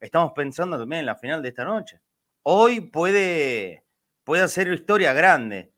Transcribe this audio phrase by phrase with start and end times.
[0.00, 2.00] Estamos pensando también en la final de esta noche.
[2.42, 3.84] Hoy puede,
[4.24, 5.72] puede hacer historia grande.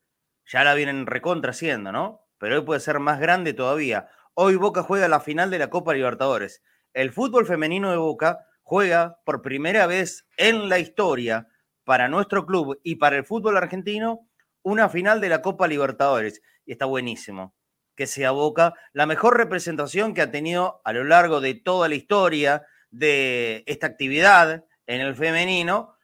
[0.46, 2.26] Ya la vienen recontra haciendo, ¿no?
[2.38, 4.08] Pero hoy puede ser más grande todavía.
[4.34, 6.62] Hoy Boca juega la final de la Copa Libertadores.
[6.94, 11.48] El fútbol femenino de Boca juega por primera vez en la historia
[11.88, 14.28] para nuestro club y para el fútbol argentino
[14.60, 16.42] una final de la Copa Libertadores.
[16.66, 17.54] Y está buenísimo
[17.96, 21.94] que se aboca la mejor representación que ha tenido a lo largo de toda la
[21.94, 25.96] historia de esta actividad en el femenino.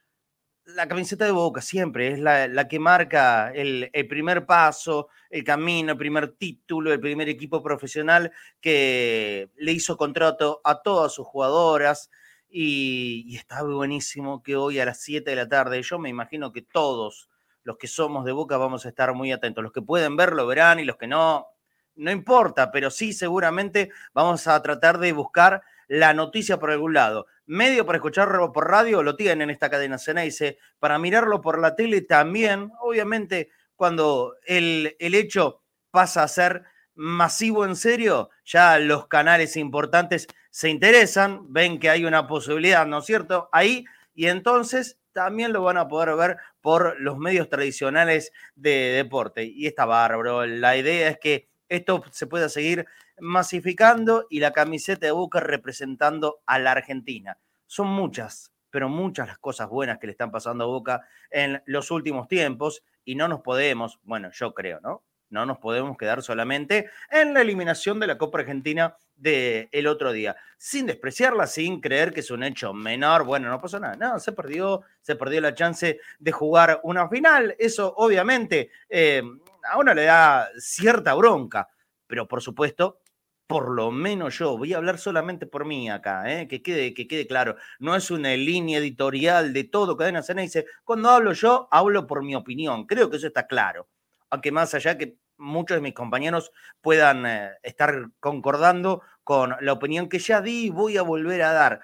[0.65, 5.91] La camiseta de Boca siempre es la, que marca el, el, primer paso, el camino,
[5.91, 12.09] el primer título, el primer equipo profesional que le hizo contrato a todas sus jugadoras,
[12.57, 16.61] y, está buenísimo que hoy a las 7 de la tarde, yo me imagino que
[16.61, 17.29] todos
[17.63, 19.61] los que somos de Boca vamos a estar muy atentos.
[19.61, 21.47] Los que pueden verlo verán y los que no,
[21.95, 27.25] no importa, pero sí seguramente vamos a tratar de buscar la noticia por algún lado.
[27.45, 31.75] Medio para escucharlo por radio lo tienen en esta cadena Ceneice, para mirarlo por la
[31.75, 36.63] tele también, obviamente cuando el, el hecho pasa a ser
[36.95, 42.99] masivo en serio, ya los canales importantes se interesan, ven que hay una posibilidad, ¿no
[42.99, 43.49] es cierto?
[43.51, 49.45] Ahí, y entonces también lo van a poder ver por los medios tradicionales de deporte.
[49.45, 50.45] Y está bárbaro.
[50.45, 52.85] La idea es que esto se pueda seguir
[53.19, 57.37] masificando y la camiseta de Boca representando a la Argentina.
[57.65, 61.91] Son muchas, pero muchas las cosas buenas que le están pasando a Boca en los
[61.91, 65.03] últimos tiempos y no nos podemos, bueno, yo creo, ¿no?
[65.29, 70.11] No nos podemos quedar solamente en la eliminación de la Copa Argentina del el otro
[70.11, 73.23] día, sin despreciarla, sin creer que es un hecho menor.
[73.23, 77.55] Bueno, no pasó nada, no, se perdió, se perdió la chance de jugar una final.
[77.57, 79.23] Eso obviamente eh,
[79.69, 81.67] a uno le da cierta bronca,
[82.07, 82.99] pero por supuesto
[83.47, 87.07] por lo menos yo, voy a hablar solamente por mí acá, eh, que, quede, que
[87.07, 91.67] quede claro, no es una línea editorial de todo Cadena Cena, dice, cuando hablo yo,
[91.69, 93.87] hablo por mi opinión, creo que eso está claro
[94.29, 100.09] aunque más allá que muchos de mis compañeros puedan eh, estar concordando con la opinión
[100.09, 101.81] que ya di y voy a volver a dar,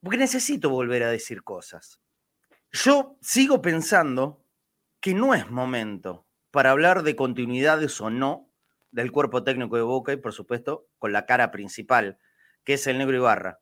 [0.00, 2.00] porque necesito volver a decir cosas.
[2.72, 4.44] Yo sigo pensando
[5.00, 8.48] que no es momento para hablar de continuidades o no
[8.90, 12.18] del cuerpo técnico de Boca y por supuesto con la cara principal,
[12.64, 13.60] que es el negro Ibarra.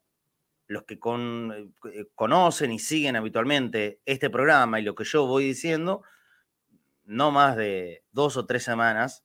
[0.67, 6.03] Los que eh, conocen y siguen habitualmente este programa y lo que yo voy diciendo,
[7.11, 9.25] no más de dos o tres semanas,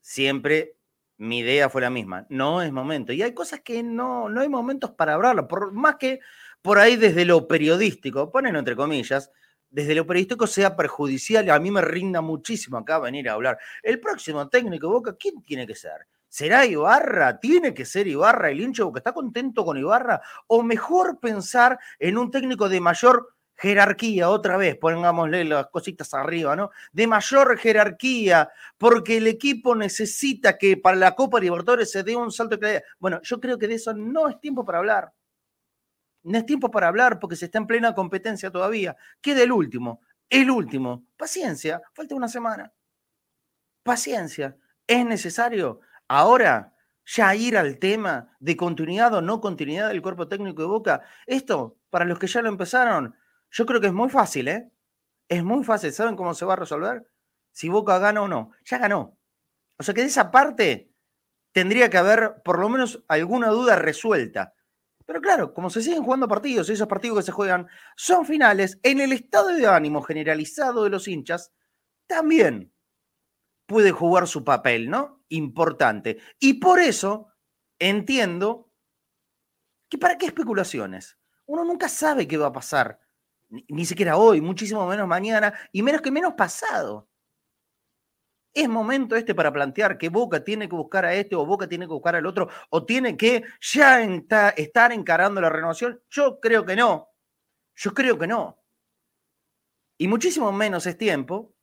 [0.00, 0.76] siempre
[1.16, 2.24] mi idea fue la misma.
[2.28, 3.12] No es momento.
[3.12, 6.20] Y hay cosas que no, no hay momentos para hablarlo, por más que
[6.62, 9.32] por ahí desde lo periodístico, ponen entre comillas,
[9.70, 13.58] desde lo periodístico sea perjudicial, a mí me rinda muchísimo acá venir a hablar.
[13.82, 16.06] El próximo técnico de Boca, ¿quién tiene que ser?
[16.28, 17.40] ¿Será Ibarra?
[17.40, 19.00] ¿Tiene que ser Ibarra el hincho Boca?
[19.00, 20.20] ¿Está contento con Ibarra?
[20.46, 26.54] ¿O mejor pensar en un técnico de mayor jerarquía, otra vez, pongámosle las cositas arriba,
[26.54, 26.70] ¿no?
[26.92, 32.30] De mayor jerarquía, porque el equipo necesita que para la Copa Libertadores se dé un
[32.30, 32.82] salto de calidad.
[32.98, 35.12] Bueno, yo creo que de eso no es tiempo para hablar.
[36.22, 38.96] No es tiempo para hablar porque se está en plena competencia todavía.
[39.20, 41.06] Queda el último, el último.
[41.16, 42.72] Paciencia, falta una semana.
[43.82, 44.56] Paciencia.
[44.86, 50.62] ¿Es necesario ahora ya ir al tema de continuidad o no continuidad del cuerpo técnico
[50.62, 51.02] de Boca?
[51.26, 53.14] Esto, para los que ya lo empezaron,
[53.56, 54.70] yo creo que es muy fácil, ¿eh?
[55.28, 55.90] Es muy fácil.
[55.90, 57.08] ¿Saben cómo se va a resolver?
[57.52, 58.50] Si Boca gana o no.
[58.66, 59.18] Ya ganó.
[59.78, 60.92] O sea que de esa parte
[61.52, 64.52] tendría que haber por lo menos alguna duda resuelta.
[65.06, 67.66] Pero claro, como se siguen jugando partidos, esos partidos que se juegan
[67.96, 71.52] son finales, en el estado de ánimo generalizado de los hinchas,
[72.06, 72.74] también
[73.64, 75.22] puede jugar su papel, ¿no?
[75.28, 76.18] Importante.
[76.38, 77.32] Y por eso
[77.78, 78.70] entiendo
[79.88, 81.18] que para qué especulaciones.
[81.46, 83.00] Uno nunca sabe qué va a pasar,
[83.48, 87.08] ni, siquiera hoy, muchísimo menos mañana, y menos que menos pasado.
[88.54, 91.86] Es momento este para plantear que Boca tiene que buscar a este o Boca tiene
[91.86, 94.02] que buscar al otro o tiene que ya
[94.56, 96.02] estar encarando la renovación.
[96.08, 97.10] Yo creo que no.
[97.74, 98.62] Yo creo que no.
[99.98, 101.54] Y muchísimo menos es tiempo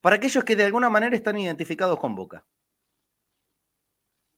[0.00, 2.46] para aquellos que de alguna manera están identificados con Boca.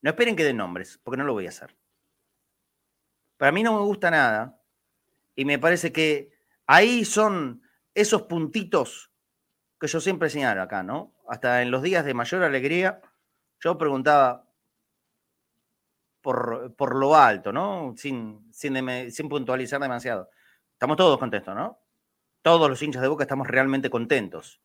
[0.00, 1.76] No esperen que den nombres, porque no lo voy a hacer.
[3.36, 4.61] Para mí no me gusta nada
[5.42, 6.30] y me parece que
[6.68, 7.62] ahí son
[7.94, 9.10] esos puntitos
[9.80, 11.14] que yo siempre señalo acá, ¿no?
[11.28, 13.00] Hasta en los días de mayor alegría,
[13.58, 14.48] yo preguntaba
[16.20, 17.92] por, por lo alto, ¿no?
[17.96, 20.30] Sin, sin, sin puntualizar demasiado.
[20.74, 21.80] Estamos todos contentos, ¿no?
[22.42, 24.60] Todos los hinchas de Boca estamos realmente contentos.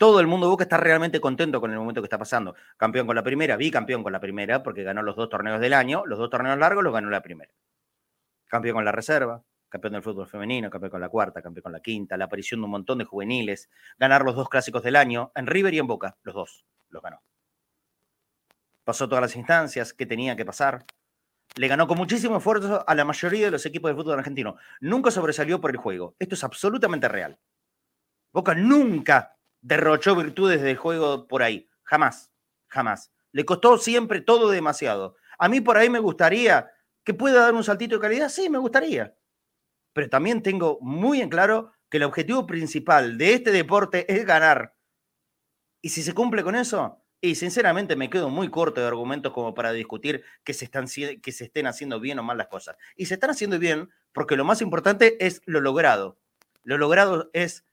[0.00, 2.56] Todo el mundo de Boca está realmente contento con el momento que está pasando.
[2.76, 6.02] Campeón con la primera, bicampeón con la primera, porque ganó los dos torneos del año,
[6.06, 7.52] los dos torneos largos los ganó la primera.
[8.48, 11.80] Campeón con la reserva, campeón del fútbol femenino, campeón con la cuarta, campeón con la
[11.80, 15.46] quinta, la aparición de un montón de juveniles, ganar los dos clásicos del año, en
[15.46, 17.22] River y en Boca, los dos, los ganó.
[18.84, 20.84] Pasó todas las instancias que tenía que pasar.
[21.56, 24.56] Le ganó con muchísimo esfuerzo a la mayoría de los equipos de fútbol argentino.
[24.80, 26.16] Nunca sobresalió por el juego.
[26.18, 27.38] Esto es absolutamente real.
[28.30, 31.66] Boca nunca derrochó virtudes del juego por ahí.
[31.84, 32.30] Jamás,
[32.68, 33.10] jamás.
[33.30, 35.16] Le costó siempre todo demasiado.
[35.38, 36.70] A mí por ahí me gustaría
[37.04, 38.28] que pueda dar un saltito de calidad.
[38.28, 39.14] Sí, me gustaría
[39.92, 44.74] pero también tengo muy en claro que el objetivo principal de este deporte es ganar.
[45.82, 49.54] Y si se cumple con eso, y sinceramente me quedo muy corto de argumentos como
[49.54, 52.76] para discutir que se, están, que se estén haciendo bien o mal las cosas.
[52.96, 56.18] Y se están haciendo bien porque lo más importante es lo logrado.
[56.64, 57.64] Lo logrado es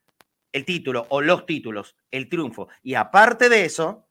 [0.52, 2.68] el título o los títulos, el triunfo.
[2.82, 4.06] Y aparte de eso,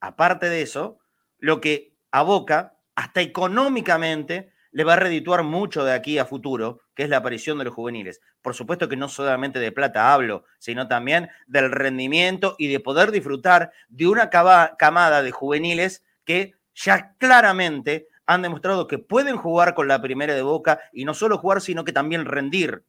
[0.00, 0.98] aparte de eso,
[1.38, 7.02] lo que aboca hasta económicamente le va a redituar mucho de aquí a futuro, que
[7.02, 8.20] es la aparición de los juveniles.
[8.42, 13.10] Por supuesto que no solamente de plata hablo, sino también del rendimiento y de poder
[13.10, 19.88] disfrutar de una camada de juveniles que ya claramente han demostrado que pueden jugar con
[19.88, 22.84] la primera de Boca y no solo jugar, sino que también rendir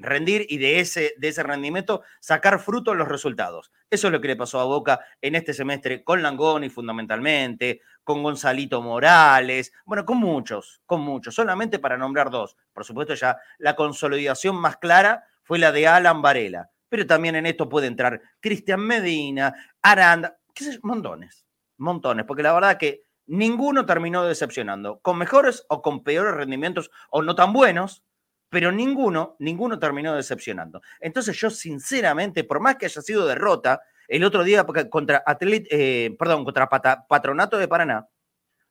[0.00, 3.70] rendir y de ese, de ese rendimiento sacar fruto en los resultados.
[3.90, 8.22] Eso es lo que le pasó a Boca en este semestre con Langoni fundamentalmente, con
[8.22, 12.56] Gonzalito Morales, bueno, con muchos, con muchos, solamente para nombrar dos.
[12.72, 17.46] Por supuesto ya la consolidación más clara fue la de Alan Varela, pero también en
[17.46, 23.86] esto puede entrar Cristian Medina, Aranda, qué sé montones, montones, porque la verdad que ninguno
[23.86, 28.02] terminó decepcionando, con mejores o con peores rendimientos o no tan buenos,
[28.48, 30.82] pero ninguno, ninguno terminó decepcionando.
[30.98, 36.44] Entonces yo sinceramente, por más que haya sido derrota, el otro día contra, eh, perdón,
[36.44, 38.08] contra Patronato de Paraná,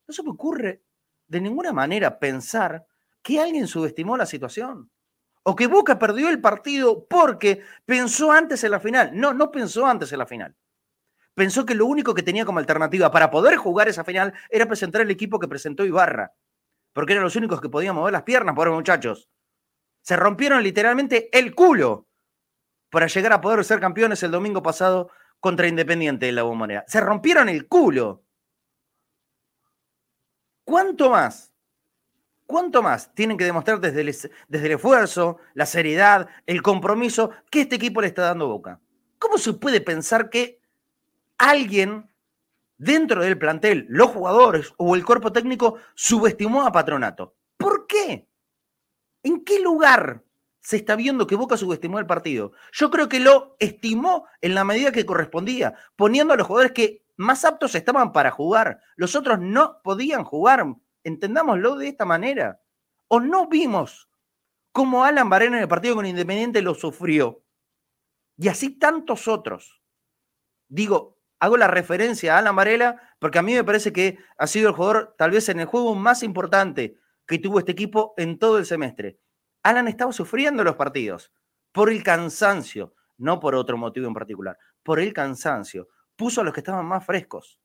[0.06, 0.82] no se me ocurre
[1.26, 2.84] de ninguna manera pensar
[3.22, 4.90] que alguien subestimó la situación.
[5.42, 9.12] O que Boca perdió el partido porque pensó antes en la final.
[9.14, 10.54] No, no pensó antes en la final.
[11.34, 15.00] Pensó que lo único que tenía como alternativa para poder jugar esa final era presentar
[15.00, 16.34] el equipo que presentó Ibarra.
[16.92, 19.30] Porque eran los únicos que podían mover las piernas, pobres muchachos.
[20.02, 22.08] Se rompieron literalmente el culo
[22.90, 26.84] para llegar a poder ser campeones el domingo pasado contra Independiente de la Bombonera.
[26.86, 28.22] Se rompieron el culo.
[30.64, 31.52] ¿Cuánto más?
[32.46, 34.06] ¿Cuánto más tienen que demostrar desde el,
[34.48, 38.80] desde el esfuerzo, la seriedad, el compromiso que este equipo le está dando boca?
[39.18, 40.60] ¿Cómo se puede pensar que
[41.38, 42.10] alguien
[42.76, 47.36] dentro del plantel, los jugadores o el cuerpo técnico subestimó a Patronato?
[47.56, 48.28] ¿Por qué?
[49.22, 50.24] ¿En qué lugar
[50.60, 52.52] se está viendo que Boca subestimó el partido?
[52.72, 57.04] Yo creo que lo estimó en la medida que correspondía, poniendo a los jugadores que
[57.16, 58.80] más aptos estaban para jugar.
[58.96, 60.64] Los otros no podían jugar.
[61.04, 62.62] Entendámoslo de esta manera.
[63.08, 64.08] O no vimos
[64.72, 67.42] cómo Alan Varela en el partido con Independiente lo sufrió.
[68.38, 69.82] Y así tantos otros.
[70.68, 74.70] Digo, hago la referencia a Alan Varela porque a mí me parece que ha sido
[74.70, 78.56] el jugador tal vez en el juego más importante que tuvo este equipo en todo
[78.58, 79.18] el semestre.
[79.62, 81.32] Alan estaba sufriendo los partidos
[81.72, 85.88] por el cansancio, no por otro motivo en particular, por el cansancio.
[86.16, 87.60] Puso a los que estaban más frescos.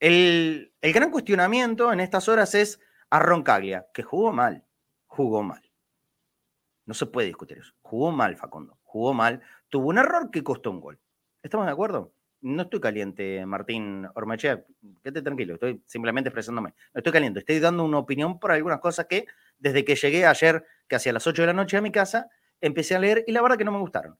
[0.00, 4.64] El, el gran cuestionamiento en estas horas es a Roncaglia, que jugó mal,
[5.06, 5.62] jugó mal.
[6.86, 7.74] No se puede discutir eso.
[7.82, 10.98] Jugó mal Facundo, jugó mal, tuvo un error que costó un gol.
[11.42, 12.12] ¿Estamos de acuerdo?
[12.40, 14.64] No estoy caliente, Martín Ormachea,
[15.02, 16.74] quédate tranquilo, estoy simplemente expresándome.
[16.94, 19.26] No estoy caliente, estoy dando una opinión por algunas cosas que
[19.58, 22.28] desde que llegué ayer, casi a las 8 de la noche a mi casa,
[22.60, 24.18] empecé a leer y la verdad que no me gustaron.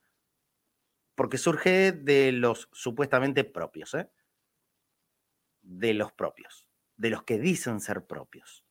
[1.15, 4.09] Porque surge de los supuestamente propios, ¿eh?
[5.63, 6.67] De los propios,
[6.97, 8.65] de los que dicen ser propios.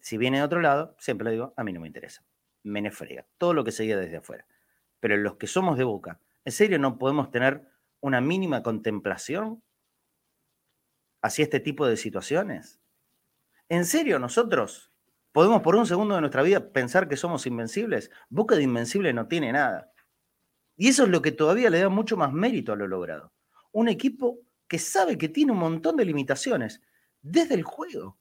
[0.00, 2.24] Si viene de otro lado, siempre lo digo, a mí no me interesa.
[2.62, 3.26] Me nefrega.
[3.36, 4.46] Todo lo que se desde afuera.
[5.00, 7.68] Pero los que somos de boca, ¿en serio no podemos tener
[8.00, 9.62] una mínima contemplación
[11.22, 12.80] hacia este tipo de situaciones?
[13.68, 14.92] ¿En serio nosotros
[15.32, 18.10] podemos por un segundo de nuestra vida pensar que somos invencibles?
[18.28, 19.92] Boca de invencible no tiene nada.
[20.76, 23.32] Y eso es lo que todavía le da mucho más mérito a lo logrado.
[23.72, 26.82] Un equipo que sabe que tiene un montón de limitaciones
[27.20, 28.18] desde el juego.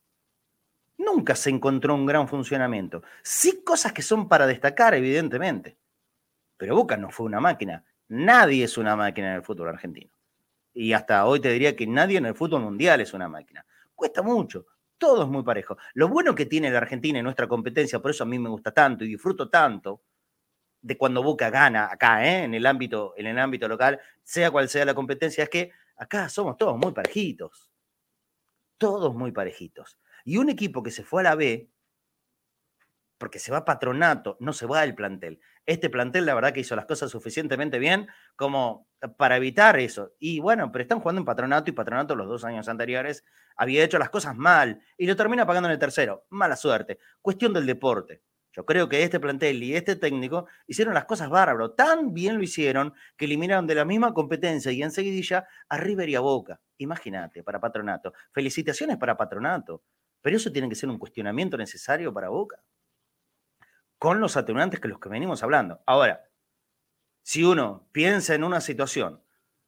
[0.97, 3.03] Nunca se encontró un gran funcionamiento.
[3.21, 5.77] Sí cosas que son para destacar, evidentemente.
[6.57, 7.85] Pero Boca no fue una máquina.
[8.07, 10.11] Nadie es una máquina en el fútbol argentino.
[10.73, 13.65] Y hasta hoy te diría que nadie en el fútbol mundial es una máquina.
[13.93, 14.65] Cuesta mucho.
[14.97, 15.77] Todo es muy parejo.
[15.93, 18.71] Lo bueno que tiene la Argentina y nuestra competencia, por eso a mí me gusta
[18.71, 20.01] tanto y disfruto tanto
[20.81, 22.43] de cuando Boca gana acá, ¿eh?
[22.43, 26.29] en, el ámbito, en el ámbito local, sea cual sea la competencia, es que acá
[26.29, 27.69] somos todos muy parejitos.
[28.77, 29.97] Todos muy parejitos.
[30.23, 31.69] Y un equipo que se fue a la B,
[33.17, 35.39] porque se va patronato, no se va al plantel.
[35.65, 40.13] Este plantel, la verdad, que hizo las cosas suficientemente bien como para evitar eso.
[40.19, 43.23] Y bueno, pero están jugando en patronato y patronato los dos años anteriores
[43.57, 46.25] había hecho las cosas mal y lo termina pagando en el tercero.
[46.29, 46.99] Mala suerte.
[47.21, 48.21] Cuestión del deporte.
[48.53, 51.71] Yo creo que este plantel y este técnico hicieron las cosas bárbaro.
[51.71, 56.15] Tan bien lo hicieron que eliminaron de la misma competencia y enseguidilla a River y
[56.15, 56.59] a Boca.
[56.77, 58.13] Imagínate, para Patronato.
[58.31, 59.83] Felicitaciones para Patronato.
[60.21, 62.63] Pero eso tiene que ser un cuestionamiento necesario para Boca.
[63.97, 65.81] Con los atenuantes que los que venimos hablando.
[65.85, 66.23] Ahora,
[67.23, 69.21] si uno piensa en una situación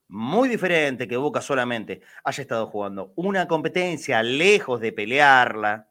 [0.08, 5.88] muy diferente que Boca solamente haya estado jugando una competencia lejos de pelearla,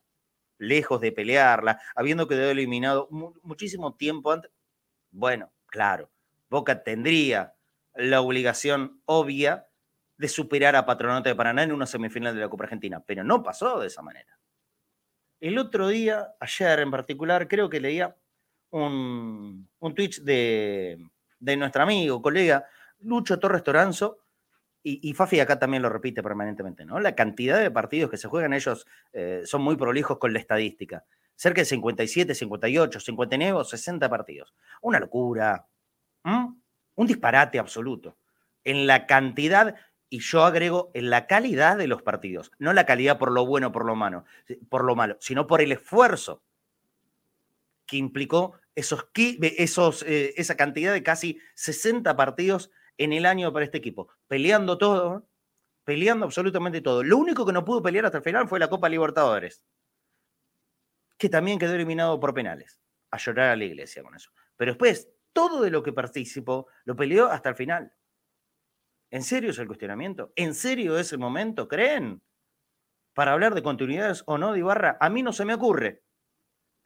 [0.57, 4.51] lejos de pelearla, habiendo quedado eliminado muchísimo tiempo antes.
[5.11, 6.11] Bueno, claro,
[6.49, 7.55] Boca tendría
[7.95, 9.67] la obligación obvia
[10.17, 13.41] de superar a Patronato de Paraná en una semifinal de la Copa Argentina, pero no
[13.41, 14.37] pasó de esa manera.
[15.39, 18.17] El otro día, ayer en particular, creo que leía
[18.71, 20.97] un, un tweet de,
[21.39, 22.65] de nuestro amigo, colega
[22.99, 24.19] Lucho Torres Toranzo,
[24.81, 27.01] y, Fafi acá también lo repite permanentemente, ¿no?
[27.01, 31.03] La cantidad de partidos que se juegan ellos eh, son muy prolijos con la estadística.
[31.35, 34.53] Cerca de 57, 58, 59 o 60 partidos.
[34.81, 35.67] Una locura.
[36.23, 38.17] Un disparate absoluto.
[38.63, 39.75] En la cantidad,
[40.09, 42.51] y yo agrego, en la calidad de los partidos.
[42.57, 44.23] No la calidad por lo bueno, por lo malo,
[44.69, 46.41] por lo malo sino por el esfuerzo
[47.89, 53.65] que implicó esos, esos, eh, esa cantidad de casi 60 partidos en el año para
[53.65, 55.27] este equipo, peleando todo,
[55.83, 57.03] peleando absolutamente todo.
[57.03, 59.65] Lo único que no pudo pelear hasta el final fue la Copa Libertadores,
[61.17, 62.79] que también quedó eliminado por penales.
[63.11, 64.29] A llorar a la iglesia con eso.
[64.55, 67.91] Pero después, todo de lo que participó lo peleó hasta el final.
[69.09, 70.31] ¿En serio es el cuestionamiento?
[70.35, 71.67] ¿En serio es el momento?
[71.67, 72.21] ¿Creen?
[73.15, 76.03] Para hablar de continuidades o no de Ibarra, a mí no se me ocurre.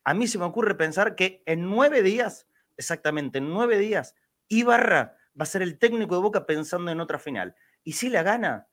[0.04, 4.16] A mí se me ocurre pensar que en nueve días, exactamente en nueve días,
[4.48, 7.56] Ibarra va a ser el técnico de Boca pensando en otra final.
[7.84, 8.68] Y si la gana,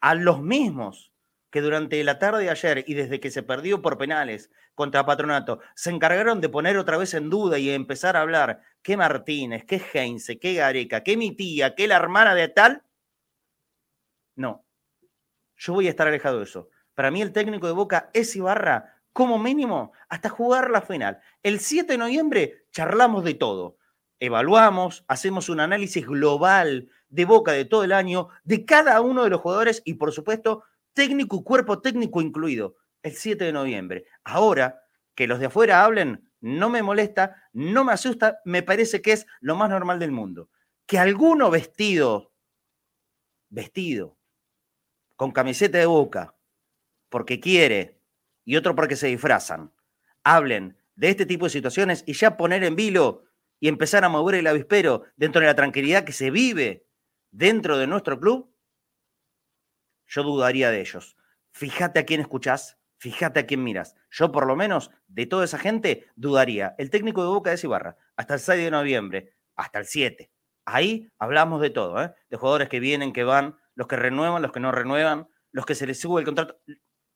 [0.00, 1.12] a los mismos
[1.50, 5.60] que durante la tarde de ayer y desde que se perdió por penales contra Patronato,
[5.74, 9.80] se encargaron de poner otra vez en duda y empezar a hablar qué Martínez, qué
[9.94, 12.82] Heinze, qué Gareca, qué mi tía, qué la hermana de tal.
[14.34, 14.66] No,
[15.56, 16.68] yo voy a estar alejado de eso.
[16.94, 21.18] Para mí el técnico de Boca es Ibarra como mínimo hasta jugar la final.
[21.42, 23.78] El 7 de noviembre charlamos de todo
[24.20, 29.30] evaluamos, hacemos un análisis global de boca de todo el año, de cada uno de
[29.30, 34.04] los jugadores y por supuesto técnico y cuerpo técnico incluido, el 7 de noviembre.
[34.22, 34.82] Ahora,
[35.14, 39.26] que los de afuera hablen, no me molesta, no me asusta, me parece que es
[39.40, 40.50] lo más normal del mundo.
[40.84, 42.34] Que alguno vestido,
[43.48, 44.18] vestido,
[45.16, 46.36] con camiseta de boca,
[47.08, 47.95] porque quiere,
[48.46, 49.72] y otro porque se disfrazan,
[50.24, 53.24] hablen de este tipo de situaciones y ya poner en vilo
[53.60, 56.86] y empezar a mover el avispero dentro de la tranquilidad que se vive
[57.30, 58.50] dentro de nuestro club,
[60.06, 61.16] yo dudaría de ellos.
[61.50, 63.94] Fíjate a quién escuchás, fíjate a quién miras.
[64.10, 66.74] Yo, por lo menos, de toda esa gente, dudaría.
[66.78, 70.30] El técnico de Boca es Ibarra, hasta el 6 de noviembre, hasta el 7.
[70.64, 72.14] Ahí hablamos de todo, ¿eh?
[72.30, 75.74] de jugadores que vienen, que van, los que renuevan, los que no renuevan, los que
[75.74, 76.58] se les sube el contrato.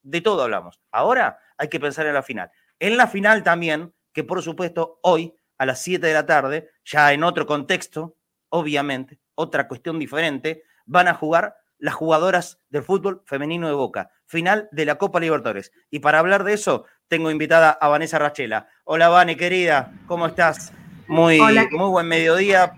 [0.03, 0.81] De todo hablamos.
[0.91, 2.51] Ahora hay que pensar en la final.
[2.79, 7.13] En la final también, que por supuesto hoy a las 7 de la tarde, ya
[7.13, 8.17] en otro contexto,
[8.49, 14.69] obviamente, otra cuestión diferente, van a jugar las jugadoras del fútbol femenino de Boca, final
[14.73, 15.73] de la Copa Libertadores.
[15.91, 18.69] Y para hablar de eso, tengo invitada a Vanessa Rachela.
[18.85, 20.73] Hola, Vane, querida, ¿cómo estás?
[21.09, 21.41] Muy,
[21.73, 22.73] muy buen mediodía,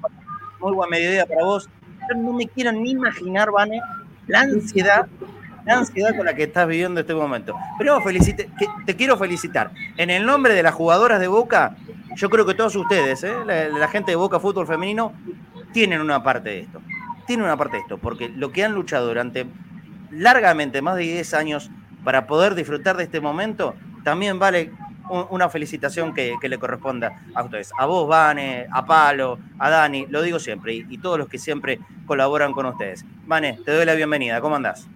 [0.59, 1.69] muy buen mediodía para vos.
[2.17, 3.81] No me quiero ni imaginar, Vane,
[4.26, 5.07] la ansiedad,
[5.64, 7.54] la ansiedad con la que estás viviendo este momento.
[7.78, 8.49] Pero felicite,
[8.87, 9.71] te quiero felicitar.
[9.97, 11.76] En el nombre de las jugadoras de Boca,
[12.16, 13.35] yo creo que todos ustedes, ¿eh?
[13.47, 15.12] la gente de Boca Fútbol Femenino,
[15.73, 16.83] tienen una parte de esto
[17.26, 19.47] tiene una parte de esto, porque lo que han luchado durante
[20.11, 21.71] largamente, más de 10 años,
[22.04, 24.73] para poder disfrutar de este momento, también vale
[25.31, 27.71] una felicitación que, le corresponda a ustedes.
[27.78, 31.78] A vos, Vane, a Palo, a Dani, lo digo siempre, y, todos los que siempre
[32.07, 33.04] colaboran con ustedes.
[33.26, 34.88] Vane, te doy la bienvenida, ¿cómo andás?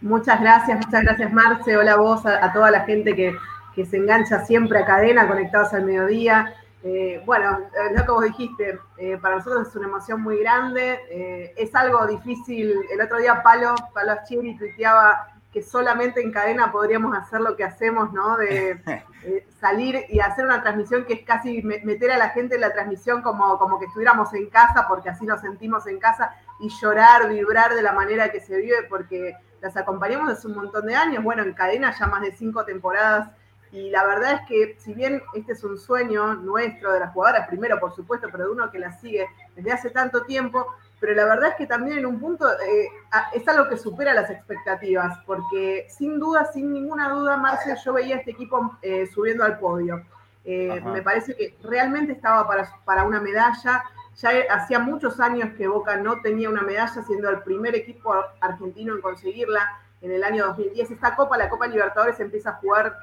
[0.00, 3.34] Muchas gracias, muchas gracias Marce, hola a vos, a, toda la gente que,
[3.74, 6.54] que se engancha siempre a cadena, conectados al mediodía.
[6.86, 7.60] Eh, bueno,
[7.96, 12.06] lo que vos dijiste, eh, para nosotros es una emoción muy grande, eh, es algo
[12.06, 12.74] difícil.
[12.92, 17.64] El otro día Palo, Palo Achieri tuiteaba que solamente en cadena podríamos hacer lo que
[17.64, 18.36] hacemos, ¿no?
[18.36, 18.82] De
[19.60, 23.22] salir y hacer una transmisión que es casi meter a la gente en la transmisión
[23.22, 27.74] como, como que estuviéramos en casa, porque así nos sentimos en casa, y llorar, vibrar
[27.74, 31.24] de la manera que se vive, porque las acompañamos desde un montón de años.
[31.24, 33.30] Bueno, en cadena ya más de cinco temporadas
[33.72, 37.48] y la verdad es que si bien este es un sueño nuestro de las jugadoras,
[37.48, 40.66] primero por supuesto, pero de uno que la sigue desde hace tanto tiempo,
[41.00, 42.88] pero la verdad es que también en un punto eh,
[43.32, 48.16] es algo que supera las expectativas, porque sin duda, sin ninguna duda, Marce, yo veía
[48.16, 50.04] a este equipo eh, subiendo al podio.
[50.44, 53.82] Eh, me parece que realmente estaba para, para una medalla.
[54.16, 58.94] Ya hacía muchos años que Boca no tenía una medalla, siendo el primer equipo argentino
[58.94, 60.90] en conseguirla en el año 2010.
[60.90, 62.96] Esta Copa, la Copa Libertadores, empieza a jugar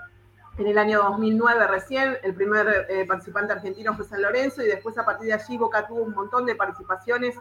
[0.58, 4.98] en el año 2009 recién, el primer eh, participante argentino fue San Lorenzo y después
[4.98, 7.36] a partir de allí Boca tuvo un montón de participaciones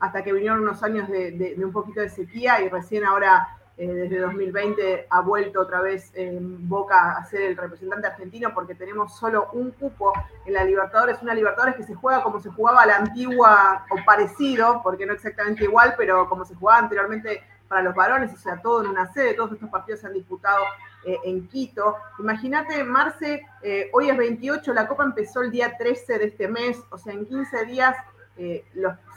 [0.00, 4.20] hasta que vinieron unos años de, un poquito de sequía y recién ahora eh, desde
[4.20, 9.48] 2020 ha vuelto otra vez en Boca a ser el representante argentino porque tenemos solo
[9.52, 10.12] un cupo
[10.46, 14.80] en la Libertadores, una Libertadores que se juega como se jugaba la antigua o parecido,
[14.82, 18.82] porque no exactamente igual, pero como se jugaba anteriormente para los varones, o sea, todo
[18.82, 20.64] en una sede, todos estos partidos se han disputado
[21.04, 21.96] eh, en Quito.
[22.18, 26.80] Imagínate, Marce, eh, hoy es 28, la Copa empezó el día 13 de este mes,
[26.90, 27.96] o sea, en 15 días
[28.36, 28.64] eh,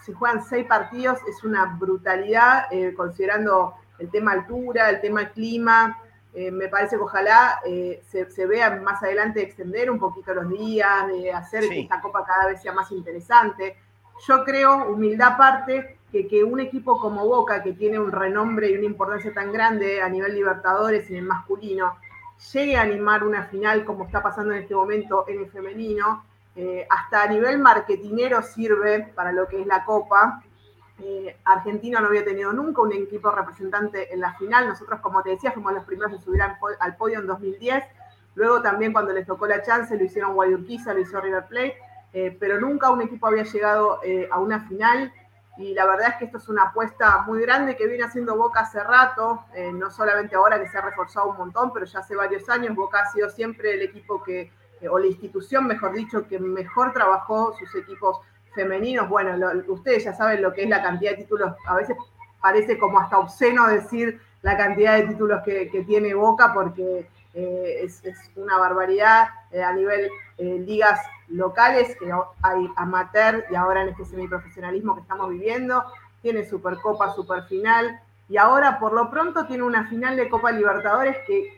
[0.03, 5.99] se juegan seis partidos, es una brutalidad, considerando el tema altura, el tema clima.
[6.33, 11.67] me parece que ojalá se, vea más adelante extender un poquito los días, de hacer
[11.67, 13.75] que esta Copa cada vez sea más interesante.
[14.27, 18.77] Yo creo, humildad aparte, que, que, un equipo como Boca, que tiene un renombre y
[18.77, 21.97] una importancia tan grande a nivel Libertadores y en el masculino,
[22.53, 26.23] llegue a animar una final como está pasando en este momento en el femenino,
[26.55, 30.43] eh, hasta a nivel marketinero sirve para lo que es la Copa.
[30.99, 34.67] Eh, Argentina no había tenido nunca un equipo representante en la final.
[34.67, 37.83] Nosotros, como te decía, fuimos los primeros en subir al, podio en 2010.
[38.35, 41.77] Luego también cuando les tocó la chance lo hicieron Guayurquiza, lo hizo River Plate,
[42.13, 43.99] eh, pero nunca un equipo había llegado
[44.31, 45.11] a una final
[45.57, 48.61] y la verdad es que esto es una apuesta muy grande que viene haciendo Boca
[48.61, 52.15] hace rato, eh, no solamente ahora que se ha reforzado un montón, pero ya hace
[52.15, 56.27] varios años Boca ha sido siempre el equipo que, eh, o la institución, mejor dicho,
[56.27, 58.19] que mejor trabajó sus equipos
[58.57, 59.07] femeninos.
[59.07, 59.33] Bueno,
[59.67, 61.95] ustedes ya saben lo que es la cantidad de títulos, a veces
[62.41, 68.01] parece como hasta obsceno decir la cantidad de títulos que, tiene Boca porque eh, es,
[68.35, 69.29] una barbaridad
[69.65, 75.83] a nivel ligas locales, que hay amateur y ahora en este semiprofesionalismo que estamos viviendo,
[76.21, 81.53] tiene Supercopa, Superfinal y ahora por lo pronto tiene una final de Copa Libertadores que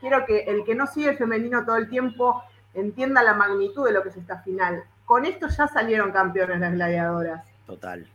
[0.00, 2.42] quiero que el que no sigue el femenino todo el tiempo
[2.74, 4.84] entienda la magnitud de lo que es esta final.
[5.04, 7.44] Con esto ya salieron campeones las gladiadoras.
[7.66, 8.06] Total.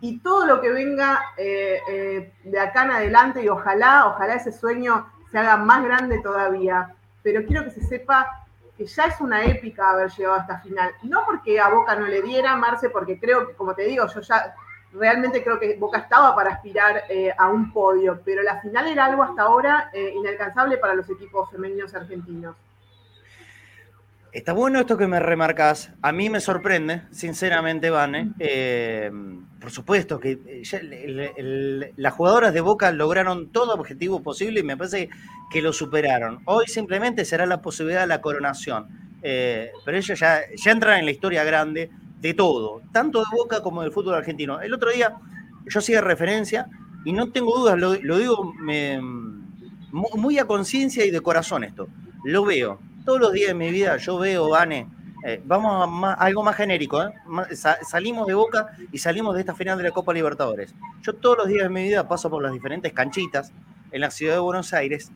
[0.00, 4.52] Y todo lo que venga eh, eh, de acá en adelante y ojalá, ojalá ese
[4.52, 6.94] sueño se haga más grande todavía.
[7.22, 10.90] Pero quiero que se sepa que ya es una épica haber llegado a esta final.
[11.02, 14.20] No porque a Boca no le diera, Marce, porque creo que, como te digo, yo
[14.22, 14.54] ya
[14.92, 19.04] realmente creo que Boca estaba para aspirar eh, a un podio, pero la final era
[19.06, 22.56] algo hasta ahora eh, inalcanzable para los equipos femeninos argentinos.
[24.32, 25.92] Está bueno esto que me remarcas.
[26.02, 28.30] A mí me sorprende, sinceramente, Vane.
[28.38, 29.10] Eh,
[29.60, 35.08] por supuesto que eh, las jugadoras de Boca lograron todo objetivo posible y me parece
[35.50, 36.42] que lo superaron.
[36.44, 38.86] Hoy simplemente será la posibilidad de la coronación.
[39.22, 41.90] Eh, pero ellos ya, ya entran en la historia grande
[42.20, 44.60] de todo, tanto de Boca como del fútbol argentino.
[44.60, 45.16] El otro día
[45.66, 46.68] yo hacía referencia
[47.04, 48.54] y no tengo dudas, lo, digo
[49.80, 51.88] muy a conciencia y de corazón esto.
[52.24, 52.78] Lo veo
[53.10, 54.86] todos los días de mi vida yo veo, Vane,
[55.26, 57.02] Eh, vamos a, algo más genérico.
[57.02, 57.10] ¿eh?
[57.82, 60.72] salimos de Boca y salimos de esta final de la Copa Libertadores.
[61.02, 63.52] Yo todos los días de mi vida paso por las diferentes canchitas
[63.90, 65.10] en la ciudad de Buenos Aires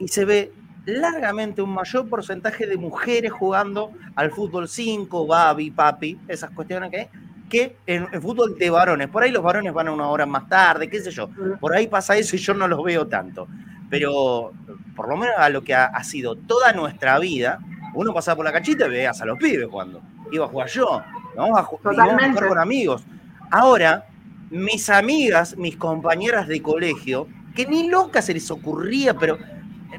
[0.00, 0.52] y se ve
[0.84, 7.08] largamente un mayor porcentaje de mujeres jugando al fútbol 5, babi, papi, esas cuestiones que
[7.48, 9.08] que en, fútbol de varones.
[9.08, 11.30] Por ahí los varones van a una hora más tarde, qué sé yo.
[11.60, 13.48] Por ahí pasa eso y yo no los veo tanto.
[13.90, 14.52] Pero
[14.94, 17.60] por lo menos a lo que ha, sido toda nuestra vida,
[17.94, 21.02] uno pasaba por la cachita y veías a los pibes cuando iba a jugar yo.
[21.36, 23.04] Vamos a, jugar con amigos.
[23.50, 24.06] Ahora,
[24.50, 29.38] mis amigas, mis compañeras de colegio, que ni loca se les ocurría, pero,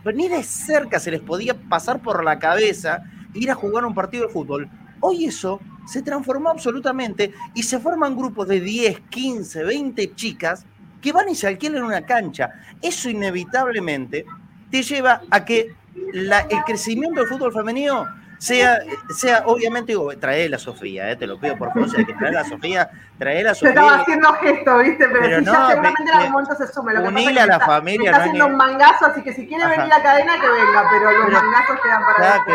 [0.03, 3.93] pero ni de cerca se les podía pasar por la cabeza ir a jugar un
[3.93, 4.69] partido de fútbol.
[4.99, 10.65] Hoy eso se transformó absolutamente y se forman grupos de 10, 15, 20 chicas
[11.01, 12.51] que van y se alquilan una cancha.
[12.81, 14.25] Eso inevitablemente
[14.71, 15.73] te lleva a que
[16.13, 18.07] el crecimiento del fútbol femenino
[18.39, 22.13] sea, sea obviamente, digo, trae la Sofía, eh, te lo pido por favor, si que
[22.13, 23.73] traer a Sofía, trae la Sofía.
[23.73, 25.07] Te estaba haciendo gesto, ¿viste?
[25.09, 26.93] Pero, no, ya seguramente en algún momento se sume.
[26.93, 28.11] Lo que a la familia.
[28.11, 31.31] Está haciendo un mangazo, así que si quiere venir la cadena, que venga, pero los
[31.31, 32.53] mangazos quedan para que,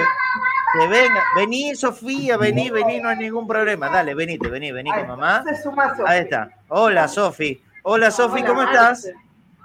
[0.79, 3.91] que, venga, vení Sofía, vení, vení, no hay ningún problema.
[3.91, 5.45] Dale, venite, vení, vení con mamá.
[5.47, 6.49] Se suma Ahí está.
[6.69, 7.63] Hola, Sofi.
[7.87, 9.11] Hola, Sofi, ¿cómo estás?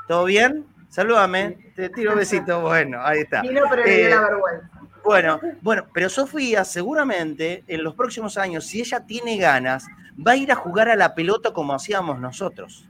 [0.06, 0.66] ¿Todo bien?
[0.90, 2.60] Salúdame, te tiro besito.
[2.60, 3.46] Bueno, ahí está.
[3.46, 4.70] Y no, pero eh, la vergüenza.
[5.06, 10.36] Bueno, bueno, pero Sofía seguramente en los próximos años, si ella tiene ganas, va a
[10.36, 12.86] ir a jugar a la pelota como hacíamos nosotros.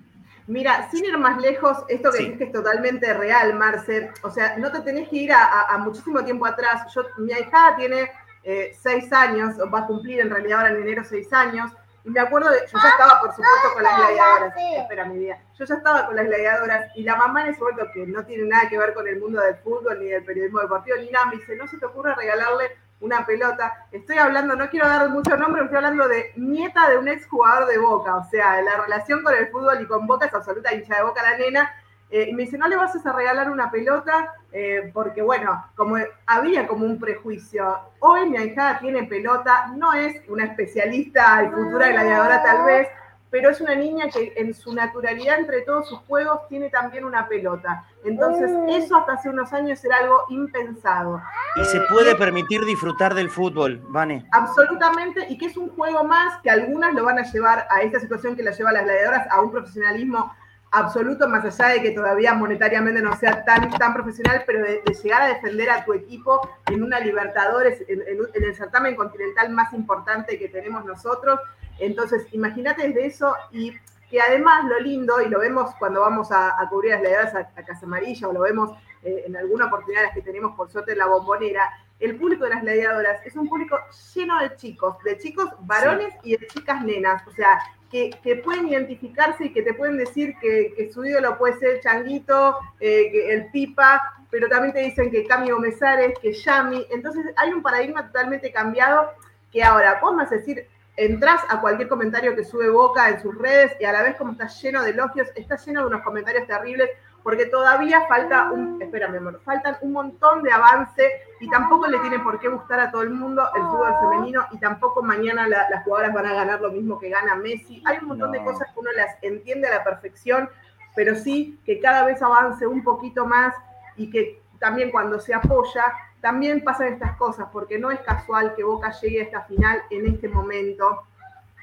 [0.47, 4.09] Mira, sin ir más lejos, esto que dices que es totalmente real, Marcel.
[4.23, 6.91] O sea, no te tenés que ir a, muchísimo tiempo atrás.
[6.95, 8.09] Yo, mi hija tiene
[8.43, 11.71] eh, seis años, va a cumplir en realidad ahora en enero seis años.
[12.03, 14.53] Y me acuerdo, de, yo ya estaba, por supuesto, con las gladiadoras.
[14.77, 15.37] Espera, mi vida.
[15.57, 18.45] Yo ya estaba con las gladiadoras y la mamá en ese momento, que no tiene
[18.45, 21.37] nada que ver con el mundo del fútbol, ni del periodismo deportivo, ni nada, me
[21.37, 23.85] dice, no se te ocurre regalarle una pelota.
[23.91, 27.77] Estoy hablando, no quiero dar mucho nombre, estoy hablando de nieta de un exjugador de
[27.77, 28.15] Boca.
[28.15, 31.21] O sea, la relación con el fútbol y con Boca es absoluta hincha de Boca
[31.23, 31.73] la nena.
[32.11, 35.97] Eh, y me dice, no le vas a regalar una pelota, eh, porque bueno, como
[36.25, 37.79] había como un prejuicio.
[37.99, 42.87] Hoy mi hija tiene pelota, no es una especialista y futura gladiadora tal vez,
[43.29, 47.27] pero es una niña que en su naturalidad entre todos sus juegos tiene también una
[47.27, 47.85] pelota.
[48.03, 48.69] Entonces, mm.
[48.69, 51.21] eso hasta hace unos años era algo impensado.
[51.57, 54.25] Y se puede permitir disfrutar del fútbol, Vane.
[54.31, 57.99] Absolutamente, y que es un juego más que algunas lo van a llevar a esta
[57.99, 60.33] situación que la lleva a las gladiadoras a un profesionalismo
[60.71, 65.21] absoluto, más allá de que todavía monetariamente no sea tan, tan profesional, pero de, llegar
[65.21, 68.01] a defender a tu equipo en una Libertadores, en,
[68.33, 71.39] el certamen continental más importante que tenemos nosotros.
[71.79, 73.73] Entonces, imagínate desde eso y
[74.09, 77.85] que además lo lindo, y lo vemos cuando vamos a, cubrir las laderas a, Casa
[77.85, 78.71] Amarilla, o lo vemos
[79.03, 82.61] eh, en alguna oportunidad que tenemos por suerte en la bombonera, el público de las
[82.61, 83.77] gladiadoras es un público
[84.15, 87.27] lleno de chicos, de chicos varones y de chicas nenas.
[87.27, 91.79] O sea, que, pueden identificarse y que te pueden decir que, su ídolo puede ser
[91.81, 96.85] Changuito, eh, el Pipa, pero también te dicen que Cami Gomezares, que Yami.
[96.91, 99.11] Entonces hay un paradigma totalmente cambiado
[99.51, 103.71] que ahora vos a decir, entras a cualquier comentario que sube Boca en sus redes
[103.79, 106.89] y a la vez como está lleno de elogios, está lleno de unos comentarios terribles
[107.23, 111.03] porque todavía falta un, espérame, amor, faltan un montón de avance
[111.39, 114.57] y tampoco le tiene por qué gustar a todo el mundo el fútbol femenino y
[114.59, 117.83] tampoco mañana las jugadoras van a ganar lo mismo que gana Messi.
[117.85, 120.49] Hay un montón de cosas que uno las entiende a la perfección,
[120.95, 123.53] pero sí que cada vez avance un poquito más
[123.95, 125.85] y que también cuando se apoya,
[126.21, 130.05] también pasan estas cosas, porque no es casual que Boca llegue a esta final en
[130.07, 131.03] este momento,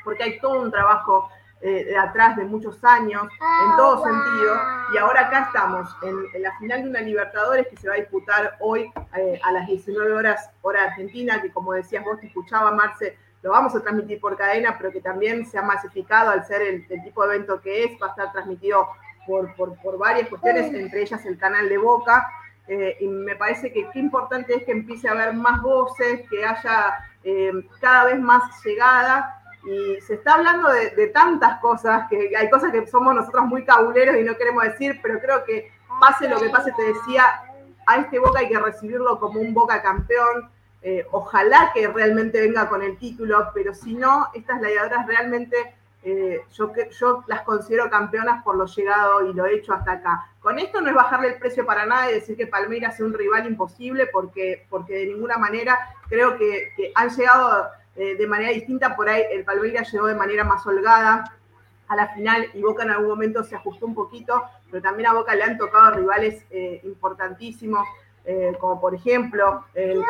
[0.02, 1.28] porque hay todo un trabajo
[1.62, 4.60] eh, de atrás de muchos años, en todo sentido,
[4.92, 8.58] y ahora acá estamos en, la final de una Libertadores que se va a disputar
[8.60, 13.16] hoy eh, a las 19 horas hora argentina, que como decías vos, te escuchaba Marce,
[13.40, 16.86] lo vamos a transmitir por cadena, pero que también se ha masificado al ser el,
[17.02, 18.88] tipo de evento que es, va a estar transmitido
[19.26, 22.30] por, por, varias cuestiones, entre ellas el canal de Boca,
[22.68, 26.44] eh, y me parece que qué importante es que empiece a haber más voces, que
[26.44, 26.98] haya
[27.80, 29.35] cada vez más llegada
[29.66, 34.16] y se está hablando de, tantas cosas, que hay cosas que somos nosotros muy cabuleros
[34.16, 37.24] y no queremos decir, pero creo que pase lo que pase, te decía,
[37.84, 40.50] a este Boca hay que recibirlo como un Boca campeón.
[40.82, 45.74] Eh, ojalá que realmente venga con el título, pero si no, estas gladiadoras realmente
[46.04, 50.28] eh, yo, yo las considero campeonas por lo llegado y lo hecho hasta acá.
[50.38, 53.14] Con esto no es bajarle el precio para nada y decir que Palmeiras sea un
[53.14, 55.76] rival imposible, porque, porque de ninguna manera
[56.08, 58.94] creo que, que han llegado eh, de manera distinta.
[58.94, 61.32] Por ahí el Palmeiras llegó de manera más holgada
[61.88, 65.14] a la final y Boca en algún momento se ajustó un poquito, pero también a
[65.14, 67.86] Boca le han tocado rivales eh, importantísimos.
[68.26, 70.02] eh, como por ejemplo el,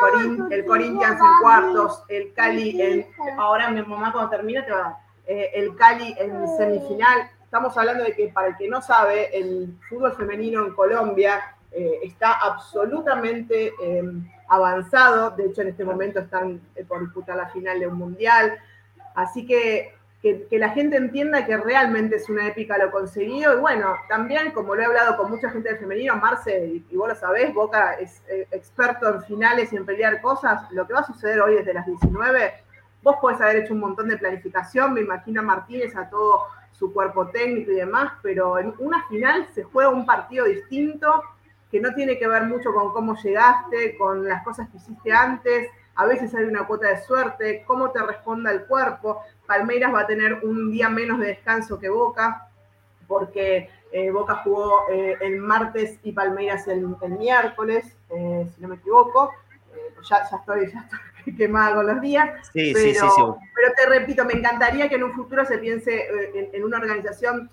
[0.49, 3.07] el Corinthians en cuartos, el Cali en...
[3.37, 4.97] Ahora mi mamá cuando termine te va a dar.
[5.27, 7.29] El Cali en semifinal.
[7.43, 11.55] Estamos hablando de que, para el que no sabe, el fútbol femenino en Colombia
[12.01, 13.73] está absolutamente
[14.47, 15.31] avanzado.
[15.31, 18.57] De hecho, en este momento están por disputar la final de un mundial.
[19.15, 23.57] Así que que, la gente entienda que realmente es una épica lo conseguido.
[23.57, 27.09] Y bueno, también, como lo he hablado con mucha gente del femenino, Marce, y, vos
[27.09, 30.69] lo sabés, Boca es eh, experto en finales y en pelear cosas.
[30.71, 32.53] Lo que va a suceder hoy desde las 19,
[33.03, 36.93] vos podés haber hecho un montón de planificación, me imagino a Martínez, a todo su
[36.93, 41.23] cuerpo técnico y demás, pero en una final se juega un partido distinto
[41.71, 45.69] que no tiene que ver mucho con cómo llegaste, con las cosas que hiciste antes,
[45.97, 49.23] a veces hay una cuota de suerte, cómo te responda el cuerpo.
[49.47, 52.49] Palmeiras va a tener un día menos de descanso que Boca,
[53.07, 56.85] porque eh, Boca jugó eh, el martes y Palmeiras el,
[57.17, 59.31] miércoles, eh, si no me equivoco.
[60.07, 62.47] ya, estoy, ya estoy quemada con los días.
[62.53, 63.21] Sí, pero, sí, sí, sí,
[63.55, 66.05] Pero te repito, me encantaría que en un futuro se piense
[66.53, 67.49] en, una organización,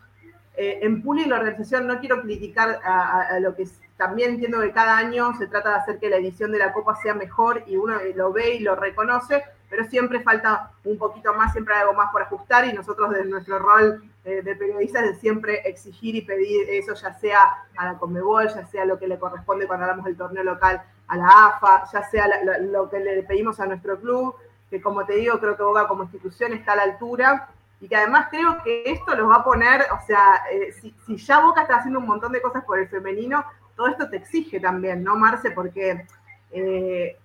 [0.57, 5.35] en Puli la organización, no quiero criticar a, lo que también entiendo que cada año
[5.39, 8.33] se trata de hacer que la edición de la Copa sea mejor y uno lo
[8.33, 12.23] ve y lo reconoce, pero siempre falta un poquito más, siempre hay algo más por
[12.23, 16.95] ajustar y nosotros de nuestro rol eh, de periodistas de siempre exigir y pedir eso,
[16.95, 20.43] ya sea a la Conmebol, ya sea lo que le corresponde cuando hablamos del torneo
[20.43, 22.27] local a la AFA, ya sea
[22.63, 24.35] lo que le pedimos a nuestro club,
[24.71, 27.49] que como te digo, creo que Boca como institución está a la altura
[27.81, 31.17] y que además creo que esto los va a poner, o sea, eh, si, si,
[31.17, 33.45] ya Boca está haciendo un montón de cosas por el femenino,
[33.77, 35.51] todo esto te exige también, ¿no, Marce?
[35.51, 36.07] Porque
[36.53, 37.17] eh,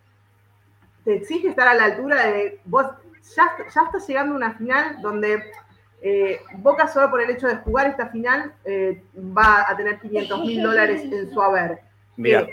[1.03, 2.85] te exige estar a la altura de vos,
[3.35, 5.51] ya, ya estás llegando a una final donde
[6.01, 10.39] eh, Boca solo por el hecho de jugar esta final eh, va a tener 500
[10.41, 11.81] mil dólares en su haber.
[12.17, 12.47] Bien.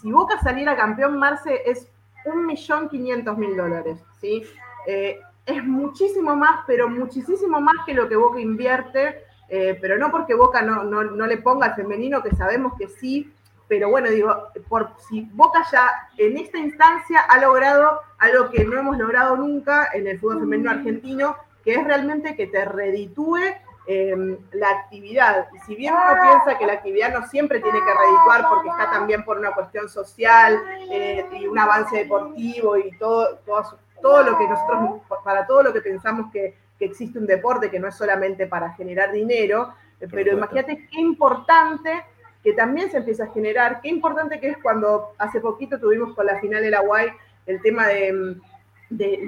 [0.00, 1.88] si Boca saliera campeón, Marce, es
[2.24, 4.42] 1.500.000 dólares, ¿sí?
[4.86, 10.34] es muchísimo más, pero muchísimo más que lo que Boca invierte eh, pero no porque
[10.34, 13.32] Boca no, no, no, le ponga al femenino, que sabemos que sí,
[13.68, 18.78] pero bueno, digo, por, si Boca ya en esta instancia ha logrado algo que no
[18.78, 23.38] hemos logrado nunca en el fútbol femenino argentino, que es realmente que te reditúe
[23.86, 25.48] em, la actividad.
[25.54, 28.90] Y si bien uno piensa que la actividad no siempre tiene que redituar porque está
[28.90, 34.38] también por una cuestión social eh, y un avance deportivo y todo, todo, todo lo
[34.38, 37.96] que nosotros, para todo lo que pensamos que que existe un deporte que no es
[37.96, 42.04] solamente para generar dinero, eh, pero imagínate qué importante
[42.42, 46.26] que también se empieza a generar, qué importante que es cuando hace poquito tuvimos con
[46.26, 47.12] la final de la UAI
[47.46, 48.36] el tema de,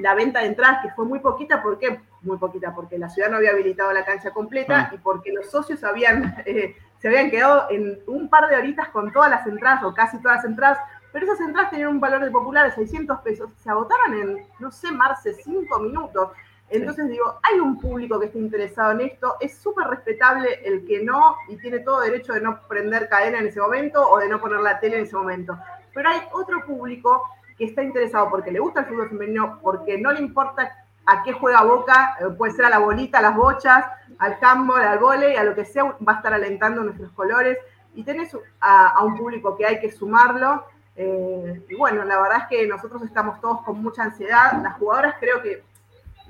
[0.01, 2.01] la venta de entradas, que fue muy poquita, ¿por qué?
[2.23, 4.95] Muy poquita, porque la ciudad no había habilitado la cancha completa ah.
[4.95, 9.13] y porque los socios habían, eh, se habían quedado en un par de horitas con
[9.13, 10.79] todas las entradas o casi todas las entradas,
[11.13, 14.71] pero esas entradas tenían un valor de popular de 600 pesos, se agotaron en, no
[14.71, 16.31] sé, Marce, 5 minutos.
[16.71, 21.03] Entonces digo, hay un público que está interesado en esto, es súper respetable el que
[21.03, 24.39] no y tiene todo derecho de no prender cadena en ese momento o de no
[24.39, 25.59] poner la tele en ese momento.
[25.95, 27.25] Pero hay otro público
[27.57, 30.73] que está interesado porque le gusta el fútbol femenino, porque no le importa
[31.07, 33.85] a qué juega Boca, eh, puede ser a la bolita, a las bochas,
[34.19, 37.59] al handball, al volei, a lo que sea, va a estar alentando nuestros colores.
[37.95, 40.65] Y tenés a, un público que hay que sumarlo.
[40.95, 44.61] Eh, y bueno, la verdad es que nosotros estamos todos con mucha ansiedad.
[44.63, 45.65] Las jugadoras creo que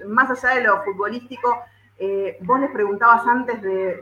[0.06, 1.62] más allá de lo futbolístico,
[1.98, 4.00] eh, vos les preguntabas antes de,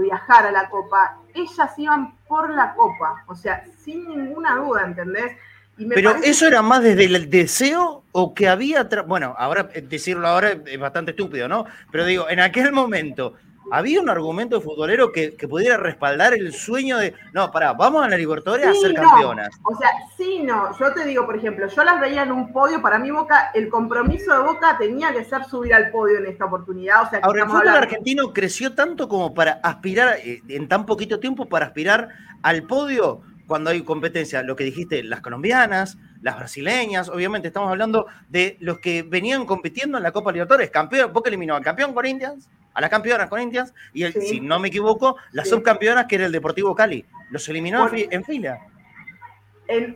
[0.00, 5.32] viajar a la Copa, ellas iban por la Copa, o sea, sin ninguna duda, ¿entendés?
[5.76, 10.78] Pero eso era más desde el deseo o que había, bueno, ahora decirlo ahora es
[10.78, 11.66] bastante estúpido, ¿no?
[11.90, 13.34] Pero digo, en aquel momento,
[13.74, 18.18] ¿Había un argumento futbolero que, pudiera respaldar el sueño de, no, pará, vamos a la
[18.18, 19.48] Libertadores a ser campeonas?
[19.62, 20.78] O sea, sí, no.
[20.78, 23.70] Yo te digo, por ejemplo, yo las veía en un podio, para mí Boca, el
[23.70, 27.04] compromiso de Boca tenía que ser subir al podio en esta oportunidad.
[27.04, 31.18] O sea, Ahora, el fútbol argentino creció tanto como para aspirar, eh, en tan poquito
[31.18, 32.10] tiempo, para aspirar
[32.42, 38.06] al podio cuando hay competencia, lo que dijiste, las colombianas, las brasileñas, obviamente estamos hablando
[38.28, 42.48] de los que venían compitiendo en la Copa Libertadores, campeón, Boca eliminó al campeón Corinthians,
[42.74, 46.74] a las campeonas Corinthians y, si no me equivoco, las subcampeonas que era el Deportivo
[46.74, 47.04] Cali.
[47.30, 48.60] Los eliminó en fila.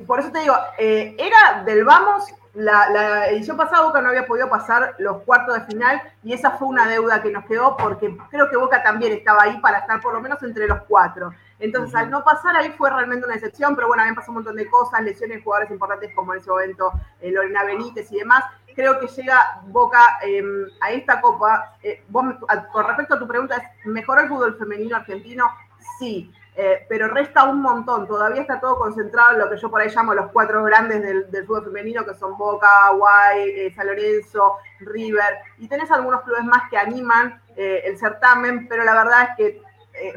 [0.07, 4.49] por eso te digo, eh, era del vamos, la, edición pasada Boca no había podido
[4.49, 8.49] pasar los cuartos de final y esa fue una deuda que nos quedó porque creo
[8.51, 11.33] que Boca también estaba ahí para estar por lo menos entre los cuatro.
[11.59, 14.57] Entonces, al no pasar ahí fue realmente una excepción, pero bueno, habían pasado un montón
[14.57, 18.45] de cosas, lesiones de jugadores importantes como en ese momento eh, Lorena Benítez y demás,
[18.77, 21.77] creo que llega Boca em, a esta copa.
[21.83, 25.51] Eh, con respecto a tu pregunta, ¿mejoró el fútbol femenino argentino?
[25.99, 26.31] Sí.
[26.59, 28.07] eh, pero resta un montón.
[28.07, 31.47] Todavía está todo concentrado en lo que yo por ahí llamo los cuatro grandes del,
[31.47, 36.69] fútbol femenino, que son Boca, Guay, eh, San Lorenzo, River, y tenés algunos clubes más
[36.71, 39.62] que animan el certamen, pero la verdad es que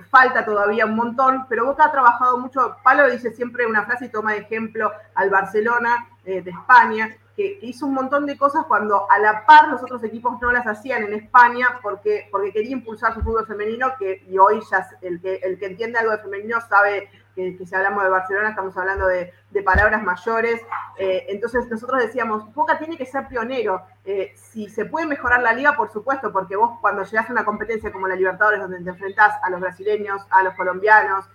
[0.10, 4.10] falta todavía un montón, pero Boca ha trabajado mucho, Palo dice siempre una frase y
[4.10, 9.18] toma de ejemplo al Barcelona de España, que, hizo un montón de cosas cuando a
[9.18, 13.22] la par los otros equipos no las hacían en España porque, porque quería impulsar su
[13.22, 17.10] fútbol femenino, que y hoy ya el que, el que entiende algo de femenino sabe
[17.58, 20.62] que, si hablamos de Barcelona estamos hablando de, palabras mayores.
[20.98, 23.82] Eh, entonces nosotros decíamos, Boca tiene que ser pionero.
[24.06, 27.46] Eh, si se puede mejorar la liga, por supuesto, porque vos cuando llegas a una
[27.46, 31.26] competencia como la Libertadores, donde te enfrentás a los brasileños, a los colombianos,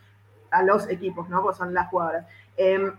[0.51, 1.43] a los equipos, ¿no?
[1.43, 2.27] Pues son las jugadoras.
[2.57, 2.93] Em,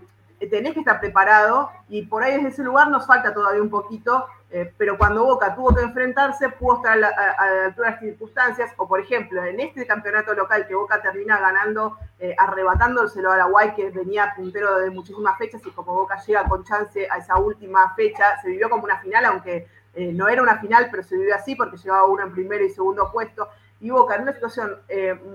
[0.49, 4.27] tenés que estar preparado y por ahí desde ese lugar nos falta todavía un poquito,
[4.51, 8.71] eh, pero cuando Boca tuvo que enfrentarse, pudo estar a la, altura de las circunstancias,
[8.77, 13.45] o por ejemplo, en este campeonato local que Boca termina ganando, eh, arrebatándoselo a la
[13.45, 17.37] Guay, que venía puntero de muchísimas fechas, y como Boca llega con chance a esa
[17.37, 21.17] última fecha, se vivió como una final, aunque eh, no era una final, pero se
[21.17, 23.49] vivió así porque llevaba uno en primero y segundo puesto.
[23.81, 24.79] Y Boca en una situación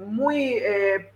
[0.07, 0.63] muy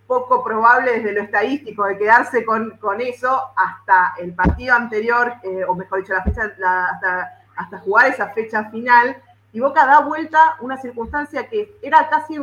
[0.05, 5.33] poco probable desde lo estadístico de quedarse con, con eso hasta el partido anterior,
[5.67, 9.21] o mejor dicho, la fecha, hasta, hasta, jugar esa fecha final.
[9.51, 12.37] Y Boca da vuelta una circunstancia que era casi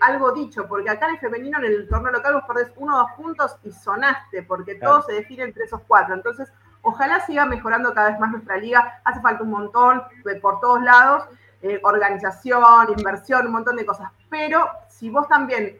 [0.00, 2.98] algo dicho, porque acá en el femenino, en el torneo local, vos perdés uno o
[2.98, 6.14] dos puntos y sonaste, porque todo se define entre esos cuatro.
[6.14, 6.52] Entonces,
[6.82, 9.00] ojalá siga mejorando cada vez más nuestra liga.
[9.04, 10.02] Hace falta un montón
[10.42, 11.24] por todos lados.
[11.82, 15.78] organización, inversión, un montón de cosas pero si vos también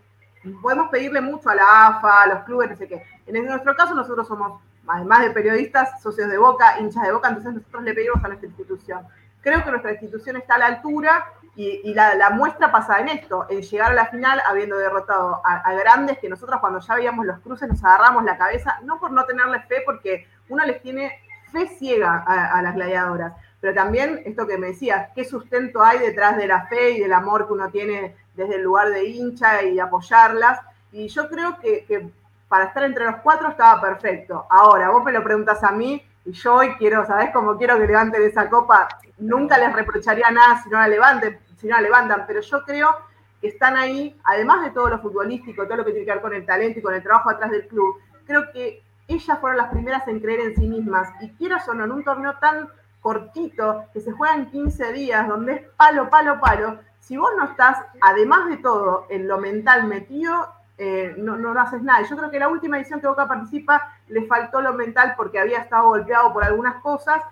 [0.62, 3.02] podemos pedirle mucho a la AFA, a los clubes, no sé qué.
[3.26, 7.54] En nuestro caso, nosotros somos, además de periodistas, socios de Boca, hinchas de Boca, entonces
[7.54, 9.06] nosotros le pedimos a nuestra institución.
[9.40, 13.62] Creo que nuestra institución está a la altura y, la, muestra pasa en esto, en
[13.62, 17.68] llegar a la final habiendo derrotado a, grandes que nosotros cuando ya veíamos los cruces
[17.68, 21.18] nos agarramos la cabeza, no por no tenerle fe, porque uno les tiene
[21.50, 26.36] fe ciega a las gladiadoras, pero también esto que me decías, qué sustento hay detrás
[26.36, 29.80] de la fe y del amor que uno tiene desde el lugar de hincha y
[29.80, 30.60] apoyarlas.
[30.92, 32.10] Y yo creo que,
[32.48, 34.46] para estar entre los cuatro estaba perfecto.
[34.50, 37.86] Ahora, vos me lo preguntas a mí y yo hoy quiero, ¿sabés cómo quiero que
[37.86, 38.88] levanten esa copa?
[39.18, 42.96] Nunca les reprocharía nada si no la levanten, si no la levantan, pero yo creo
[43.40, 46.34] que están ahí, además de todo lo futbolístico, todo lo que tiene que ver con
[46.34, 50.06] el talento y con el trabajo atrás del club, creo que ellas fueron las primeras
[50.08, 51.10] en creer en sí mismas.
[51.20, 52.68] Y quiero o en un torneo tan
[53.00, 57.44] cortito, que se juega en 15 días, donde es palo, palo, palo, si vos no
[57.44, 60.48] estás, además de todo, en lo mental metido,
[60.78, 62.06] eh, no, no, haces nada.
[62.08, 65.58] Yo creo que la última edición que Boca participa le faltó lo mental porque había
[65.58, 67.22] estado golpeado por algunas cosas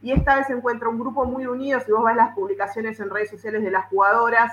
[0.00, 1.80] y esta vez se encuentra un grupo muy unido.
[1.80, 4.52] Si vos ves las publicaciones en redes sociales de las jugadoras,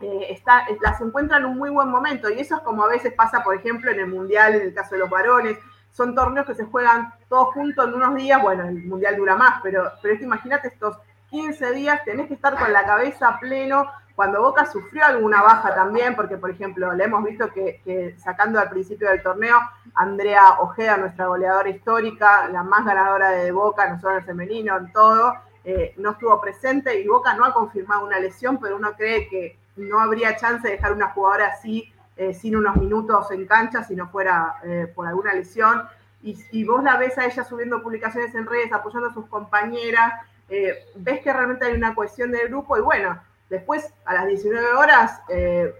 [0.00, 3.12] eh, está, las encuentran en un muy buen momento y eso es como a veces
[3.14, 5.58] pasa, por ejemplo, en el Mundial, en el caso de los varones.
[5.92, 8.40] Son torneos que se juegan todos juntos en unos días.
[8.42, 10.98] Bueno, el Mundial dura más, pero, pero imagínate estos
[11.30, 13.90] 15 días tenés que estar con la cabeza pleno.
[14.16, 18.70] Cuando Boca sufrió alguna baja también, porque por ejemplo, le hemos visto que, sacando al
[18.70, 19.58] principio del torneo,
[19.94, 24.74] Andrea Ojeda, nuestra goleadora histórica, la más ganadora de Boca, no solo en el femenino,
[24.78, 28.94] en todo, eh, no estuvo presente y Boca no ha confirmado una lesión, pero uno
[28.96, 33.46] cree que no habría chance de dejar una jugadora así eh, sin unos minutos en
[33.46, 35.82] cancha si no fuera eh, por alguna lesión.
[36.22, 40.14] Y, vos la ves a ella subiendo publicaciones en redes, apoyando a sus compañeras,
[40.48, 43.16] ves que realmente hay una cohesión del grupo y bueno,
[43.48, 45.72] después a las 19 horas eh,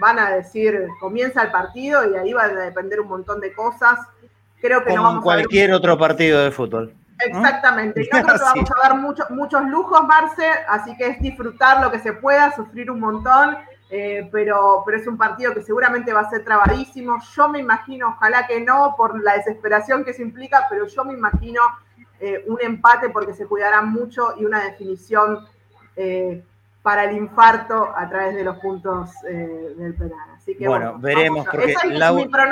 [0.00, 3.98] van a decir comienza el partido y ahí va a depender un montón de cosas.
[4.60, 6.94] Creo que Como no vamos cualquier otro partido de fútbol.
[7.18, 8.98] Exactamente, creo que vamos a ver
[9.30, 13.56] muchos lujos, Marce, así que es disfrutar lo que se pueda, sufrir un montón,
[13.90, 17.18] eh, pero, pero es un partido que seguramente va a ser trabadísimo.
[17.36, 21.12] Yo me imagino, ojalá que no, por la desesperación que se implica, pero yo me
[21.12, 21.60] imagino
[22.18, 25.46] eh, un empate porque se cuidarán mucho y una definición
[25.94, 26.42] eh,
[26.82, 30.30] para el infarto a través de los puntos eh, del penal.
[30.36, 31.74] Así que, bueno, veremos, porque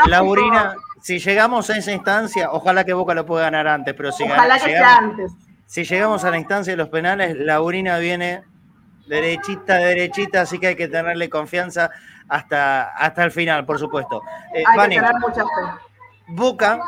[0.06, 4.22] Laurina, si llegamos a esa instancia, ojalá que Boca lo pueda ganar antes, pero si
[4.24, 5.32] ojalá que sea antes.
[5.66, 8.44] Si llegamos a la instancia de los penales, Laurina viene
[9.06, 11.90] derechita, derechita, así que hay que tenerle confianza
[12.28, 14.22] hasta, hasta el final, por supuesto.
[14.54, 15.90] hay que tener mucha fe.
[16.28, 16.80] Boca,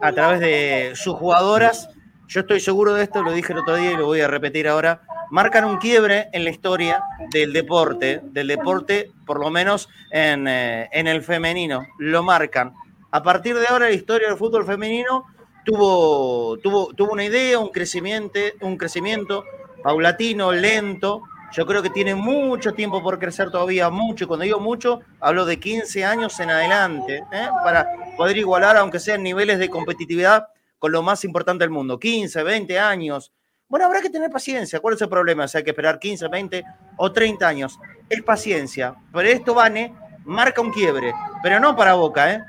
[0.00, 1.88] a través de sus jugadoras,
[2.26, 4.66] yo estoy seguro de esto, lo dije el otro día y lo voy a repetir
[4.68, 10.48] ahora, marcan un quiebre en la historia del deporte, del deporte por lo menos en,
[10.48, 12.74] eh, el femenino, lo marcan.
[13.10, 15.26] A partir de ahora la historia del fútbol femenino
[15.64, 19.44] tuvo, tuvo, tuvo una idea, un crecimiento, un crecimiento
[19.82, 24.24] paulatino, lento, Yo creo que tiene mucho tiempo por crecer todavía, mucho.
[24.24, 27.48] Y cuando digo mucho, hablo de 15 años en adelante, ¿eh?
[27.64, 30.48] para poder igualar, aunque sean niveles de competitividad,
[30.78, 31.98] con lo más importante del mundo.
[31.98, 33.32] 15, 20 años.
[33.68, 34.80] Bueno, habrá que tener paciencia.
[34.80, 35.44] ¿Cuál es el problema?
[35.44, 36.64] O sea, hay que esperar 15, 20
[36.96, 37.78] o 30 años.
[38.08, 38.94] Es paciencia.
[39.12, 39.94] Pero esto, Vane,
[40.24, 41.12] marca un quiebre.
[41.42, 42.42] Pero no para Boca, ¿eh?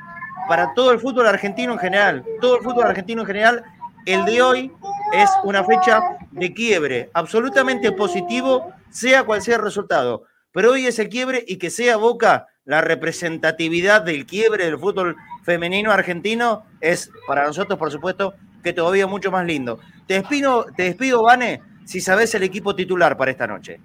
[0.47, 2.25] Para todo el fútbol argentino en general.
[2.39, 3.63] Todo el fútbol argentino en general.
[4.05, 4.71] El de hoy
[5.11, 6.01] es una fecha
[6.31, 7.09] de quiebre.
[7.13, 10.23] Absolutamente positivo, sea cual sea el resultado.
[10.53, 15.17] Pero hoy es el quiebre y que sea Boca la representatividad del quiebre del fútbol
[15.43, 19.79] femenino argentino es para nosotros, por supuesto, que todavía mucho más lindo.
[20.07, 23.79] Te despido, te despido, Vane, si sabes el equipo titular para esta noche.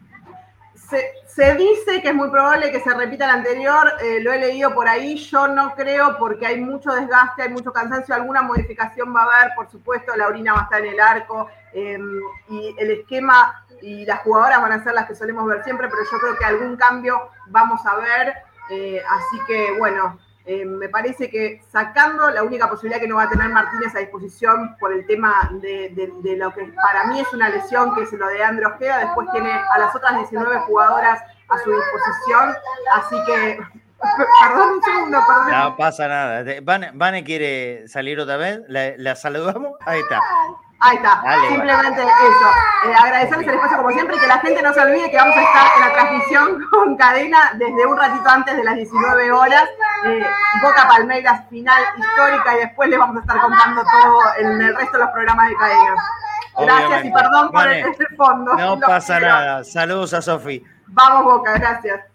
[1.27, 4.73] Se, dice que es muy probable que se repita el anterior, eh, lo he leído
[4.73, 9.23] por ahí, yo no creo porque hay mucho desgaste, hay mucho cansancio, alguna modificación va
[9.23, 12.21] a haber, por supuesto, Laurina va a estar en el arco em,
[12.51, 16.03] y el esquema y las jugadoras van a ser las que solemos ver siempre, pero
[16.05, 18.35] yo creo que algún cambio vamos a ver.
[18.71, 23.23] Eh, así que, bueno, eh, me parece que sacando la única posibilidad que no va
[23.23, 27.49] a tener Martínez a disposición por el tema de, lo que para mí es una
[27.49, 31.59] lesión, que es lo de André Ojeda, después tiene a las otras 19 jugadoras a
[31.59, 32.55] su disposición,
[32.93, 33.59] así que...
[34.43, 35.51] Perdón un segundo, perdón.
[35.51, 36.45] No pasa nada.
[36.93, 38.61] Vane, quiere salir otra vez.
[38.69, 39.79] la saludamos.
[39.87, 40.21] Ahí está.
[40.87, 42.49] Ahí está, simplemente eso.
[42.85, 45.35] Eh, agradecerles el espacio como siempre y que la gente no se olvide que vamos
[45.35, 49.65] a estar en la transmisión con cadena desde un ratito antes de las 19 horas.
[50.05, 50.27] Eh,
[50.61, 54.99] Boca Palmeiras final histórica y después les vamos a estar contando todo en el resto
[54.99, 55.95] de los programas de cadena.
[56.59, 58.55] Gracias y perdón por el, este fondo.
[58.55, 59.65] No pasa nada.
[59.65, 60.63] Saludos a Sofi.
[60.89, 62.14] Vamos Boca, gracias.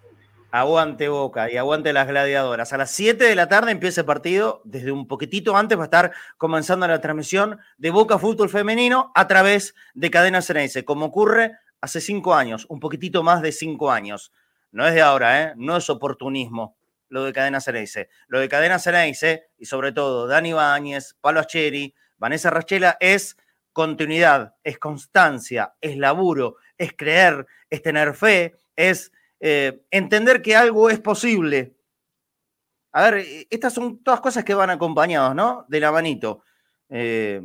[0.52, 2.72] Aguante Boca y aguante las gladiadoras.
[2.72, 4.62] A las 7 de la tarde empieza el partido.
[4.64, 9.26] Desde un poquitito antes va a estar comenzando la transmisión de Boca Fútbol Femenino a
[9.26, 14.32] través de Cadena Ceneice, como ocurre hace cinco años, un poquitito más de cinco años.
[14.72, 15.52] No es de ahora, ¿eh?
[15.56, 16.76] no es oportunismo
[17.08, 18.08] lo de Cadena Ceneice.
[18.28, 23.36] Lo de Cadena Ceneice y sobre todo Dani Báñez, Palo Acheri, Vanessa Rachela es
[23.72, 30.90] continuidad, es constancia, es laburo, es creer, es tener fe, es eh, entender que algo
[30.90, 31.74] es posible.
[32.92, 35.64] A ver, e, estas son todas cosas que van acompañadas, ¿no?
[35.68, 36.44] De la manito.
[36.88, 37.42] Eh,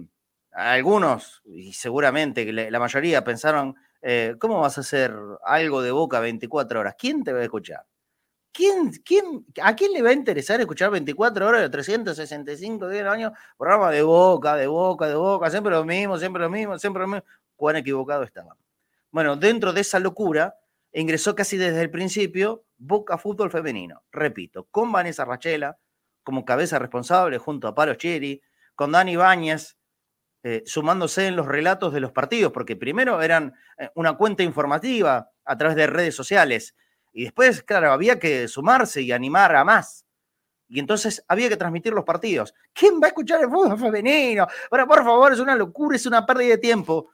[0.51, 6.79] algunos, y seguramente la mayoría, pensaron, eh, ¿cómo vas a hacer algo de boca 24
[6.79, 6.95] horas?
[6.97, 7.85] ¿Quién te va a escuchar?
[8.53, 13.13] ¿Quién, quién, ¿A quién le va a interesar escuchar 24 horas de 365 días al
[13.13, 13.33] año?
[13.57, 17.07] Programa de boca, de boca, de boca, siempre lo mismo, siempre lo mismo, siempre lo
[17.07, 17.25] mismo.
[17.57, 18.57] Cuán equivocado estaban.
[19.11, 20.55] Bueno, dentro de esa locura,
[21.01, 24.03] ingresó casi desde el principio Boca Fútbol Femenino.
[24.11, 25.77] Repito, con Vanessa Rachela
[26.23, 28.41] como cabeza responsable junto a Palo Chieri,
[28.73, 29.77] con Dani Báñez
[30.43, 35.31] eh, sumándose en los relatos de los partidos, porque primero eran eh, una cuenta informativa
[35.43, 36.75] a través de redes sociales
[37.13, 40.05] y después, claro, había que sumarse y animar a más.
[40.67, 42.53] Y entonces había que transmitir los partidos.
[42.73, 44.47] ¿Quién va a escuchar el fútbol femenino?
[44.71, 47.11] Ahora, por favor, es una locura, es una pérdida de tiempo.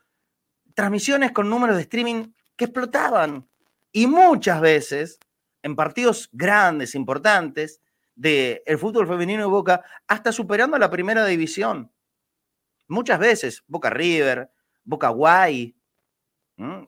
[0.74, 3.48] Transmisiones con números de streaming que explotaban.
[3.92, 5.20] Y muchas veces,
[5.62, 7.80] en partidos grandes, importantes,
[8.14, 11.92] del el fútbol femenino de Boca, hasta superando a la primera división.
[12.88, 14.50] Muchas veces, Boca River,
[14.84, 15.76] Boca Guay,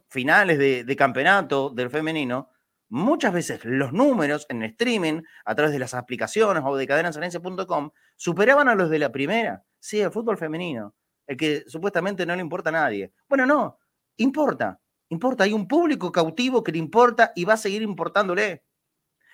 [0.09, 2.51] finales de, campeonato del femenino,
[2.89, 8.69] muchas veces los números en streaming, a través de las aplicaciones o de cadenasanencia.com, superaban
[8.69, 9.65] a los de la primera.
[9.79, 10.95] Sí, el fútbol femenino,
[11.27, 13.13] el que supuestamente no le importa a nadie.
[13.29, 13.79] Bueno, no,
[14.17, 18.65] importa importa, hay un público cautivo que le importa y va a seguir importándole.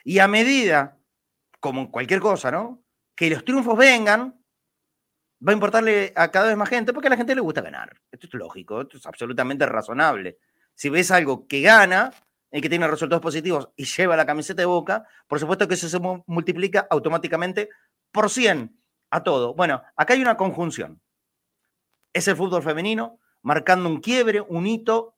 [0.05, 0.99] Y a medida,
[1.61, 2.83] como en cualquier cosa, ¿no?
[3.15, 4.41] Que los triunfos vengan,
[5.47, 8.01] va a importarle a cada vez más gente, porque a la gente le gusta ganar.
[8.11, 10.39] Esto es lógico, esto es absolutamente razonable.
[10.75, 12.11] Si ves algo que gana
[12.51, 15.89] y que tiene resultados positivos y lleva la camiseta de boca, por supuesto que eso
[15.89, 17.69] se multiplica automáticamente
[18.11, 18.77] por 100
[19.11, 19.55] a todo.
[19.55, 21.01] Bueno, acá hay una conjunción.
[22.13, 25.17] Es el fútbol femenino marcando un quiebre, un hito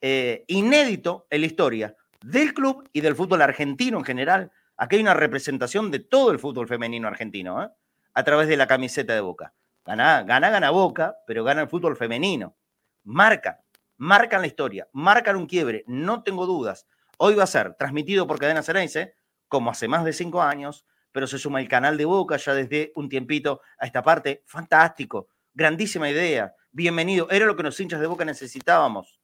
[0.00, 4.52] eh, inédito en la historia del club y del fútbol argentino en general.
[4.76, 7.68] Aquí hay una representación de todo el fútbol femenino argentino ¿eh?
[8.14, 9.52] a través de la camiseta de Boca.
[9.84, 12.56] Gana, gana, gana Boca, pero gana el fútbol femenino.
[13.04, 13.62] Marca,
[13.96, 16.86] marcan la historia, marcan un quiebre, no tengo dudas.
[17.16, 19.14] Hoy va a ser transmitido por Cadena Cerense,
[19.48, 22.92] como hace más de cinco años, pero se suma el canal de Boca ya desde
[22.94, 24.42] un tiempito a esta parte.
[24.46, 27.28] Fantástico, grandísima idea, bienvenido.
[27.30, 29.17] Era lo que los hinchas de Boca necesitábamos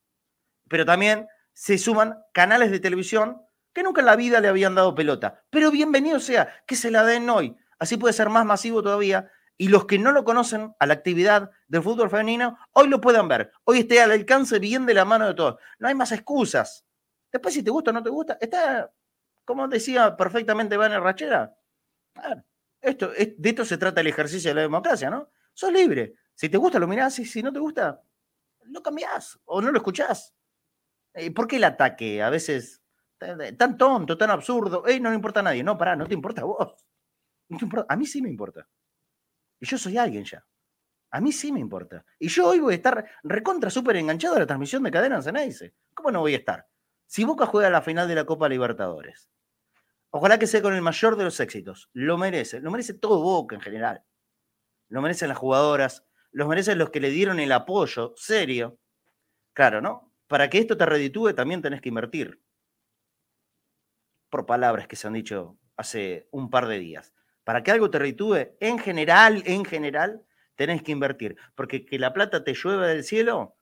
[0.74, 3.40] pero también se suman canales de televisión
[3.72, 5.44] que nunca en la vida le habían dado pelota.
[5.48, 7.56] Pero bienvenido sea, que se la den hoy.
[7.78, 9.30] Así puede ser más masivo todavía.
[9.56, 13.28] Y los que no lo conocen a la actividad del fútbol femenino, hoy lo puedan
[13.28, 13.52] ver.
[13.62, 15.60] Hoy esté al alcance bien de la mano de todos.
[15.78, 16.84] No hay más excusas.
[17.30, 18.92] Después, si te gusta o no te gusta, está,
[19.44, 21.56] como decía perfectamente Banner Rachera,
[22.80, 25.30] esto, de esto se trata el ejercicio de la democracia, ¿no?
[25.52, 26.16] Sos libre.
[26.34, 28.02] Si te gusta, lo mirás, y si no te gusta,
[28.64, 30.34] lo cambiás o no lo escuchás.
[31.14, 32.22] Eh, ¿Por qué el ataque?
[32.22, 32.82] A veces
[33.56, 34.86] tan tonto, tan absurdo.
[34.86, 35.62] Ey, no le importa a nadie.
[35.62, 36.86] No, pará, no te importa a vos.
[37.88, 38.66] A mí sí me importa.
[39.60, 40.44] Y yo soy alguien ya.
[41.10, 42.04] A mí sí me importa.
[42.18, 45.74] Y yo hoy voy a estar recontra súper enganchado a la transmisión de Cadena Ceneice.
[45.94, 46.66] ¿Cómo no voy a estar?
[47.06, 49.30] Si Boca juega la final de la Copa Libertadores,
[50.10, 51.88] ojalá que sea con el mayor de los éxitos.
[51.92, 52.60] Lo merece.
[52.60, 54.02] Lo merece todo Boca en general.
[54.88, 56.04] Lo merecen las jugadoras.
[56.32, 58.80] Lo merecen los que le dieron el apoyo serio.
[59.52, 60.13] Claro, ¿no?
[60.26, 62.40] Para que esto te reditúe también tenés que invertir.
[64.30, 67.12] Por palabras que se han dicho hace un par de días.
[67.44, 70.24] Para que algo te reditúe, en general, en general,
[70.56, 71.36] tenés que invertir.
[71.54, 73.56] Porque que la plata te llueva del cielo,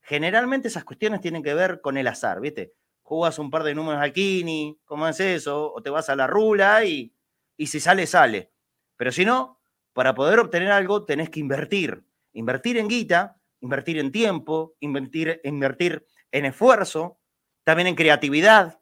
[0.00, 2.74] generalmente esas cuestiones tienen que ver con el azar, ¿viste?
[3.02, 5.72] Jugas un par de números al Kini, ¿cómo es eso?
[5.72, 7.14] O te vas a la rula y,
[7.56, 8.52] y si sale, sale.
[8.96, 9.60] Pero si no,
[9.92, 12.04] para poder obtener algo tenés que invertir.
[12.32, 17.18] Invertir en guita, invertir en tiempo, invertir, invertir en esfuerzo,
[17.64, 18.78] también en creatividad.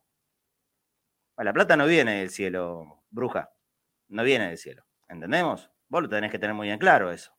[1.37, 3.53] La plata no viene del cielo, bruja.
[4.09, 4.85] No viene del cielo.
[5.09, 5.71] ¿Entendemos?
[5.89, 7.33] Vos lo tenés que tener muy bien claro eso.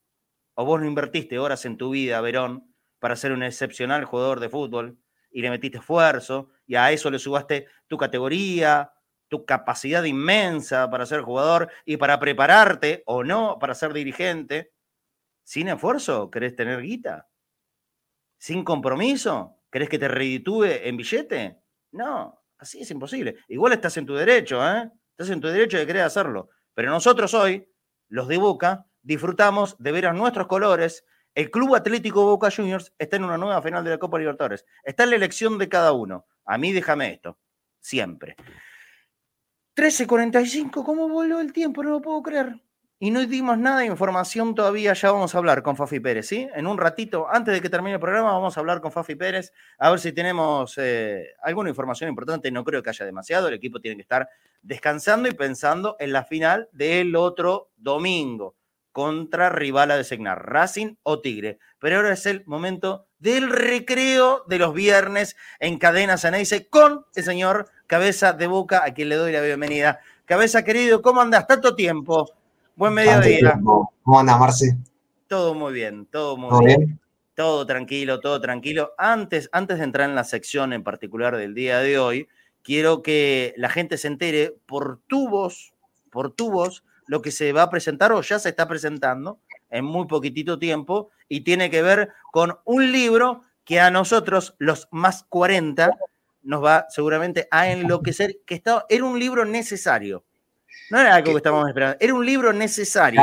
[0.56, 4.48] O vos no invertiste horas en tu vida, Verón, para ser un excepcional jugador de
[4.48, 4.98] fútbol
[5.30, 8.94] y le metiste esfuerzo y a eso le subaste tu categoría,
[9.28, 14.72] tu capacidad inmensa para ser jugador y para prepararte o no para ser dirigente.
[15.44, 17.28] Sin esfuerzo, ¿querés tener guita?
[18.44, 19.62] ¿Sin compromiso?
[19.72, 21.62] ¿Querés que te reditúe en billete?
[21.94, 23.38] No, así es imposible.
[23.48, 24.92] Igual estás en tu derecho, ¿eh?
[25.12, 26.50] Estás en tu derecho de querer hacerlo.
[26.74, 27.66] Pero nosotros hoy,
[28.10, 31.06] los de Boca, disfrutamos de ver a nuestros colores.
[31.34, 34.66] El Club Atlético Boca Juniors está en una nueva final de la Copa Libertadores.
[34.84, 36.28] Está en la elección de cada uno.
[36.44, 37.40] A mí déjame esto,
[37.80, 38.36] siempre.
[39.78, 41.82] 13.45, ¿cómo voló el tiempo?
[41.82, 42.62] No lo puedo creer.
[43.00, 46.48] Y no dimos nada de información todavía, ya vamos a hablar con Fafi Pérez, ¿sí?
[46.56, 49.52] En un ratito, antes de que termine el programa, vamos a hablar con Fafi Pérez,
[49.78, 52.50] a ver si tenemos eh, alguna información importante.
[52.50, 54.30] No creo que haya demasiado, el equipo tiene que estar
[54.62, 58.56] descansando y pensando en la final del otro domingo
[58.94, 61.58] contra rival a designar, Racing o Tigre.
[61.80, 67.24] Pero ahora es el momento del recreo de los viernes en Cadena Ceneice con el
[67.24, 70.00] señor Cabeza de Boca, a quien le doy la bienvenida.
[70.26, 71.48] Cabeza, querido, ¿cómo andas?
[71.48, 72.30] Tanto tiempo.
[72.76, 73.60] Buen mediodía.
[73.62, 74.78] ¿Cómo andas, Marce?
[75.28, 77.00] Todo muy bien, todo muy bien?
[77.36, 78.94] Todo tranquilo, todo tranquilo.
[78.98, 82.28] Antes, antes de entrar en la sección en particular del día de hoy,
[82.64, 85.76] quiero que la gente se entere por tu voz,
[86.10, 89.86] por tu voz, lo que se va a presentar o ya se está presentando en
[89.86, 95.24] muy poquitito tiempo y tiene que ver con un libro que a nosotros, los más
[95.30, 95.96] 40,
[96.42, 100.24] nos va seguramente a enloquecer, que está, era un libro necesario
[100.90, 103.22] no era algo que estábamos esperando, era un libro necesario.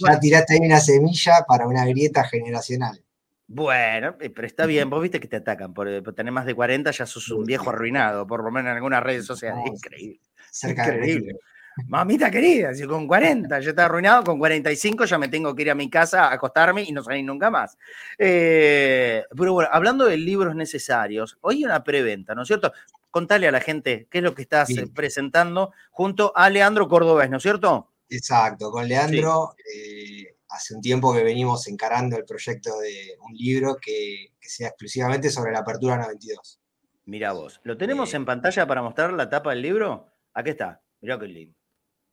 [0.00, 3.02] Ya, tiraste ahí una semilla para una grieta generacional.
[3.46, 6.90] Bueno, eh, pero está bien, vos viste que te atacan por, tener más de 40,
[6.90, 9.62] ya sos un viejo arruinado, por lo menos en algunas redes sociales.
[9.72, 10.20] increíble.
[10.62, 11.34] increíble.
[11.86, 15.70] Mamita querida, si con 40 ya está arruinado, con 45 ya me tengo que ir
[15.70, 17.78] a mi casa a acostarme y no salir nunca más.
[18.18, 22.72] Eh, pero bueno, hablando de libros necesarios, hoy hay una preventa, ¿no es cierto?
[23.12, 27.30] Contale a la gente qué es lo que estás eh, presentando junto a Leandro Cordobés,
[27.30, 27.92] ¿no es cierto?
[28.08, 33.76] Exacto, con Leandro eh, hace un tiempo que venimos encarando el proyecto de un libro
[33.80, 36.60] que, sea exclusivamente sobre la apertura 92.
[37.04, 40.08] Mira vos, ¿lo tenemos eh, en pantalla para mostrar la tapa del libro?
[40.34, 41.56] Aquí está, mirá qué lindo.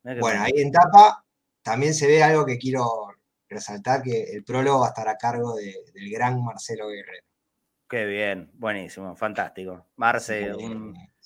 [0.03, 1.25] bueno, ahí en tapa
[1.63, 3.07] también se ve algo que quiero
[3.47, 7.28] resaltar, que el prólogo va a estar a cargo del gran Marcelo Guerrero.
[7.89, 9.87] Qué bien, buenísimo, fantástico.
[9.95, 10.51] Marce,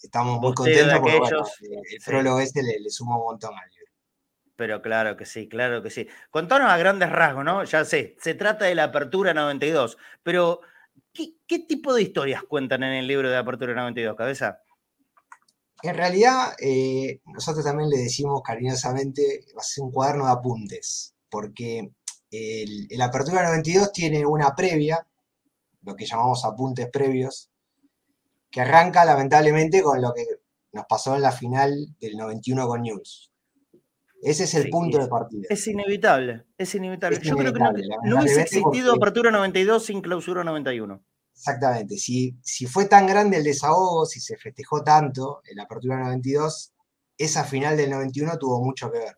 [0.02, 3.92] estamos muy contentos porque el prólogo este le, suma un montón al libro.
[4.56, 6.08] Pero claro que sí, claro que sí.
[6.30, 7.66] Contanos a grandes rasgos, ¿no?
[7.66, 10.62] Ya sé, se trata de la Apertura 92, pero
[11.12, 14.62] ¿qué, tipo de historias cuentan en el libro de Apertura 92, Cabeza?
[15.82, 21.14] En realidad, eh, nosotros también le decimos cariñosamente, va a ser un cuaderno de apuntes,
[21.30, 21.92] porque
[22.32, 25.06] el, el Apertura 92 tiene una previa
[25.84, 27.50] lo que llamamos apuntes previos,
[28.50, 30.26] que arranca lamentablemente con lo que
[30.72, 33.32] nos pasó en la final del 91 con News.
[34.22, 35.48] Ese es el punto de partida.
[35.50, 37.20] Es inevitable, es inevitable.
[37.22, 41.04] Yo creo que no, hubiese existido apertura 92 sin clausura 91.
[41.36, 41.98] Exactamente.
[41.98, 46.74] Si, si fue tan grande el desahogo, si se festejó tanto en la apertura 92,
[47.18, 49.18] esa final del 91 tuvo mucho que ver.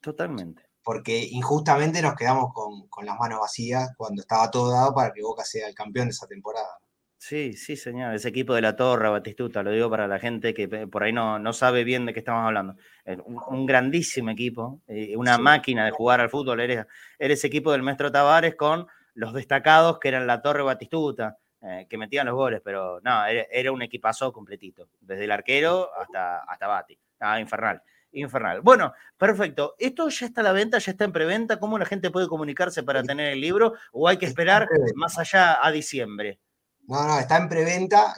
[0.00, 5.22] Totalmente porque injustamente nos quedamos con, las manos vacías cuando estaba todo dado para que
[5.22, 6.78] Boca sea el campeón de esa temporada.
[7.16, 8.14] Sí, sí, señor.
[8.14, 11.38] Ese equipo de la Torre, Batistuta, lo digo para la gente que por ahí no,
[11.38, 12.76] no sabe bien de qué estamos hablando.
[13.24, 16.60] Un, grandísimo equipo, eh, una máquina de jugar al fútbol.
[16.60, 16.86] Eres,
[17.18, 21.96] eres equipo del maestro Tavares con los destacados que eran la Torre Batistuta, eh, que
[21.96, 26.98] metían los goles, pero no, era, un equipazo completito, desde el arquero hasta, hasta Bati.
[27.20, 27.80] Ah, infernal,
[28.14, 28.60] infernal.
[28.62, 29.74] Bueno, perfecto.
[29.78, 31.58] ¿Esto ya está a la venta, ya está en preventa?
[31.58, 33.74] ¿Cómo la gente puede comunicarse para tener el libro?
[33.92, 36.40] ¿O hay que esperar más allá a diciembre?
[36.86, 38.14] No, no, está en preventa.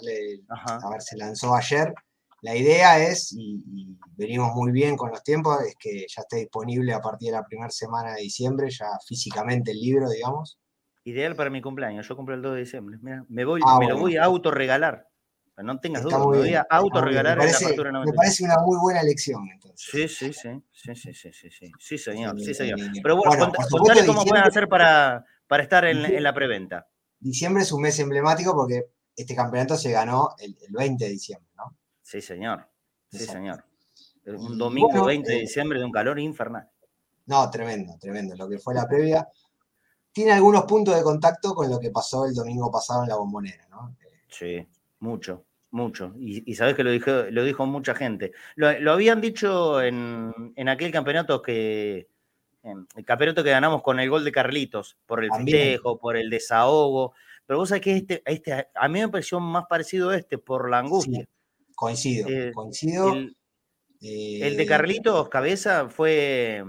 [0.51, 1.95] A ver, se lanzó ayer.
[2.43, 6.93] La idea es, y, venimos muy bien con los tiempos, es que ya esté disponible
[6.93, 10.59] a partir de la primera semana de diciembre, ya físicamente el libro, digamos.
[11.05, 12.07] Ideal para mi cumpleaños.
[12.07, 12.99] Yo cumplo el 2 de diciembre.
[13.29, 15.09] Me, voy, ah, me lo voy a autorregalar.
[15.63, 19.01] No tengas dudas, me voy a autorregalar en la apertura Me parece una muy buena
[19.01, 19.89] elección, entonces.
[19.91, 20.51] Sí, sí, sí.
[20.71, 21.73] Sí, sí, sí, sí, sí.
[21.79, 22.39] Sí, señor.
[22.41, 22.79] Sí, señor.
[23.03, 26.87] Pero bueno, contale cómo pueden hacer para, para estar en, en la preventa
[27.21, 31.77] diciembre es un mes emblemático porque este campeonato se ganó el, 20 de diciembre, ¿no?
[32.03, 32.69] Sí, señor.
[33.11, 33.65] Sí, señor.
[34.27, 36.69] Un domingo 20 de eh, diciembre de un calor infernal.
[37.27, 38.37] No, tremendo, tremendo.
[38.37, 39.27] Lo que fue la previa.
[40.13, 43.67] Tiene algunos puntos de contacto con lo que pasó el domingo pasado en la bombonera,
[43.69, 43.97] ¿no?
[44.29, 44.67] Sí,
[45.01, 46.15] mucho, mucho.
[46.19, 48.33] Y, sabes que lo dijo, lo dijo mucha gente.
[48.55, 52.09] Lo, habían dicho en, aquel campeonato que,
[52.63, 57.15] el campeonato que ganamos con el gol de Carlitos, por el festejo, por el desahogo.
[57.47, 60.69] Pero vos sabés que este, este, a mí me pareció más parecido a este por
[60.69, 61.29] la angustia.
[61.75, 63.13] coincido, eh, coincido.
[64.01, 66.63] El, de eh, Carlitos Cabeza fue,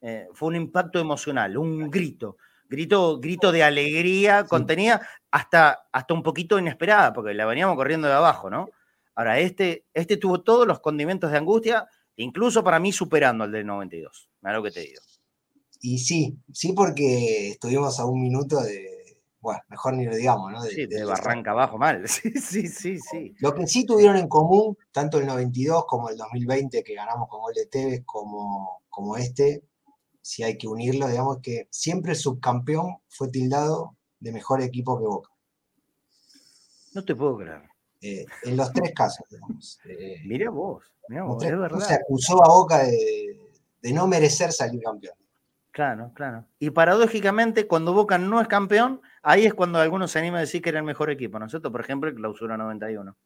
[0.00, 2.36] eh, fue un impacto emocional, un grito.
[2.72, 8.14] Grito, grito de alegría, contenía hasta, hasta un poquito inesperada, porque la veníamos corriendo de
[8.14, 8.70] abajo, ¿no?
[9.14, 13.66] Ahora, este, este tuvo todos los condimentos de angustia, incluso para mí superando al del
[13.66, 14.30] 92.
[14.40, 15.02] Mira lo que te digo.
[15.82, 20.62] Y sí, sí, porque estuvimos a un minuto de, bueno, mejor ni lo digamos, ¿no?
[20.62, 23.34] De, sí, de, Barranca abajo mal, sí, sí, sí, sí.
[23.40, 27.42] Lo que sí tuvieron en común, tanto el 92 como el 2020 que ganamos con
[27.42, 29.62] gol de Tevez, como, como este,
[30.22, 35.04] si hay que unirlo, digamos que siempre el subcampeón fue tildado de mejor equipo que
[35.04, 35.30] Boca.
[36.94, 37.62] No te puedo creer.
[38.00, 39.78] Eh, en los tres casos, digamos.
[39.84, 41.80] Eh, mira vos, mira vos, es verdad.
[41.80, 43.52] Se acusó a Boca de,
[43.82, 45.14] de no merecer salir campeón.
[45.72, 46.44] Claro, claro.
[46.58, 50.62] Y paradójicamente, cuando Boca no es campeón, ahí es cuando algunos se animan a decir
[50.62, 51.72] que era el mejor equipo, ¿no es cierto?
[51.72, 53.16] Por ejemplo, el Clausura 91.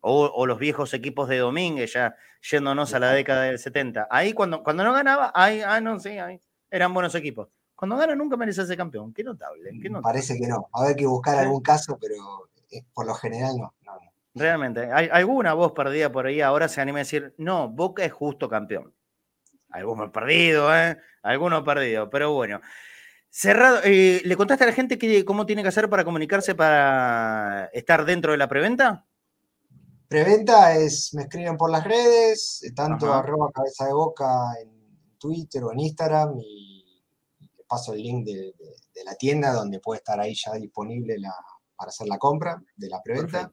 [0.00, 4.08] O, o los viejos equipos de Domínguez, ya yéndonos a la década del 70.
[4.10, 6.40] Ahí cuando, cuando no ganaba, ahí, ah, no, sí, ahí
[6.70, 7.48] eran buenos equipos.
[7.74, 9.12] Cuando gana nunca merece ser campeón.
[9.12, 10.02] Qué notable, qué notable.
[10.02, 10.68] Parece que no.
[10.72, 12.16] Habrá que buscar algún caso, pero
[12.70, 13.74] eh, por lo general no.
[14.34, 14.92] Realmente.
[14.92, 18.48] Hay alguna voz perdida por ahí ahora se anima a decir, no, Boca es justo
[18.48, 18.94] campeón.
[19.70, 20.98] Algunos perdido, ¿eh?
[21.22, 22.60] Algunos perdidos, pero bueno.
[23.30, 27.66] Cerrado, eh, ¿le contaste a la gente que, cómo tiene que hacer para comunicarse para
[27.72, 29.06] estar dentro de la preventa?
[30.08, 34.70] Preventa es, me escriben por las redes, eh, tanto arroba cabeza de boca en
[35.18, 37.04] Twitter o en Instagram y,
[37.66, 38.54] paso el link de,
[39.04, 41.16] la tienda donde puede estar ahí ya disponible
[41.76, 43.52] para hacer la compra de la preventa.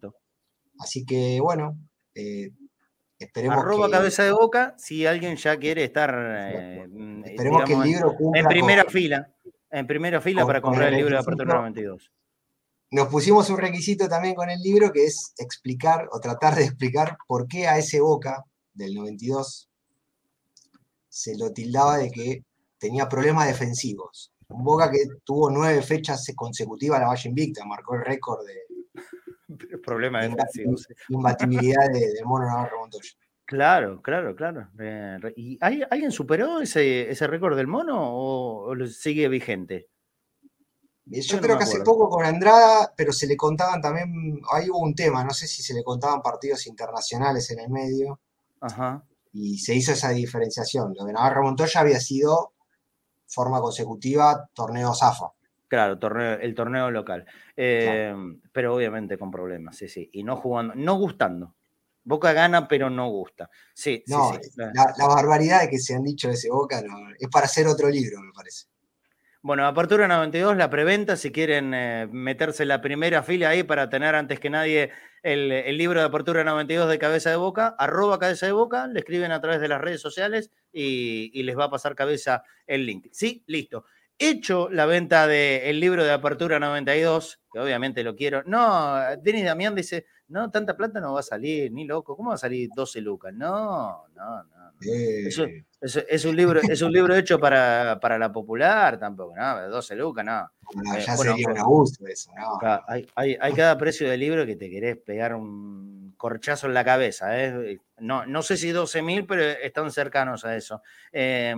[0.80, 1.78] Así que bueno,
[2.14, 2.52] eh,
[3.18, 6.86] Esperemos Arroba cabeza de boca si alguien ya quiere estar eh,
[7.26, 9.34] Esperemos que el libro en primera fila.
[9.72, 12.12] En primera fila para comprar el, libro de Apertura 92.
[12.96, 17.18] Nos pusimos un requisito también con el libro que es explicar o tratar de explicar
[17.28, 19.70] por qué a ese Boca del 92
[21.10, 22.46] se lo tildaba de que
[22.78, 24.32] tenía problemas defensivos.
[24.48, 29.78] Un Boca que tuvo nueve fechas consecutivas a la Valle Invicta, marcó el récord de,
[29.84, 30.34] Problema de
[31.10, 33.12] Imbatibilidad de, de, Mono Navarro Montoya.
[33.44, 34.70] Claro, claro, claro.
[34.80, 39.90] Eh, ¿Y hay, alguien superó ese, ese récord del mono o, sigue vigente?
[41.08, 44.96] Yo, creo que hace poco con Andrada, pero se le contaban también, ahí hubo un
[44.96, 48.20] tema, no sé si se le contaban partidos internacionales en el medio.
[48.60, 49.04] Ajá.
[49.32, 50.94] Y se hizo esa diferenciación.
[50.98, 52.54] Lo de Navarro Montoya había sido
[53.28, 55.32] forma consecutiva torneo Zafa.
[55.68, 57.26] Claro, torneo, el torneo local.
[57.56, 60.10] Em, pero obviamente con problemas, sí, sí.
[60.14, 61.56] Y no jugando, no gustando.
[62.04, 63.50] Boca gana, pero no gusta.
[63.74, 66.84] Sí, no, sí, La, barbaridad de que se han dicho de ese Boca
[67.20, 68.68] es para hacer otro libro, me parece.
[69.46, 73.92] Bueno, Apertura 92, la preventa, si quieren eh, meterse en la primera fila ahí para
[73.92, 74.90] tener antes que nadie
[75.22, 79.32] el, libro de Apertura 92 de Cabeza de Boca, arroba Cabeza de Boca, le escriben
[79.32, 83.06] a través de las redes sociales y, y les va a pasar cabeza el link.
[83.12, 83.86] Sí, listo
[84.18, 88.44] hecho la venta del libro de Apertura 92, que obviamente lo quiero.
[88.46, 92.16] No, Denis Damián dice, No, tanta plata no va a salir, ni loco.
[92.16, 93.34] ¿Cómo va a salir 12 lucas?
[93.34, 94.72] No, no, no.
[94.82, 99.70] Eso, Eh, es, un libro, es un libro hecho para, para la popular, tampoco, no,
[99.70, 100.50] 12 lucas, no.
[100.74, 102.60] no, eh, ya bueno, sería un abuso eso, ¿no?
[102.88, 106.84] Hay, hay, hay cada precio de libro que te querés pegar un corchazo en la
[106.84, 107.40] cabeza.
[107.40, 107.80] ¿eh?
[108.00, 110.82] No, no sé si 12 mil, pero están cercanos a eso.
[111.12, 111.56] Eh,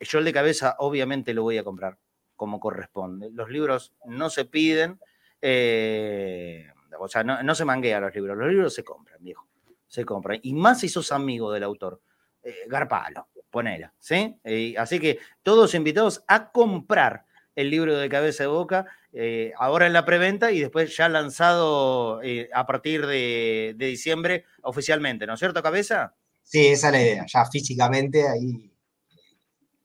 [0.00, 1.98] yo el de cabeza obviamente lo voy a comprar
[2.36, 3.30] como corresponde.
[3.32, 5.00] Los libros no se piden,
[5.42, 9.48] eh, o sea, no, no se manguea los libros, los libros se compran, viejo.
[9.86, 10.38] Se compran.
[10.42, 12.00] Y más si sos amigo del autor.
[12.40, 14.36] Eh, garpalo, ponela, ¿sí?
[14.44, 17.24] Eh, así que todos invitados a comprar
[17.54, 22.20] el libro de cabeza de boca, eh, ahora en la preventa y después ya lanzado
[22.22, 26.14] eh, a partir de, de diciembre oficialmente, ¿no es cierto, cabeza?
[26.42, 27.26] Sí, esa es la idea.
[27.26, 28.70] Ya físicamente ahí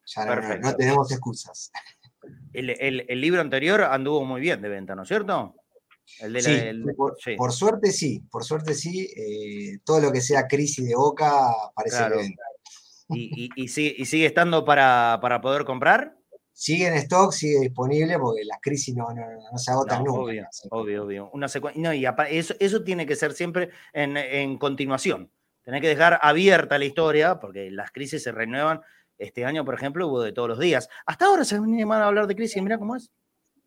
[0.06, 0.26] ya
[0.60, 1.72] no- tenemos excusas.
[2.54, 5.56] El, el- el libro anterior anduvo muy bien de venta, ¿no es cierto?
[6.20, 9.10] El de la- Sí, el por, sí, por suerte sí, por suerte sí.
[9.16, 12.16] eh, todo lo que sea crisis de boca parece Claro.
[12.18, 12.38] que vende.
[13.14, 16.16] Y, y- y sigue, y sigue estando para, para poder comprar.
[16.56, 20.22] Sigue en stock, sigue disponible porque las crisis no, no, no se agotan No, nunca.
[20.22, 21.30] obvio, obvio, obvio.
[21.34, 25.32] Una no, y eso, eso tiene que ser siempre en, en continuación.
[25.64, 28.82] Tenés que dejar abierta la historia, porque las crisis se renuevan.
[29.18, 30.90] Este año, por ejemplo, hubo de todos los días.
[31.06, 33.12] Hasta ahora se viene a hablar de crisis, mira cómo es.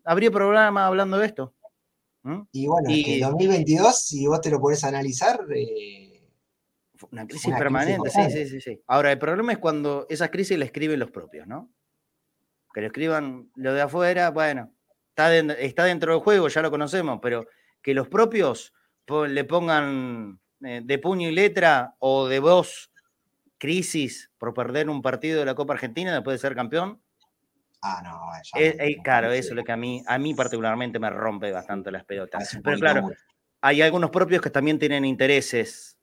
[0.04, 1.54] Habría programa hablando de esto.
[2.22, 2.42] ¿Mm?
[2.52, 6.15] Y bueno, es que Y- el 2022, si vos te lo pones a analizar, eh,
[7.10, 8.82] Una crisis una crisis permanente, sí, sí, sí, sí.
[8.86, 11.70] Ahora, el problema es cuando esas crisis le escriben los propios, ¿no?
[12.72, 14.72] Que lo escriban lo de afuera, bueno,
[15.10, 17.46] está, está dentro del juego, ya lo conocemos, pero
[17.82, 18.72] que los propios
[19.28, 22.90] le pongan eh, de puño y letra o de voz
[23.58, 27.00] crisis por perder un partido de la Copa Argentina después de ser campeón,
[27.82, 28.20] ah, no,
[29.02, 32.58] claro, eso es lo que a mí, a mí particularmente me rompe bastante las pelotas.
[32.62, 33.10] Pero claro,
[33.60, 35.95] hay algunos propios que también tienen intereses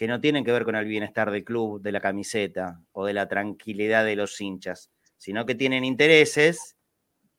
[0.00, 3.12] que no tienen que ver con el bienestar del club, de la camiseta o de
[3.12, 6.78] la tranquilidad de los hinchas, sino que tienen intereses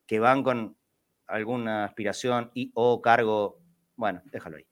[0.05, 0.77] que van con
[1.25, 3.57] alguna aspiración y o cargo.
[3.95, 4.67] Bueno, déjalo ahí.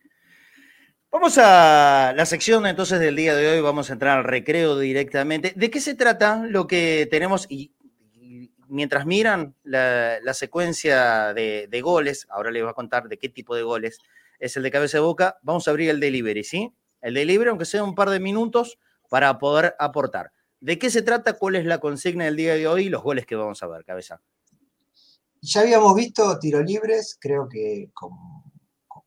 [1.12, 5.54] Vamos a la sección entonces del día de hoy, vamos a entrar al recreo directamente.
[5.56, 7.48] ¿De qué se trata lo que tenemos?
[7.50, 7.74] Y,
[8.68, 13.30] mientras miran la, la secuencia de, de goles, ahora les voy a contar de qué
[13.30, 13.98] tipo de goles
[14.38, 16.72] es el de cabeza de boca, vamos a abrir el delivery, ¿sí?
[17.02, 18.78] El delivery, aunque sea un par de minutos,
[19.10, 20.32] para poder aportar.
[20.60, 21.34] ¿De qué se trata?
[21.34, 23.86] ¿Cuál es la consigna del día de hoy y los goles que vamos a ver,
[23.86, 24.22] cabeza?
[25.42, 28.12] Ya habíamos visto tiro libres, creo que con,
[28.88, 29.04] con-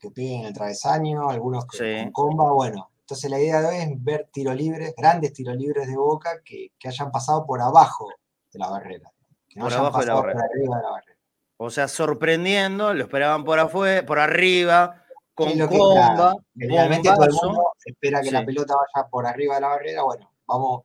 [0.00, 2.10] que peguen el travesaño, algunos que- Sí.
[2.12, 2.90] con comba, bueno.
[3.00, 6.72] Entonces la idea de hoy es ver tiros libres, grandes tiros libres de boca que,
[6.78, 8.10] que hayan pasado por abajo
[8.52, 9.10] de la barrera.
[9.48, 10.40] Que no Por hayan abajo de la pasado barrera.
[10.40, 11.18] por arriba de la barrera.
[11.60, 15.04] O sea, sorprendiendo, lo esperaban por afuera, por arriba,
[15.38, 18.32] con Es lo que, comba, claro, Generalmente todo el mundo espera que Sí.
[18.32, 20.02] la pelota vaya por arriba de la barrera.
[20.02, 20.82] Bueno, vamos,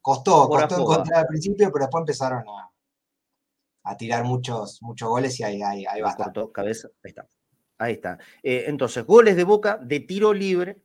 [0.00, 2.70] costó, Por costó encontrar al principio, pero después empezaron a,
[3.84, 6.88] a tirar muchos, muchos goles y ahí, ahí, ahí cortó cabeza.
[7.04, 7.28] Ahí está.
[7.76, 8.18] Ahí está.
[8.42, 10.80] Eh, entonces, goles de boca de tiro libre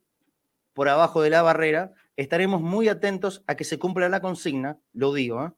[0.74, 1.94] por abajo de la barrera.
[2.18, 5.52] Estaremos muy atentos a que se cumpla la consigna, lo digo, ¿eh?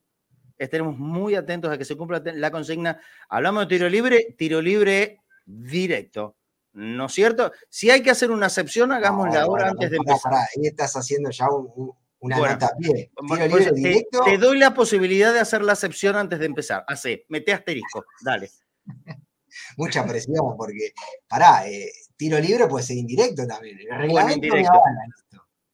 [0.59, 2.99] Estaremos muy atentos a que se cumpla la consigna.
[3.27, 6.35] Hablamos de tiro libre, tiro libre directo.
[6.73, 7.51] ¿No es cierto?
[7.69, 10.21] Si hay que hacer una excepción, hagámosla No, ahora bueno, antes de empezar.
[10.31, 11.91] pará, ahí estás haciendo ya un- un-
[12.21, 13.11] una Bueno, nota pie.
[13.21, 14.21] Bueno, libre te, directo.
[14.25, 16.83] te doy la posibilidad de hacer la excepción antes de empezar.
[16.87, 18.49] Hace, mete asterisco, dale.
[19.77, 20.91] Mucha presión, porque,
[21.27, 23.77] pará, eh, tiro libre puede ser indirecto también.
[23.97, 24.79] Me indirecto.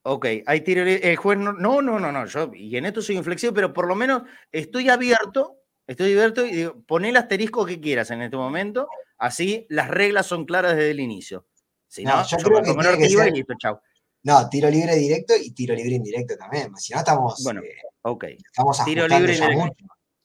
[0.02, 1.10] Ok, hay tiro libre.
[1.10, 3.86] El juez no, no, no, no, no, yo, y en esto soy inflexible, pero por
[3.88, 4.22] lo menos
[4.52, 8.88] estoy abierto, estoy abierto y digo, poné el asterisco que quieras en este momento,
[9.18, 11.46] así las reglas son claras desde el inicio.
[11.88, 13.80] Si no, No, yo yo creo que tiene que ortiva y ser- listo, chau.
[14.24, 16.74] No, tiro libre directo y tiro libre indirecto también.
[16.76, 19.76] Si no, estamos, Bueno, eh, Ok, estamos tiro libre indirecto.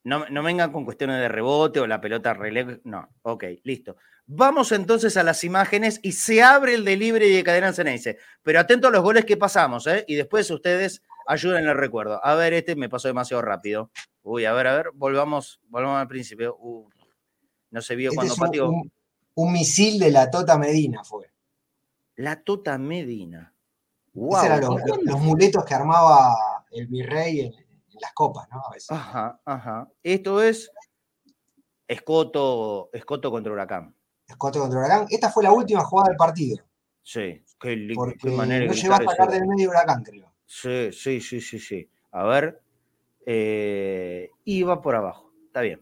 [0.04, 3.96] no, no vengan con cuestiones de rebote o la pelota relevo, no, ok, listo.
[4.26, 8.18] Vamos entonces a las imágenes y se abre el delivery de Cadena Ceneice.
[8.44, 10.06] Pero atento a los goles que pasamos, ¿eh?
[10.08, 12.24] Y después ustedes ayuden el recuerdo.
[12.24, 13.92] A ver, este me pasó demasiado rápido.
[14.24, 16.56] Uy, a ver, a ver, volvamos, volvamos al principio.
[16.60, 16.88] Uh,
[17.72, 18.70] no se vio Este cuando pateó.
[18.70, 18.92] un-
[19.36, 21.32] un misil de la Tota Medina fue.
[22.18, 23.54] La Tota Medina.
[24.14, 24.44] Esos Wow.
[24.44, 26.36] eran los, los- los muletos que armaba
[26.72, 28.62] el virrey en, en las copas, ¿no?
[28.66, 28.92] A veces.
[28.92, 29.90] Ajá, ajá.
[30.04, 30.70] Esto es
[31.88, 33.94] Escoto, Escoto contra Huracán.
[34.28, 35.08] Escoto contra Huracán.
[35.10, 36.64] Esta fue la última jugada del partido.
[37.04, 40.32] Sí, qué, Porque qué manera no llegó a sacar del medio Huracán, creo.
[40.46, 41.90] Sí, sí, sí, sí, sí.
[42.12, 42.62] A ver.
[43.26, 45.32] eh, y va por abajo.
[45.46, 45.80] Está bien.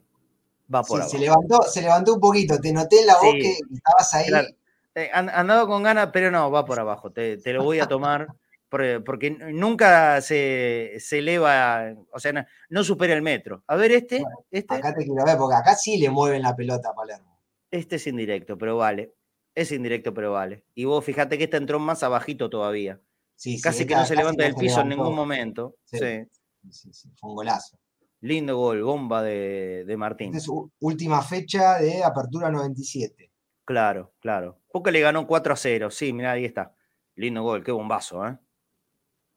[0.74, 1.10] Va por Sí, abajo.
[1.10, 2.60] se levantó, se levantó un poquito.
[2.60, 4.28] Te noté en la voz Sí, que estabas ahí.
[4.28, 4.48] claro.
[4.96, 7.12] Eh, han, han dado con ganas, pero no, va por abajo.
[7.12, 8.28] Te, te lo voy a tomar
[8.70, 13.64] porque, nunca se, se eleva, o sea, no, no supera el metro.
[13.68, 16.90] A ver, este, este, Acá te quiero ver, porque acá sí le mueven la pelota
[16.90, 17.40] a Palermo.
[17.72, 19.14] este es indirecto, pero vale.
[19.56, 20.64] Es indirecto, pero vale.
[20.76, 23.00] Y vos fíjate que este entró más abajito todavía.
[23.36, 25.76] Sí, sí, Casi que esta no se levanta del piso en ningún momento.
[25.86, 27.78] Sí, fue un golazo.
[28.22, 30.36] Lindo gol, bomba de, de Martín.
[30.36, 30.48] Es
[30.80, 33.32] última fecha de Apertura 97.
[33.64, 34.60] Claro, claro.
[34.72, 35.92] Porque le ganó 4 a 0.
[35.92, 36.76] Sí, mirá, ahí está.
[37.16, 38.38] Lindo gol, qué bombazo, ¿eh?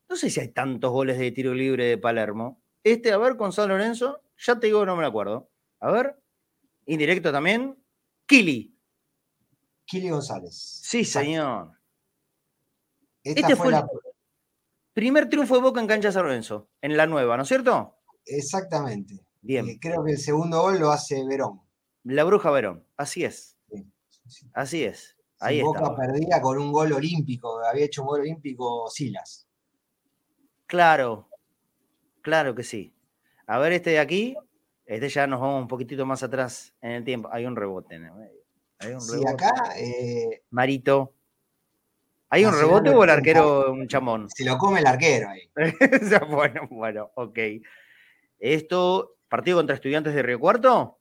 [0.08, 2.62] No sé si hay tantos goles de tiro libre de Palermo.
[2.82, 5.50] Este, a ver, con San Lorenzo, ya te digo, no me lo acuerdo.
[5.80, 6.20] A ver,
[6.86, 7.82] indirecto también.
[8.26, 8.76] Kili.
[9.84, 10.54] Kili González.
[10.82, 11.72] Sí, señor.
[13.22, 13.86] Esta Este fue fue la, el
[14.92, 18.01] primer triunfo de Boca en cancha de San Lorenzo, en la nueva, ¿no es cierto?
[18.26, 19.20] Exactamente.
[19.40, 21.60] Bien, Eh, creo que el segundo gol lo hace Verón.
[22.04, 24.46] la Bruja Verón, así es, Sí, sí, sí.
[24.54, 25.16] así es.
[25.16, 25.96] Sí, Ahí Boca está.
[25.96, 29.48] perdía con un gol olímpico, había hecho un gol olímpico Silas.
[30.66, 31.28] Claro,
[32.22, 32.94] claro que sí.
[33.46, 34.36] A ver, este de aquí,
[34.86, 37.28] este ya nos vamos un poquitito más atrás en el tiempo.
[37.32, 38.40] Hay un rebote en el medio.
[38.78, 39.30] Hay un Sí, rebote.
[39.32, 41.14] acá eh, Marito.
[42.30, 43.12] ¿Hay un rebote o el 80.
[43.12, 44.28] arquero un chamón?
[44.30, 45.42] se lo come el arquero ahí.
[46.30, 47.38] Bueno, bueno, ok.
[48.42, 50.98] Esto, partido contra estudiantes de Río Cuarto.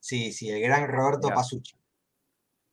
[0.00, 1.28] Sí, sí, el gran Roberto.
[1.28, 1.76] Pasucci.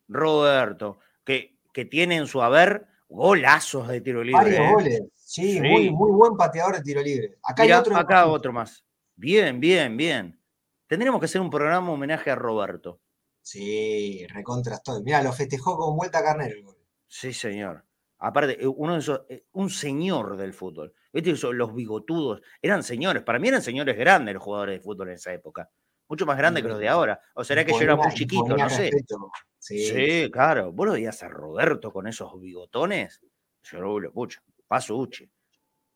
[0.08, 4.42] Roberto, que, que tiene en su haber golazos de tiro libre.
[4.42, 4.74] Varios ¿eh?
[4.74, 5.02] goles.
[5.14, 5.60] Sí, Sí.
[5.60, 7.38] Muy, muy buen pateador de tiro libre.
[7.44, 7.98] Acá Mirá, hay otro.
[7.98, 8.86] acá más.
[9.18, 10.40] Bien, bien, bien.
[10.88, 13.02] Tendríamos que hacer un programa homenaje a Roberto.
[13.42, 15.04] Sí, recontra estoy.
[15.04, 16.78] Mira, lo festejó con vuelta a carnero el gol.
[17.08, 17.84] Sí, señor.
[18.20, 20.94] Aparte, eh, uno de esos, eh, un señor del fútbol.
[21.16, 21.54] ¿Viste?
[21.54, 23.24] Los bigotudos eran señores.
[23.24, 25.70] Para mí eran señores grandes los jugadores de fútbol en esa época.
[26.10, 27.20] Mucho más grandes que los de ahora.
[27.36, 28.92] O será que yo era muy chiquito, no sé.
[29.58, 30.74] Sí, Sí, claro.
[30.74, 33.22] Vos lo veías a Roberto con esos bigotones.
[33.64, 34.44] Yo lo pucha.
[34.68, 35.32] Pasucci.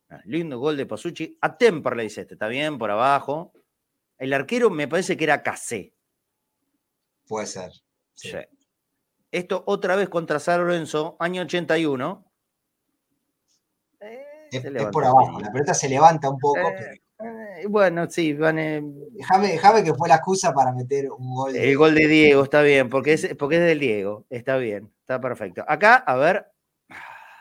[0.10, 1.38] Ah, Lindo gol de Pasucci.
[1.42, 3.52] A Temper le dice este, está bien, por abajo.
[4.18, 5.94] El arquero me parece que era Casé.
[7.28, 7.74] puede ser.
[8.14, 8.30] Sí.
[8.30, 8.38] Sí.
[9.32, 12.29] Esto otra vez contra San Lorenzo, año 81.
[14.52, 15.40] Es, por abajo.
[15.40, 16.94] La pelota se levanta un poco, Eh, pero
[17.62, 18.82] Eh, bueno, sí, van, eh,
[19.12, 21.54] déjame, que fue la excusa para meter un gol.
[21.54, 24.26] de- el gol de Diego está bien, porque es, porque es del Diego.
[24.30, 25.64] Está bien, está perfecto.
[25.68, 26.46] Acá, a ver.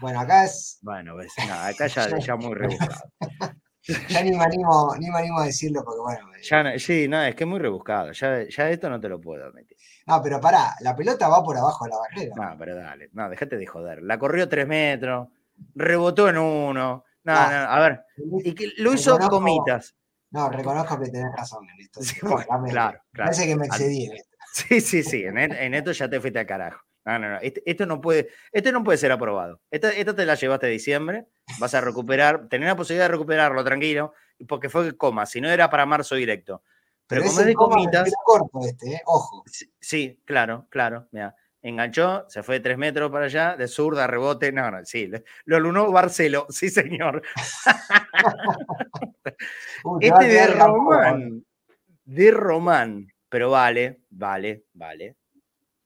[0.00, 0.78] Bueno, acá es.
[0.82, 3.10] Bueno, ves, no, acá ya, ya muy rebuscado.
[4.10, 6.34] Ya ni me animo, ni me animo a decirlo porque, bueno.
[6.34, 8.12] eh, Ya, no- sí, no, es que es muy rebuscado.
[8.12, 9.78] Ya, ya esto no te lo puedo admitir.
[10.06, 12.34] No, pero pará, la pelota va por abajo de la barrera.
[12.36, 14.02] No, pero dale, no, déjate de joder.
[14.02, 15.28] La corrió tres metros,
[15.74, 17.04] rebotó en uno.
[17.24, 17.50] No, No.
[17.50, 18.00] no, a ver,
[18.44, 19.94] y que lo hizo Reconozco- comitas.
[20.30, 22.02] No, reconozco que tenés razón en esto.
[22.02, 23.30] Sí, bueno, claro, claro.
[23.30, 24.28] Parece que me excedí en esto.
[24.52, 26.80] Sí, sí, sí, en, et- en esto ya te fuiste al carajo.
[27.04, 27.38] No, no, no.
[27.40, 29.60] Este- Esto no puede, esto no puede ser aprobado.
[29.70, 31.26] Esta, esta te la llevaste a diciembre,
[31.58, 34.12] vas a recuperar, tenés la posibilidad de recuperarlo, tranquilo,
[34.46, 36.62] porque fue coma, si no era para marzo directo.
[37.06, 39.02] Pero, como es de comitas, corto este, ¿eh?
[39.06, 39.42] Ojo.
[39.46, 41.34] sí, sí, claro, claro, mira.
[41.60, 45.10] Enganchó, se fue tres metros para allá, de zurda, rebote, no, no, sí,
[45.44, 47.22] lo alunó Barcelo, sí señor.
[49.84, 50.46] Uy, Este de.
[50.46, 51.44] Román,
[52.04, 55.16] de Román, pero vale, vale, vale.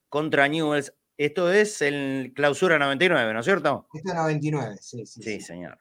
[0.09, 3.87] Contra Newells, esto es el clausura 99, ¿no es cierto?
[3.95, 5.23] Esto es 99, sí, sí.
[5.23, 5.41] Sí, sí.
[5.41, 5.79] señor.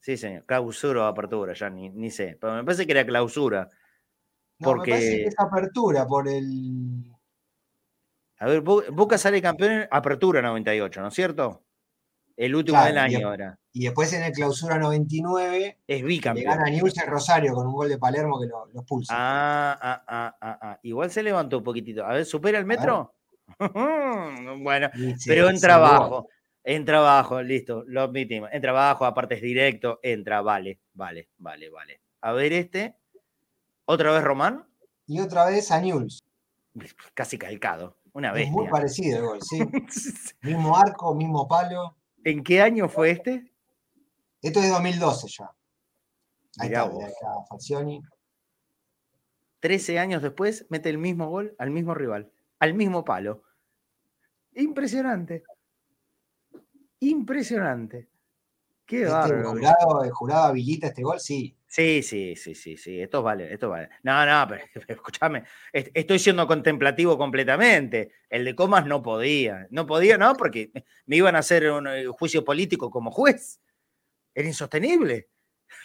[0.00, 0.46] Sí, señor.
[0.46, 2.38] Clausura o apertura, ya ni, ni sé.
[2.40, 3.68] Pero me parece que era clausura.
[4.58, 4.92] No, me parece porque-
[5.22, 7.04] que es apertura por el.
[8.40, 11.62] A ver, Bo- Boca sale campeón en apertura 98, ¿no es cierto?
[12.36, 13.28] El último Claro, del año bien.
[13.28, 13.58] ahora.
[13.72, 16.46] Y después en el clausura 99 Es le bicampeón.
[16.50, 19.12] gana a Newell's en Rosario con un gol de Palermo que lo, lo expulsa.
[19.14, 20.78] Ah, ah, ah, ah, ah.
[20.82, 22.04] Igual se levantó un poquitito.
[22.04, 23.14] A ver, ¿supera el metro?
[24.58, 26.28] bueno, Y pero en trabajo.
[26.64, 28.48] En trabajo, listo, lo admitimos.
[28.52, 32.00] En trabajo, aparte es directo, entra, vale, vale, vale, vale.
[32.22, 32.96] A ver este.
[33.86, 34.66] ¿Otra vez Román?
[35.06, 36.22] Y otra vez a Newell's.
[37.14, 37.96] Casi calcado.
[38.12, 38.70] Una Es muy bestia.
[38.70, 39.60] parecido el gol, sí.
[40.42, 41.96] mismo arco, mismo palo.
[42.24, 43.52] ¿En qué año fue este?
[44.42, 45.50] Esto es 2012 ya.
[46.58, 48.02] Ahí Mirá está, ahí está Falcioni.
[49.60, 53.42] 13 años después, mete el mismo gol al mismo rival, al mismo palo.
[54.54, 55.44] Impresionante.
[57.00, 58.08] Impresionante.
[58.86, 61.56] Qué Este, el, jurado, el jurado habilita este gol, sí.
[61.72, 63.00] Sí, sí, sí, sí, sí.
[63.00, 63.90] Esto vale, esto vale.
[64.02, 65.44] No, no, pero escúchame.
[65.72, 68.10] est- Estoy siendo contemplativo completamente.
[68.28, 69.68] El de Comas no podía.
[69.70, 70.72] No podía, no, porque
[71.06, 73.60] me iban a hacer un eh, juicio político como juez.
[74.34, 75.30] Era insostenible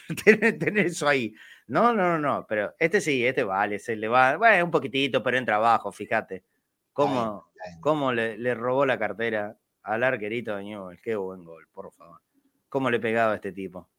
[0.26, 1.34] tener, tener eso ahí.
[1.68, 2.46] No, no, no, no.
[2.50, 3.80] Pero este sí, este vale.
[3.80, 6.46] Se le va, bueno, un poquitito, pero en trabajo, fíjate.
[6.94, 11.02] ¿Cómo, cómo le, le robó la cartera al arquerito de Newell?
[11.02, 12.22] Qué buen gol, por favor.
[12.70, 13.90] ¿Cómo le pegaba a este tipo?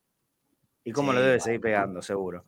[0.87, 2.47] Y cómo lo debe seguir pegando, seguro.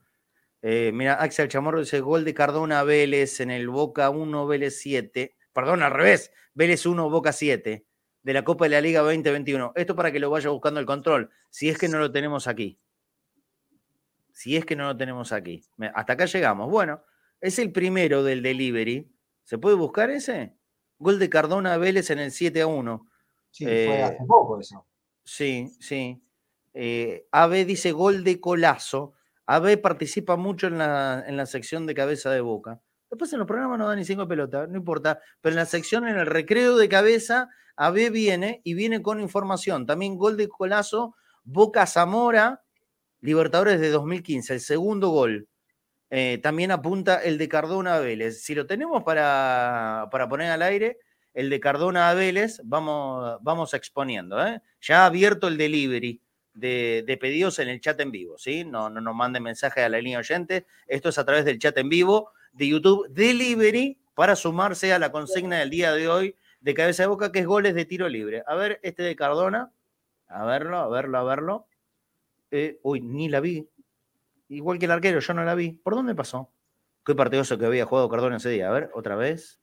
[0.63, 5.37] Eh, mira, Axel Chamorro dice gol de Cardona Vélez en el Boca 1, Vélez 7.
[5.53, 6.31] Perdón, al revés.
[6.55, 7.85] Vélez 1, Boca 7.
[8.23, 9.73] De la Copa de la Liga 2021.
[9.75, 11.31] Esto para que lo vaya buscando el control.
[11.51, 12.79] Si es que no lo tenemos aquí.
[14.31, 15.65] Si es que no lo tenemos aquí.
[15.93, 16.71] Hasta acá llegamos.
[16.71, 17.03] Bueno,
[17.41, 19.13] es el primero del delivery.
[19.43, 20.55] ¿Se puede buscar ese?
[21.01, 23.11] Gol de Cardona Vélez en el 7 a 1.
[23.51, 24.87] Sí, fue eh, hace poco eso.
[25.25, 26.23] Sí, sí.
[26.75, 29.15] Eh, AB dice gol de Colazo.
[29.47, 32.81] AB participa mucho en la, en la sección de cabeza de boca.
[33.11, 35.21] Después en los programas no da ni cinco pelotas, no importa.
[35.41, 39.87] Pero en la sección, en el recreo de cabeza, AB viene y viene con información.
[39.87, 41.15] También gol de Colazo,
[41.45, 42.63] Boca Zamora,
[43.21, 45.49] Libertadores de 2015, el segundo gol.
[46.11, 48.43] Eh, también apunta el de Cardona a Vélez.
[48.43, 50.99] Si lo tenemos para, para poner al aire,
[51.35, 52.17] el de Cardona a
[52.65, 54.45] vamos, vamos exponiendo.
[54.45, 54.61] ¿eh?
[54.81, 56.21] Ya ha abierto el delivery
[56.59, 58.39] de, pedidos en el chat en vivo.
[58.39, 58.65] ¿sí?
[58.65, 60.67] No, no nos manden mensaje a la línea oyente.
[60.87, 65.13] Esto es a través del chat en vivo de YouTube Delivery para sumarse a la
[65.13, 68.43] consigna del día de hoy de cabeza de boca, que es goles de tiro libre.
[68.47, 69.73] A ver, este de Cardona.
[70.27, 71.67] A verlo, a verlo, a verlo.
[72.51, 73.69] Eh, uy, ni la vi.
[74.49, 75.73] Igual que el arquero, yo no la vi.
[75.73, 76.51] ¿Por dónde pasó?
[77.05, 78.69] Qué partidoso que había jugado Cardona ese día.
[78.69, 79.61] A ver, otra vez.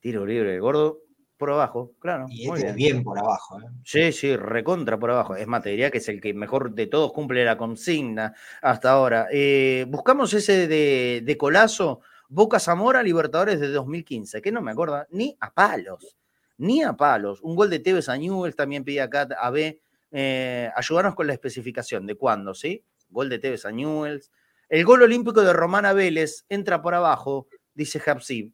[0.00, 1.05] Tiro libre gordo.
[1.36, 2.26] Por abajo, claro.
[2.30, 2.94] Y muy este bien.
[2.94, 3.60] bien por abajo.
[3.60, 3.64] ¿eh?
[3.84, 5.36] Sí, sí, recontra por abajo.
[5.36, 9.28] Es materia que es el que mejor de todos cumple la consigna hasta ahora.
[9.30, 15.04] Eh, buscamos ese de, de Colazo, Boca Zamora, Libertadores de 2015, que no me acuerdo
[15.10, 16.16] ni a palos,
[16.56, 17.40] ni a palos.
[17.42, 19.80] Un gol de Tevez a Newell's también pide acá a B.
[20.12, 22.82] Eh, ayudarnos con la especificación de cuándo, ¿sí?
[23.10, 24.30] Gol de Tevez a Newell's.
[24.68, 28.50] El gol olímpico de Romana Vélez entra por abajo, dice Hapsib.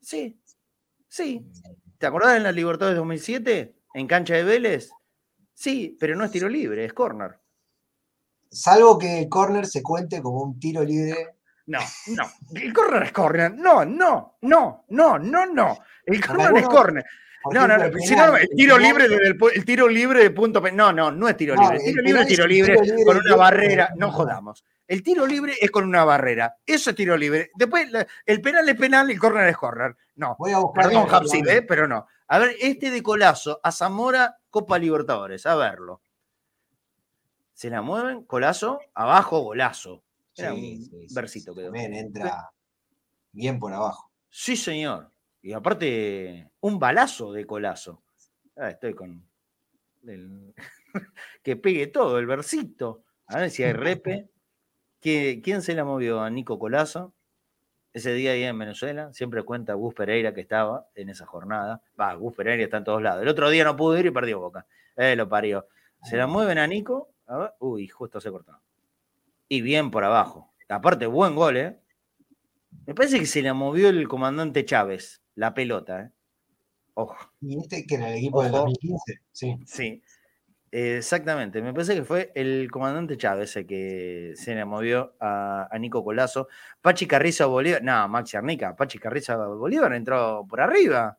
[0.00, 0.38] Sí,
[1.08, 1.44] sí.
[2.06, 3.74] ¿Te acordás en la Libertadores de 2007?
[3.94, 4.90] ¿En cancha de Vélez?
[5.52, 7.40] Sí, pero no es tiro libre, es córner.
[8.48, 11.38] Salvo que el corner se cuente como un tiro libre.
[11.66, 12.30] No, no.
[12.54, 13.54] El córner es córner.
[13.56, 15.78] No, no, no, no, no, no.
[16.04, 17.04] El córner es córner.
[17.52, 20.60] No, no, el Si penal- no, el tiro libre desde el, tiro libre de punto
[20.72, 21.76] No, no, no es tiro libre.
[21.76, 23.90] El el tiro libre es tiro libre tiro libre con una barrera.
[23.96, 24.64] No jodamos.
[24.86, 26.56] El tiro libre es con una barrera.
[26.64, 27.50] Eso es tiro libre.
[27.54, 27.88] Después,
[28.24, 29.96] el penal es penal el córner es córner.
[30.16, 30.36] No.
[30.38, 30.84] Voy a buscar.
[30.86, 31.62] Perdón, Hapsid, ¿eh?
[31.62, 32.06] pero no.
[32.28, 36.00] A ver, este de Colazo a Zamora, Copa Libertadores, a verlo.
[37.52, 40.02] Se la mueven, Colazo, abajo, golazo.
[40.36, 41.66] Era Sí, un sí, versito sí, quedó.
[41.68, 42.50] También entra
[43.32, 44.10] bien por abajo.
[44.28, 45.10] Sí, señor.
[45.46, 48.02] Y aparte, un balazo de Colazo.
[48.56, 49.24] Ah, estoy con.
[51.44, 53.04] que pegue todo, el versito.
[53.28, 54.28] A ver si hay repe.
[55.00, 56.20] ¿Qui- ¿Quién se la movió?
[56.20, 57.14] A Nico Colazo.
[57.92, 59.12] Ese día ahí en Venezuela.
[59.12, 61.80] Siempre cuenta Gus Pereira que estaba en esa jornada.
[61.98, 63.22] Va, Gus Pereira está en todos lados.
[63.22, 64.66] El otro día no pudo ir y perdió Boca.
[64.96, 65.68] Eh, lo parió.
[66.02, 67.10] Se la mueven a Nico.
[67.60, 68.60] Uy, justo se cortó.
[69.48, 70.52] Y bien por abajo.
[70.68, 71.78] Aparte, buen gol, ¿eh?
[72.84, 76.10] Me parece que se la movió el comandante Chávez, la pelota, ¿eh?
[76.94, 77.16] Ojo.
[77.42, 78.62] Y este que en el equipo del Ojo.
[78.64, 79.20] 2015.
[79.30, 79.56] Sí.
[79.66, 80.02] Sí,
[80.70, 81.60] exactamente.
[81.60, 86.02] Me parece que fue el comandante Chávez el que se le movió a, a Nico
[86.02, 86.48] Colazo.
[86.80, 87.82] Pachi Carrizo a Bolívar.
[87.82, 88.74] No, Maxi Arnica.
[88.74, 91.18] Pachi Carrizo a Bolívar entró por arriba.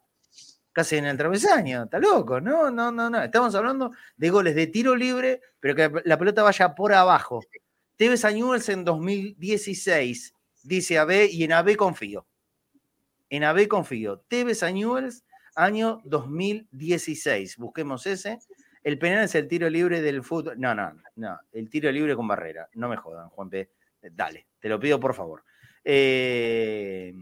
[0.72, 1.84] Casi en el travesaño.
[1.84, 2.42] Está loco.
[2.42, 3.22] No, no, no, no.
[3.22, 7.42] Estamos hablando de goles de tiro libre, pero que la pelota vaya por abajo.
[7.98, 12.28] Tevez a Newell's en 2016, dice AB, y en AB confío.
[13.30, 14.20] En AB confío.
[14.28, 15.24] Tevez a Newell's,
[15.56, 17.58] año 2016.
[17.58, 18.40] Busquemos ese.
[18.84, 20.60] El penal es el tiro libre del fútbol.
[20.60, 21.40] No, no, no.
[21.52, 22.70] El tiro libre con barrera.
[22.74, 23.70] No me jodan, Juan P.
[24.12, 25.44] Dale, te lo pido por favor.
[25.84, 27.14] Eh,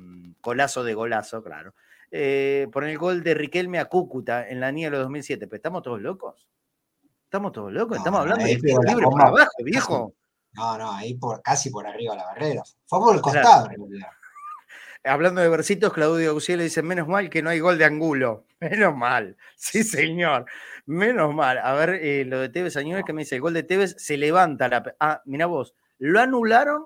[0.42, 1.74] golazo de golazo, claro.
[2.12, 5.48] Eh, por el gol de Riquelme a Cúcuta en la Niebla 2007.
[5.48, 6.48] ¿Pero estamos todos locos?
[7.24, 7.98] ¿Estamos todos locos?
[7.98, 10.14] Estamos hablando de tiro libre por abajo, viejo.
[10.54, 12.64] No, no, ahí por, casi por arriba de la barrera.
[12.86, 13.42] Fue por el Claro.
[13.42, 14.08] costado, en realidad.
[15.06, 18.46] Hablando de versitos, Claudio Auxiel dice, menos mal que no hay gol de Angulo.
[18.60, 19.38] Menos mal.
[19.56, 20.46] Sí, señor.
[20.86, 21.60] Menos mal.
[21.60, 24.18] A ver, eh, lo de Tevez Añuel que me dice, el gol de Tevez se
[24.18, 24.96] levanta la...
[25.00, 26.86] Ah, mira vos, lo anularon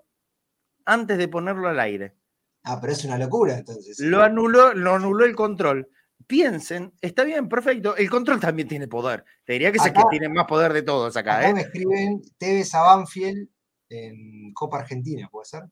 [0.85, 2.15] antes de ponerlo al aire.
[2.63, 3.99] Ah, pero es una locura, entonces.
[3.99, 5.89] Lo anuló, lo anuló el control.
[6.27, 7.95] Piensen, está bien, perfecto.
[7.95, 9.23] El control también tiene poder.
[9.45, 11.53] Te diría que es el que tiene más poder de todos acá, Acá ¿eh?
[11.53, 13.47] me escriben Tevez a Banfield
[13.89, 15.63] en Copa Argentina, ¿puede ser?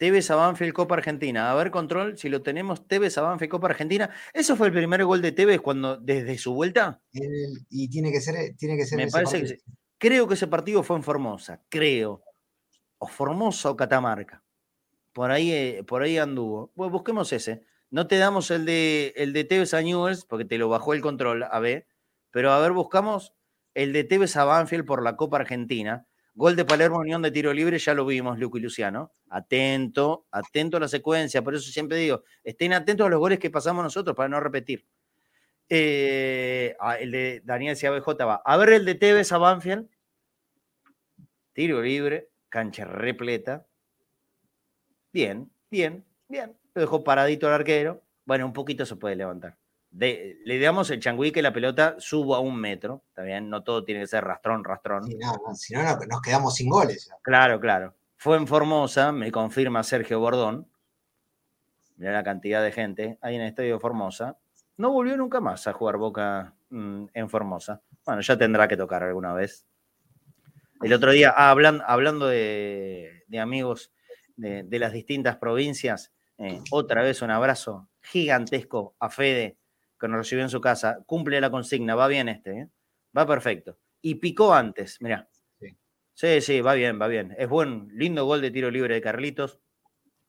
[0.00, 1.50] Tevez a Banfield Copa Argentina.
[1.50, 4.08] A ver, control, si lo tenemos, Tevez a Banfield Copa Argentina.
[4.32, 7.02] ¿Eso fue el primer gol de Tevez cuando, desde su vuelta?
[7.12, 9.76] El- y tiene que ser, tiene que ser Me ese parece que partido.
[9.98, 12.22] Creo que ese partido fue en Formosa, creo.
[12.96, 14.42] O Formosa o Catamarca.
[15.12, 16.72] Por ahí, eh, por ahí anduvo.
[16.74, 17.66] Bueno, busquemos ese.
[17.90, 21.02] No te damos el de, el de Tevez a Newells porque te lo bajó el
[21.02, 21.86] control, a ver.
[22.30, 23.34] Pero a ver, buscamos
[23.74, 26.06] el de Tevez a Banfield por la Copa Argentina.
[26.34, 29.12] Gol de Palermo, Unión de tiro libre, ya lo vimos, Luco y Luciano.
[29.28, 31.42] Atento, atento a la secuencia.
[31.42, 34.86] Por eso siempre digo, estén atentos a los goles que pasamos nosotros para no repetir.
[35.68, 38.42] Eh, ah, el de Daniel CABJ va.
[38.44, 39.88] A ver el de Tevez a Banfield.
[41.52, 43.66] Tiro libre, cancha repleta.
[45.12, 46.56] Bien, bien, bien.
[46.74, 48.02] Lo dejó paradito el arquero.
[48.24, 49.59] Bueno, un poquito se puede levantar.
[49.92, 53.04] Le damos el changüí que la pelota suba a un metro.
[53.08, 55.06] Está bien, no todo tiene que ser rastrón, rastrón.
[55.54, 57.10] si no, nos quedamos sin goles.
[57.22, 57.94] Claro, claro.
[58.16, 60.68] Fue en Formosa, me confirma Sergio Bordón.
[61.96, 64.38] Mira la cantidad de gente ahí en el estadio de Formosa.
[64.76, 67.82] No volvió nunca más a jugar Boca mm, en Formosa.
[68.04, 69.66] Bueno, ya tendrá que tocar alguna vez.
[70.82, 73.92] El otro día, ah, hablando de, amigos
[74.36, 79.58] de, las distintas provincias, eh, otra vez un abrazo gigantesco a Fede,
[80.00, 81.02] que nos recibió en su casa.
[81.06, 82.68] Cumple la consigna, va bien este, ¿eh?
[83.16, 83.78] va perfecto.
[84.00, 85.28] Y picó antes, mirá.
[86.14, 86.40] Sí.
[86.40, 87.34] sí, va bien, va bien.
[87.38, 89.60] Es buen, lindo gol de tiro libre de Carlitos.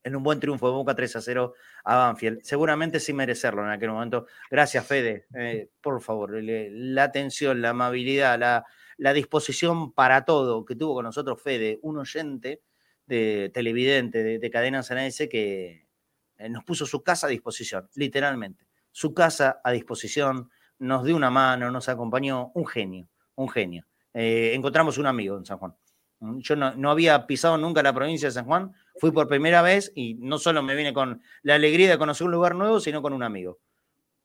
[0.04, 1.54] En un buen triunfo de Boca 3 a 0
[1.84, 2.42] a Banfield.
[2.44, 4.26] Seguramente sin merecerlo en aquel momento.
[4.50, 5.28] Gracias, Fede.
[5.36, 8.66] Eh, por favor, la atención, la amabilidad, la,
[8.98, 12.64] la disposición para todo que tuvo con nosotros Fede, un oyente
[13.06, 14.82] de televidente de, de Cadena
[15.30, 15.88] que
[16.38, 18.66] eh, nos puso su casa a disposición, literalmente.
[18.92, 20.50] Su casa a disposición,
[20.82, 23.86] nos dio una mano, nos acompañó, un genio, un genio.
[24.14, 25.76] Eh, encontramos un amigo en San Juan.
[26.20, 29.92] Mm, yo no, había pisado nunca la provincia de San Juan, fui por primera vez
[29.96, 33.14] y no solo me vine con la alegría de conocer un lugar nuevo, sino con
[33.14, 33.60] un amigo.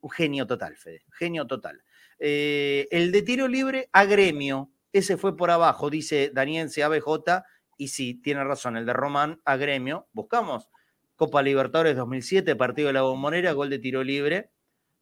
[0.00, 1.82] Un genio total, Fede, genio total.
[2.18, 7.42] Eh, el de tiro libre a gremio, ese fue por abajo, dice Daniel CABJ,
[7.76, 10.08] y sí, tiene razón, el de Román a gremio.
[10.12, 10.70] Buscamos
[11.16, 14.50] Copa Libertadores 2007, partido de la Bombonera, gol de tiro libre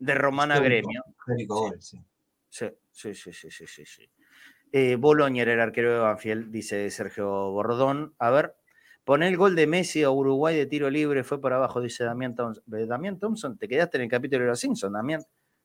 [0.04, 1.02] de Román a gremio.
[1.78, 1.98] sí.
[2.50, 4.10] Sí, sí, sí, sí, sí, sí.
[4.70, 4.96] Eh,
[5.36, 8.14] era el arquero de Banfield, dice Sergio Bordón.
[8.18, 8.54] A ver,
[9.02, 12.36] pone el gol de Messi a Uruguay de tiro libre, fue por abajo, dice Damián
[12.36, 12.62] Thompson.
[12.66, 15.20] Damián Thompson, te quedaste en el capítulo de los Simpsons, Damián.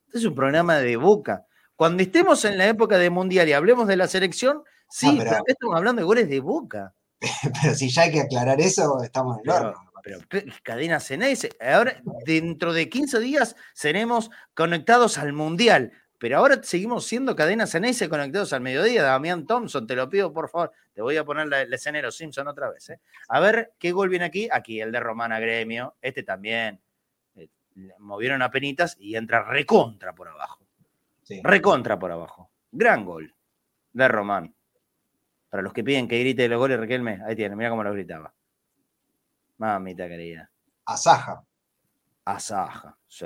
[0.07, 1.45] Este es un programa de boca.
[1.75, 5.75] Cuando estemos en la época de Mundial y hablemos de la selección, sí, pero, estamos
[5.75, 6.95] hablando de goles de boca.
[7.61, 9.88] pero si ya hay que aclarar eso, estamos en el horno.
[10.29, 15.91] Pero, cadena Ceneice, ahora dentro de 15 días seremos conectados al Mundial.
[16.17, 19.03] Pero ahora seguimos siendo cadena Ceneice conectados al mediodía.
[19.03, 20.71] Damián Thompson, te lo pido por favor.
[20.93, 22.89] Te voy a poner la, de los Simpson otra vez.
[22.89, 22.99] ¿eh?
[23.29, 24.49] A ver qué gol viene aquí.
[24.51, 25.95] Aquí, el de Romana Gremio.
[26.01, 26.81] Este también.
[27.35, 27.47] Eh,
[27.99, 30.67] movieron a penitas y entra recontra por abajo.
[31.43, 32.51] Recontra por abajo.
[32.71, 33.33] Gran gol
[33.93, 34.53] de Román.
[35.49, 38.33] Para los que piden que grite los goles, Riquelme, ahí tiene, mira cómo lo gritaba.
[39.59, 40.49] Mamita querida.
[40.85, 41.45] Asaja.
[42.25, 43.25] Asaja, sí.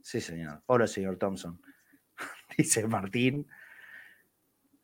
[0.00, 0.62] Sí, señor.
[0.66, 1.60] Hola, señor Thompson.
[2.58, 3.46] Dice Martín.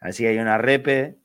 [0.01, 1.21] Así hay una repe.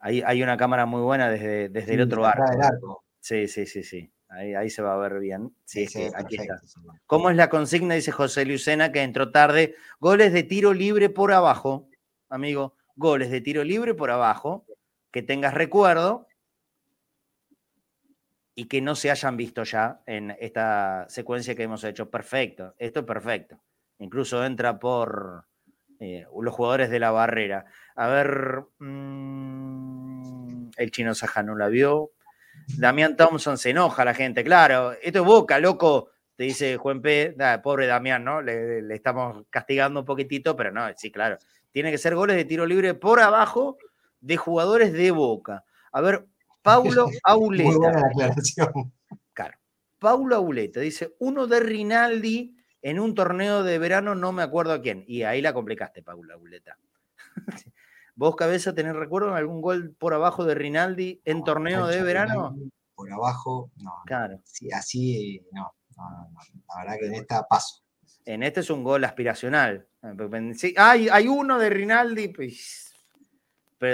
[0.00, 3.04] Hay, hay una cámara muy buena desde, desde el otro arco.
[3.20, 4.12] Sí, sí, sí, sí.
[4.28, 5.54] Ahí, se va a ver bien.
[5.64, 6.60] Sí, sí, aquí está.
[7.06, 7.94] ¿Cómo es la consigna?
[7.94, 9.76] Dice José Lucena, que entró tarde.
[10.00, 11.88] Goles de tiro libre por abajo,
[12.28, 12.74] amigo.
[12.96, 14.66] Goles de tiro libre por abajo.
[15.12, 16.26] Que tengas recuerdo
[18.54, 22.10] y que no se hayan visto ya en esta secuencia que hemos hecho.
[22.10, 23.60] Perfecto, esto es perfecto.
[23.98, 25.44] Incluso entra por
[26.00, 27.66] eh, los jugadores de la barrera.
[27.96, 32.12] A ver, mm, el chino Saja no la vio.
[32.78, 37.36] Damián Thompson se enoja la gente, claro, esto es boca, loco, te dice Juan P.
[37.62, 38.40] pobre Damián, ¿no?
[38.42, 41.38] Le, estamos castigando un poquitito, pero no, sí, claro.
[41.70, 43.76] Tiene que ser goles de tiro libre por abajo
[44.20, 45.64] de jugadores de boca.
[45.92, 46.26] A ver,
[46.64, 47.64] Paulo Auleta.
[47.68, 48.92] Muy buena aclaración.
[49.34, 49.58] Claro.
[49.98, 54.80] Paulo Auleta dice: uno de Rinaldi en un torneo de verano, no me acuerdo a
[54.80, 55.04] quién.
[55.06, 56.78] Y ahí la complicaste, Paulo Auleta.
[58.16, 62.56] ¿Vos, Cabeza, tenés recuerdo de algún gol por abajo de Rinaldi en torneo de verano?
[62.94, 63.92] por abajo, no.
[64.06, 64.40] Claro.
[64.72, 67.82] así, no, La verdad que en esta paso.
[68.24, 69.86] En este es un gol aspiracional.
[70.76, 72.83] hay, hay uno de Rinaldi, pues.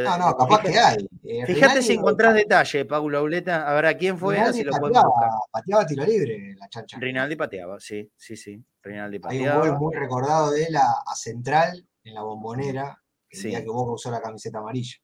[0.05, 1.09] No, no, capaz que hay.
[1.25, 3.69] Eh, fíjate si encontrás detalle, Paulo Auleta.
[3.69, 4.37] A ver, ¿a quién fue?
[4.37, 6.99] Rinaldi pateaba, pateaba tiro libre la chancha.
[6.99, 8.63] Rinaldi pateaba, sí, sí, sí.
[8.83, 9.63] Rinaldi pateaba.
[9.63, 13.69] Hay un gol muy recordado de él a Central en la bombonera, el día que
[13.69, 14.97] vos usó la camiseta amarilla.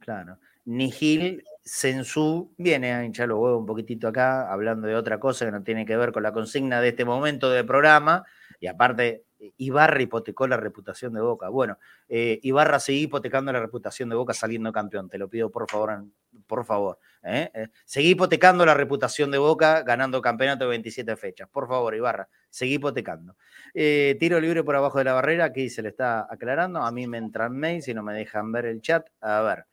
[0.00, 0.38] Claro.
[0.64, 5.52] Nihil Sensu viene a hinchar los huevos un poquitito acá, hablando de otra cosa que
[5.52, 8.24] no tiene que ver con la consigna de este momento del programa.
[8.60, 9.24] Y aparte,
[9.56, 11.48] Ibarra hipotecó la reputación de Boca.
[11.48, 11.78] Bueno,
[12.08, 15.08] eh, Ibarra sigue hipotecando la reputación de Boca saliendo campeón.
[15.08, 16.04] Te lo pido por favor,
[16.46, 16.98] por favor.
[17.22, 17.50] ¿eh?
[17.54, 21.48] Eh, seguí hipotecando la reputación de Boca ganando campeonato de 27 fechas.
[21.48, 23.36] Por favor, Ibarra, seguí hipotecando.
[23.74, 26.80] Eh, tiro libre por abajo de la barrera, aquí se le está aclarando.
[26.80, 29.08] A mí me entran mails y no me dejan ver el chat.
[29.20, 29.66] A ver.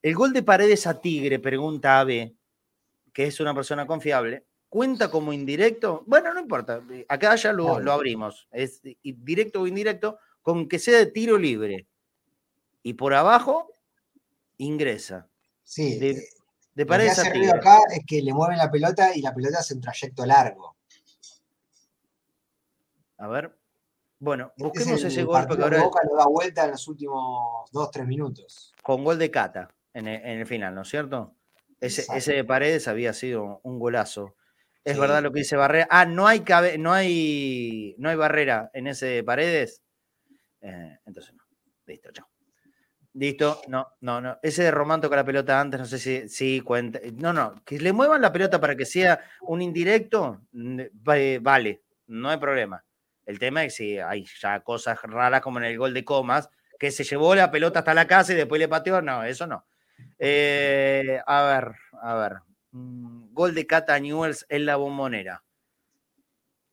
[0.00, 2.32] El gol de Paredes a Tigre, pregunta AB,
[3.12, 6.04] que es una persona confiable, ¿cuenta como indirecto?
[6.06, 6.82] Bueno, no importa.
[7.08, 8.48] Acá ya lo, lo abrimos.
[8.50, 11.86] Es directo o indirecto, con que sea de tiro libre.
[12.82, 13.70] Y por abajo
[14.56, 15.28] ingresa.
[15.62, 15.98] Sí.
[15.98, 16.28] De, eh,
[16.74, 19.58] de lo que hace ruido acá es que le mueven la pelota y la pelota
[19.58, 20.76] hace un trayecto largo.
[23.18, 23.56] A ver.
[24.20, 26.64] Bueno, Este busquemos es el ese gol porque partido que ahora Boca lo da vuelta
[26.64, 28.72] en los últimos 2-3 minutos.
[28.82, 31.34] con gol de Cata en el, en el final, ¿no es cierto?
[31.80, 34.34] Ese, ese de Paredes había sido un golazo.
[34.88, 35.00] Es Sí.
[35.00, 35.86] verdad lo que dice Barrera.
[35.90, 39.82] Ah, no hay, cabe- no hay, no hay barrera en ese de Paredes.
[40.60, 41.42] Eh, entonces no.
[41.86, 42.28] Listo, chao.
[43.14, 44.38] Listo, no, no, no.
[44.42, 47.00] Ese de Román toca la pelota antes, no sé si, si cuenta.
[47.14, 51.82] No, no, que le muevan la pelota para que sea un indirecto, mm, va- vale,
[52.06, 52.84] no hay problema.
[53.26, 56.48] El tema es si hay ya cosas raras como en el gol de Comas,
[56.78, 59.02] que se llevó la pelota hasta la casa y después le pateó.
[59.02, 59.66] No, eso no.
[60.18, 62.32] Eh, a ver, a ver.
[62.72, 65.44] Mm, Gol de Cata Newells en la bombonera.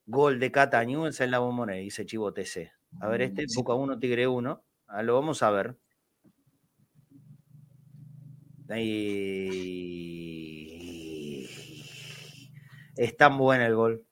[0.08, 2.70] Gol de Cata Newells en la bombonera, dice Chivo TC.
[3.00, 3.46] A ver, este, Mm.
[3.54, 4.64] Boca 1, Tigre 1.
[4.86, 5.76] Ah, lo vamos a ver.
[8.68, 11.46] Ahí.
[12.96, 14.06] Es tan bueno el gol.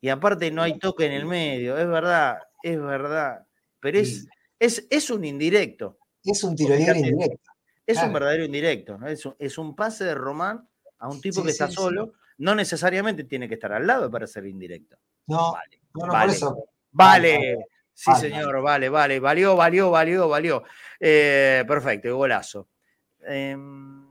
[0.00, 3.46] Y aparte no hay toque en el medio, es verdad, es verdad.
[3.80, 4.28] Pero es, Sí.
[4.58, 5.98] es, es un indirecto.
[6.24, 7.51] Es un tiro libre indirecto.
[7.92, 8.98] Es un verdadero indirecto.
[8.98, 9.06] ¿no?
[9.08, 12.12] Es, un, es un pase de Román a un tipo Sí, que está sí, solo.
[12.38, 14.96] No necesariamente tiene que estar al lado para ser indirecto.
[15.26, 15.80] No, Vale.
[15.94, 16.26] no, no, vale.
[16.26, 16.64] por eso.
[16.90, 17.58] Vale.
[17.94, 19.20] Sí, Vale, señor, vale, vale.
[19.20, 20.62] Valió, valió, valió, valió.
[20.98, 22.68] Eh, perfecto, golazo.
[23.20, 24.06] Em,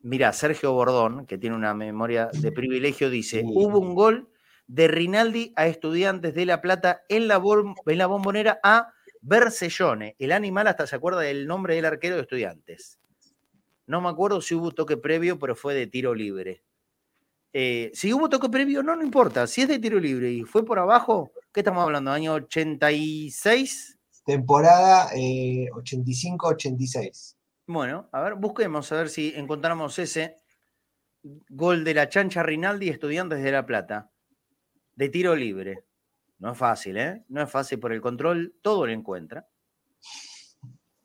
[0.00, 3.46] mira, Sergio Bordón, que tiene una memoria de privilegio, dice: Sí.
[3.46, 4.28] hubo un gol
[4.66, 7.40] de Rinaldi a Estudiantes de La Plata en la,
[7.86, 8.92] en la bombonera a
[9.26, 10.16] Bercellone.
[10.18, 13.00] El animal hasta se acuerda del nombre del arquero de Estudiantes.
[13.86, 16.62] No me acuerdo si hubo toque previo, pero fue de tiro libre.
[17.54, 19.46] Eh, si hubo toque previo, no, no importa.
[19.46, 22.10] Si es de tiro libre y fue por abajo, ¿qué estamos hablando?
[22.10, 23.98] ¿Año 86?
[24.26, 27.36] Temporada eh, 85-86.
[27.66, 30.36] Bueno, a ver, busquemos a ver si encontramos ese
[31.48, 34.10] gol de la chancha Rinaldi, Estudiantes de La Plata,
[34.96, 35.84] de tiro libre.
[36.38, 37.24] No es fácil, ¿eh?
[37.28, 39.48] No es fácil por el control, todo lo encuentra.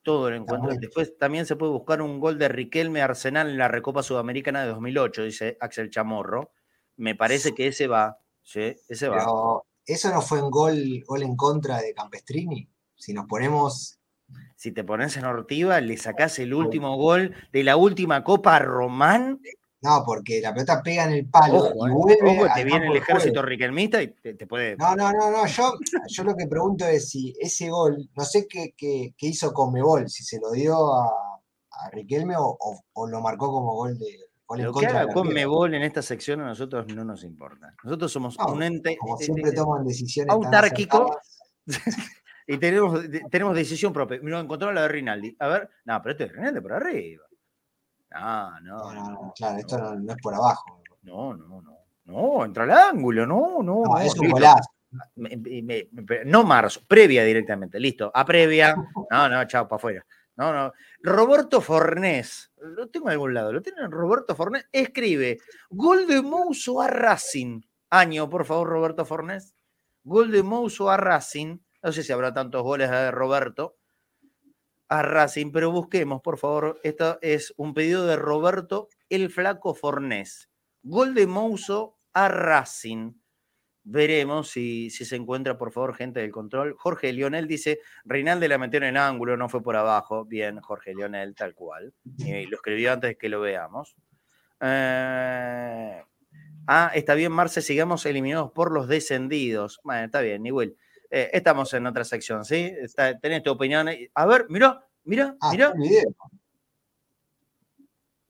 [0.01, 0.75] Todo lo encuentra.
[0.75, 4.69] Después también se puede buscar un gol de Riquelme Arsenal en la Recopa Sudamericana de
[4.69, 6.51] 2008, dice Axel Chamorro.
[6.97, 8.75] Me parece que ese va, ¿sí?
[8.87, 9.17] Ese va.
[9.17, 12.69] Pero eso no fue un gol, gol en contra de Campestrini.
[12.95, 13.99] Si nos ponemos.
[14.55, 18.59] Si te pones en Ortiva, le sacás el último gol de la última Copa a
[18.59, 19.41] Román.
[19.81, 22.17] No, porque la pelota pega en el palo Ojo, y eh, vuelve.
[22.43, 24.75] ojo, te viene el ejército riquelmista y te, te puede.
[24.75, 25.45] No, no, no, no.
[25.45, 25.73] Yo,
[26.07, 30.09] yo lo que pregunto es si ese gol, no sé qué, qué, qué hizo Conmebol,
[30.09, 34.17] si se lo dio a, a Riquelme o, o- o lo marcó como gol de
[34.45, 35.33] gol en Lo que contra haga del con arquero.
[35.47, 37.73] Mebol en esta sección a nosotros no nos importa.
[37.83, 41.09] Nosotros somos No, un ente Como eh, siempre eh, toman decisiones autárquico.
[42.47, 42.99] y tenemos,
[43.31, 44.19] tenemos decisión propia.
[44.21, 45.35] Mira, encontró la de Rinaldi.
[45.39, 47.23] A ver, no, pero este es Rinaldi por arriba.
[48.11, 50.81] No, No, no, no, no, claro, esto no, no es por abajo.
[51.03, 51.75] no, no, no.
[52.05, 53.83] No, entra al ángulo, no, no.
[53.85, 54.67] No, es un golazo.
[55.15, 58.11] Me- me- me- me- no marzo, previa directamente, listo.
[58.13, 58.75] A previa.
[59.11, 60.05] No, no, chao, para afuera.
[60.35, 60.73] No, no.
[61.03, 65.37] Roberto Fornés, lo tengo en algún lado, lo tienen Roberto Fornés, escribe,
[65.69, 67.61] gol de Mouso a Racing.
[67.91, 69.53] Año, por favor, Roberto Fornés.
[70.03, 71.57] Gol de Mouso a Racing.
[71.83, 73.75] No sé si habrá tantos goles de Roberto
[74.89, 76.79] a Racing, pero busquemos, por favor.
[76.83, 80.49] Esto es un pedido de Roberto el Flaco Fornés.
[80.81, 83.13] Gol de Mouso a Racing.
[83.83, 86.75] Veremos si, si se encuentra, por favor, gente del control.
[86.77, 90.25] Jorge Lionel dice, Reinalde la metió en ángulo, no fue por abajo.
[90.25, 91.93] Bien, Jorge Lionel, tal cual.
[92.17, 93.95] Y lo escribió antes de que lo veamos.
[94.61, 96.03] Eh,
[96.67, 99.79] ah, está bien, Marce, sigamos eliminados por los descendidos.
[99.83, 100.75] Bueno, está bien, Niwil.
[101.11, 102.71] Eh, estamos en otra sección, ¿sí?
[102.81, 103.87] Está- tenés tu opinión.
[104.13, 105.51] A ver, mira, mira, Ah.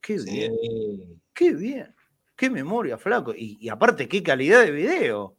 [0.02, 1.22] Qué bien, Sí.
[1.34, 1.96] qué bien.
[2.36, 3.34] Qué memoria, flaco.
[3.36, 5.36] Y, y aparte, qué calidad de video.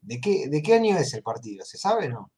[0.00, 1.64] ¿De qué, ¿De qué año es el partido?
[1.64, 2.32] ¿Se sabe o no?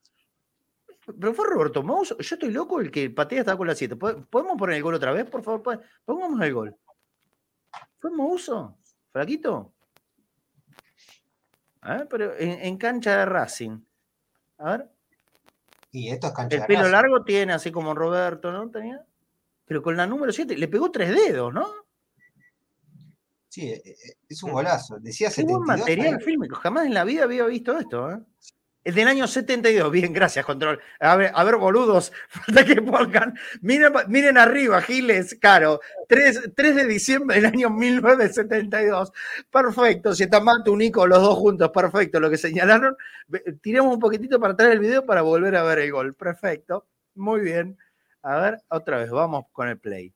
[1.18, 2.18] Pero fue Roberto Mouso.
[2.18, 3.97] Yo estoy loco, el que patea está con la 7.
[3.97, 5.62] ¿Podemos poner el gol otra vez, por favor?
[5.62, 6.77] Pon- Pongamos el gol.
[7.98, 8.77] ¿Fue Mouso?
[9.10, 9.73] ¿Flaquito?
[11.82, 13.78] Ver, pero en, en cancha de Racing.
[14.59, 14.91] A ver.
[15.93, 18.70] Y esto es cancha El de pelo largo tiene, así como Roberto, ¿no?
[18.70, 19.05] ¿Tenía?
[19.66, 21.66] pero con la número 7 le pegó tres dedos, ¿no?
[23.49, 24.99] Sí, eh, eh, es un golazo.
[25.01, 25.66] Decía Qué buen 72.
[25.66, 26.24] material ahí.
[26.24, 26.57] fílmico.
[26.57, 28.19] Jamás en la vida había visto esto, ¿eh?
[28.86, 29.90] Es del año 72.
[29.90, 30.78] Bien, gracias, control.
[31.00, 33.36] A ver, a ver boludos, falta que pongan.
[33.60, 35.80] Miren, miren arriba, Giles, Caro.
[36.06, 39.12] 3, 3 de diciembre del año 1972.
[39.50, 40.14] Perfecto.
[40.14, 41.68] Si está Mato, un Nico, los dos juntos.
[41.70, 42.20] Perfecto.
[42.20, 42.96] Lo que señalaron.
[43.60, 46.14] Tiramos un poquitito para atrás el video para volver a ver el gol.
[46.14, 46.86] Perfecto.
[47.16, 47.76] Muy bien.
[48.22, 50.14] A ver, otra vez, vamos con el play.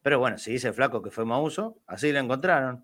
[0.00, 2.82] Pero bueno, si dice Flaco que fue Mauso, así lo encontraron.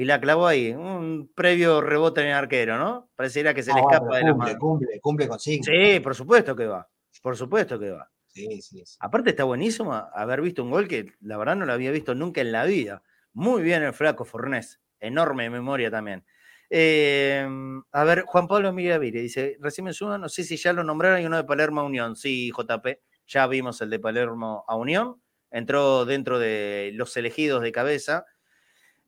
[0.00, 3.10] Y la clavó ahí, un previo rebote en el arquero, ¿no?
[3.16, 4.56] Pareciera que se le Ah, escapa de la mano.
[4.58, 5.64] cumple, cumple con cinco.
[5.64, 6.88] Sí, por supuesto que va.
[7.20, 8.08] Por supuesto que va.
[8.28, 8.96] Sí, sí, sí.
[9.00, 12.40] Aparte está buenísimo haber visto un gol que la verdad no lo había visto nunca
[12.40, 13.02] en la vida.
[13.32, 14.80] Muy bien el flaco Fornés.
[15.00, 16.24] Enorme memoria también.
[16.70, 17.44] Eh,
[17.90, 21.20] a ver, Juan Pablo Miravire dice, recién me suman, no sé si ya lo nombraron
[21.20, 22.14] y uno de Palermo a Unión.
[22.14, 25.20] Sí, JP, ya vimos el de Palermo a Unión.
[25.50, 28.26] Entró dentro de los elegidos de cabeza.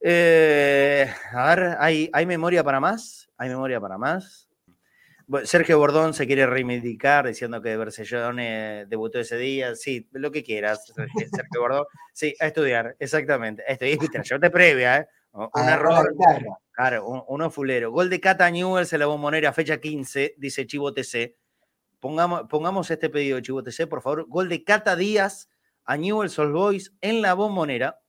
[0.02, 3.28] Eh, a ver, ¿hay, ¿hay memoria para más?
[3.36, 4.46] ¿Hay memoria para más?
[5.44, 9.76] Sergio Bordón se quiere reivindicar diciendo que Bercellone debutó ese día.
[9.76, 10.86] Sí, lo que quieras,
[11.32, 11.84] Sergio Bordón.
[12.12, 13.62] Sí, a estudiar, exactamente.
[13.68, 15.06] A estudiar, viste, yo te previa, ¿eh?
[15.32, 16.12] Un error.
[16.72, 17.92] Claro, un- uno fulero.
[17.92, 21.36] Gol de Cata Newells en la bombonera, fecha 15, dice Chivo TC.
[22.00, 24.26] Pongamos, pongamos este pedido de Chivo TC, por favor.
[24.28, 25.48] Gol de Cata Díaz
[25.84, 28.00] a Newell's Old Boys en la bombonera,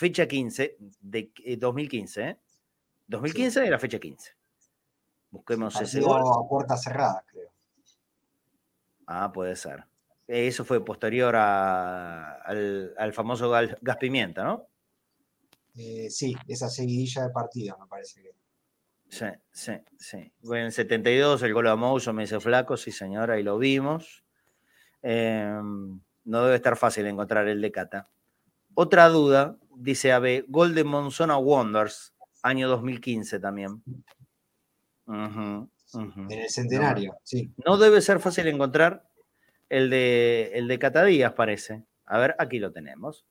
[0.00, 2.22] fecha 15 de eh, 2015.
[2.22, 2.38] ¿eh?
[3.06, 4.32] 2015 de la fecha 15.
[5.30, 6.44] Busquemos ese Partido gol.
[6.44, 7.50] a puerta cerrada, creo.
[9.06, 9.84] Ah, puede ser.
[10.26, 14.66] Eso fue posterior a- al, al famoso gas pimienta, ¿no?
[15.76, 18.30] Eh, sí, esa seguidilla de partidos, me parece que.
[19.10, 20.32] Sí, sí, sí.
[20.42, 23.58] Bueno, en el 72 el gol a Mouso me dice flaco, sí señora, y lo
[23.58, 24.24] vimos.
[25.02, 25.60] Eh,
[26.24, 28.08] no debe estar fácil encontrar el de Cata.
[28.74, 33.82] Otra duda, dice AB, gol de Monzona Wonders, año 2015 también.
[35.06, 35.68] En
[36.30, 37.52] el centenario, sí.
[37.64, 39.08] No debe ser fácil encontrar
[39.68, 41.84] el de, el de Cata Díaz, parece.
[42.06, 43.24] A ver, aquí lo tenemos.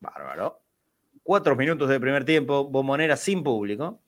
[0.00, 0.60] Bárbaro.
[1.22, 4.00] Cuatro minutos de primer tiempo, bombonera sin público.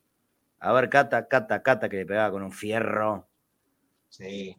[0.59, 3.29] A ver, Cata, Cata, Cata, que le pegaba con un fierro.
[4.09, 4.57] Sí.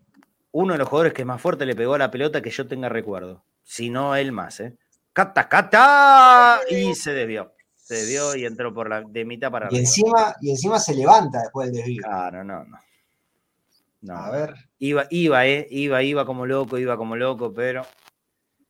[0.51, 2.89] Uno de los jugadores que más fuerte le pegó a la pelota que yo tenga
[2.89, 3.43] recuerdo.
[3.63, 4.77] Si no, él más, ¿eh?
[5.17, 6.59] ¡Cata, Cata!
[6.69, 7.51] Y se desvió.
[7.73, 9.79] Se desvió y entró por la, de mitad para Y arriba.
[9.79, 12.03] encima, y encima se levanta después del desvío.
[12.03, 12.77] Claro, no, no.
[14.01, 14.15] No.
[14.15, 14.53] A ver.
[14.77, 17.81] Iba, iba, eh, iba, iba como loco, iba como loco, pero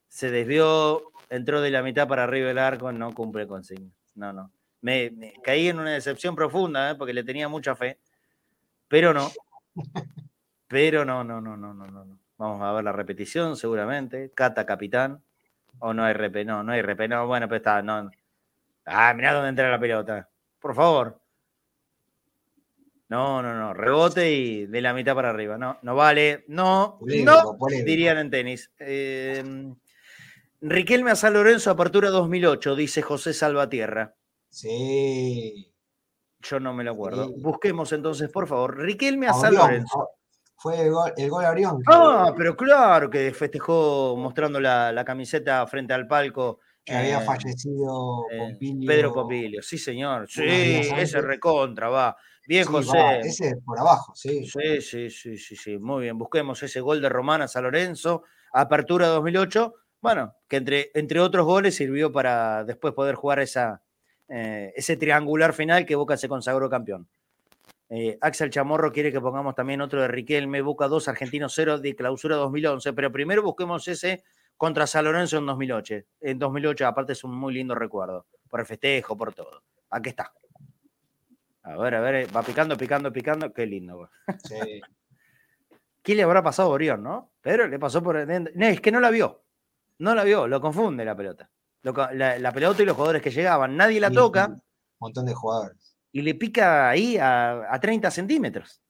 [0.08, 3.92] se desvió, entró de la mitad para arriba del arco, no cumple consigna.
[4.16, 4.50] No, no.
[4.80, 8.00] Me, me caí en una decepción profunda, eh, porque le tenía mucha fe,
[8.88, 9.30] pero no.
[10.70, 11.88] Pero no, no, no, no, no.
[11.88, 12.20] no.
[12.38, 14.32] Vamos a ver la repetición, seguramente.
[14.34, 15.24] Cata, capitán.
[15.80, 18.10] O no hay RP, no, no hay RP, no, bueno, pues está, no.
[18.86, 20.30] Ah, mirá dónde entra la pelota.
[20.60, 21.20] Por favor.
[23.10, 23.74] No, no, no.
[23.74, 25.58] Rebote y de la mitad para arriba.
[25.58, 26.44] No, no vale.
[26.48, 27.58] No, no.
[27.86, 28.72] Dirían en tenis.
[28.80, 29.74] Eh,
[30.62, 34.16] Riquelme a San Lorenzo, apertura 2008, dice José Salvatierra.
[34.50, 35.72] Sí.
[36.42, 37.28] Yo no me lo acuerdo.
[37.28, 37.34] Sí.
[37.38, 38.78] Busquemos entonces, por favor.
[38.78, 40.10] Riquelme a San Lorenzo.
[40.68, 41.82] Fue el gol, el gol a Orión.
[41.88, 46.60] Ah, pero claro que festejó mostrando la, la camiseta frente al palco.
[46.84, 48.88] que había eh, fallecido eh, Pompilio.
[48.88, 50.28] Pedro Pompilio, sí, señor.
[50.30, 52.16] Sí, ese recontra, va.
[52.48, 52.98] Bien, Sí, José.
[52.98, 54.46] va, ese por abajo, sí.
[54.46, 55.78] Sí, sí, sí, sí, sí.
[55.78, 56.18] Muy bien.
[56.18, 58.24] Busquemos ese gol de Román a San Lorenzo,
[58.54, 59.74] apertura 2008.
[60.02, 63.82] Bueno, que entre, entre otros goles sirvió para después poder jugar esa,
[64.30, 67.10] eh, ese triangular final que Boca se consagró campeón.
[67.90, 71.96] Eh, Axel Chamorro quiere que pongamos también otro de Riquelme, Boca 2, Argentino 0 de
[71.96, 74.24] clausura 2011, pero primero busquemos ese
[74.58, 75.96] contra San Lorenzo en 2008.
[76.22, 79.64] En 2008, aparte es un muy lindo recuerdo, por el festejo, por todo.
[79.90, 80.34] Aquí está.
[81.64, 84.10] A ver, a ver, eh, va picando, picando, picando, qué lindo.
[84.44, 84.82] sí.
[86.08, 87.34] ¿Qué le habrá pasado a Orión, no?
[87.42, 88.54] Pero le pasó por dentro.
[88.56, 89.44] No, es que no la vio.
[90.00, 91.50] No la vio, lo confunde la pelota.
[91.82, 94.62] Lo la, la pelota y los jugadores que llegaban, nadie la Sí, toca Un
[95.00, 95.87] montón de jugadores.
[96.12, 98.82] Y le pica ahí a, a 30 centímetros.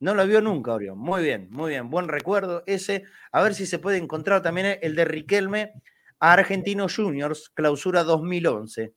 [0.00, 0.98] No lo vio nunca, Orión.
[0.98, 1.90] Muy bien, muy bien.
[1.90, 3.04] Buen recuerdo ese.
[3.32, 5.74] A ver si se puede encontrar también el de Riquelme
[6.18, 8.94] a Argentinos Juniors, clausura 2011.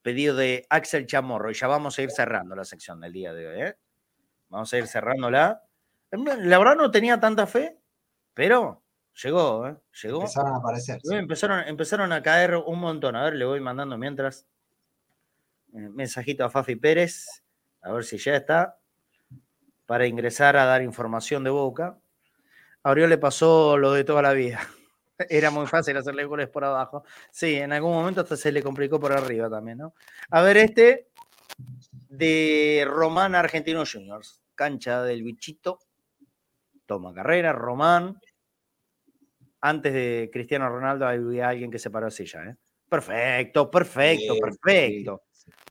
[0.00, 1.50] Pedido de Axel Chamorro.
[1.50, 3.60] Y ya vamos a ir cerrando la sección del día de hoy.
[3.60, 3.76] ¿eh?
[4.48, 5.62] Vamos a ir cerrándola.
[6.10, 7.78] La verdad no tenía tanta fe,
[8.32, 8.82] pero
[9.22, 9.76] llegó, ¿eh?
[10.02, 10.20] Llegó.
[10.20, 11.00] Empezaron a aparecer.
[11.02, 11.14] sí.
[11.14, 13.14] Empezaron, empezaron a caer un montón.
[13.14, 14.46] A ver, le voy mandando mientras.
[15.76, 17.42] Mensajito a Fafi Pérez.
[17.82, 18.78] A ver si ya está.
[19.84, 21.98] Para ingresar a dar información de boca.
[22.82, 24.60] A Oriol le pasó lo de toda la vida.
[25.28, 27.04] Era muy fácil hacerle goles por abajo.
[27.30, 29.94] Sí, en algún momento hasta se le complicó por arriba también, ¿no?
[30.30, 31.08] A ver, este
[32.08, 34.42] de Román Argentino Juniors.
[34.54, 35.78] Cancha del bichito.
[36.86, 38.18] Toma carrera, Román.
[39.60, 42.56] Antes de Cristiano Ronaldo había alguien que se paró así ya, ¿eh?
[42.88, 45.22] Perfecto, perfecto, perfecto.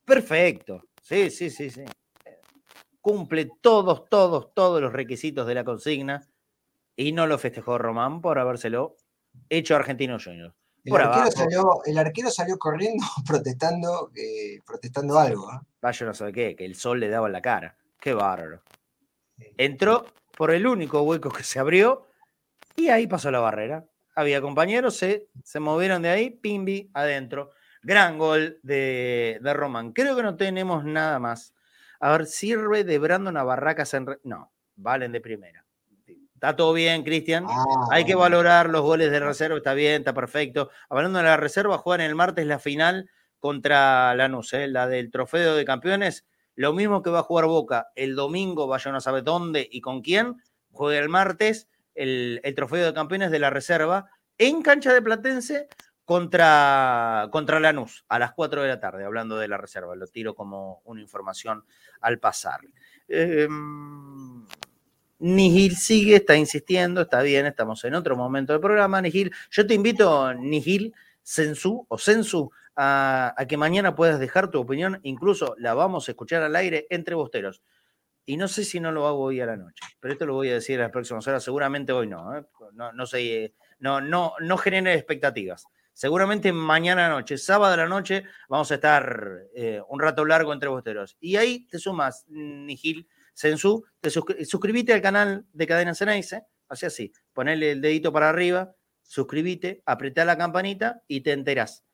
[0.06, 0.84] Perfecto.
[1.02, 1.84] Sí, sí, sí, sí.
[3.02, 6.26] Cumple todos, todos, todos los requisitos de la consigna
[6.96, 8.96] y no lo festejó Román por habérselo
[9.50, 10.56] hecho Argentino Juniors.
[10.84, 15.52] El arquero, salió, el arquero, salió, corriendo protestando, eh, protestando algo.
[15.52, 15.60] ¿eh?
[15.82, 17.76] Vaya no sé qué, que el sol le daba en la cara.
[18.00, 18.62] Qué bárbaro.
[19.58, 20.06] Entró
[20.38, 22.08] por el único hueco que se abrió
[22.76, 23.86] y ahí pasó la barrera.
[24.16, 27.50] Había compañeros, se, se movieron de ahí, pimbi, adentro.
[27.86, 29.94] Gran gol de, de Román.
[29.94, 31.54] Creo que no tenemos nada más.
[32.00, 34.08] A ver, sirve de Brandon a Barracas en...
[34.24, 35.66] No, valen de primera.
[36.34, 37.46] Está todo bien, Cristian.
[37.48, 40.70] Ah, Hay que valorar los goles de reserva, está bien, está perfecto.
[40.90, 43.10] Hablando de la reserva, juegan el martes la final
[43.40, 44.68] contra Lanús, ¿eh?
[44.68, 46.26] la del trofeo de campeones.
[46.56, 50.02] Lo mismo que va a jugar Boca el domingo, vaya no sabe dónde y con
[50.02, 50.42] quién.
[50.72, 55.68] Juega el martes el, trofeo de campeones de la reserva en cancha de Platense
[56.06, 59.96] contra, contra Lanús a las 4 de la tarde, hablando de la reserva.
[59.96, 61.66] Lo tiro como una información
[62.00, 62.62] al pasar.
[63.08, 63.48] Eh,
[65.20, 69.02] Nihil sigue, está insistiendo, está bien, estamos en otro momento del programa.
[69.02, 75.00] Nihil, yo te invito, Nihil, Sensu o Sensu, a, que mañana puedas dejar tu opinión,
[75.04, 77.62] incluso la vamos a escuchar al aire entre bosteros.
[78.26, 80.50] Y no sé si no lo hago hoy a la noche, pero esto lo voy
[80.50, 82.44] a decir en las próximas horas, seguramente hoy no, ¿eh?
[82.74, 85.68] no, no, sé, no, no, no genere expectativas.
[85.96, 91.16] Seguramente mañana noche, sábado la noche, vamos a estar eh, un rato largo entre bosteros.
[91.22, 97.14] Y ahí te sumas, Nihil, Sensu, te suscríbete al canal de Cadena Ceneice, así así,
[97.32, 101.86] ponele el dedito para arriba, suscríbete, apretá la campanita y te enterás.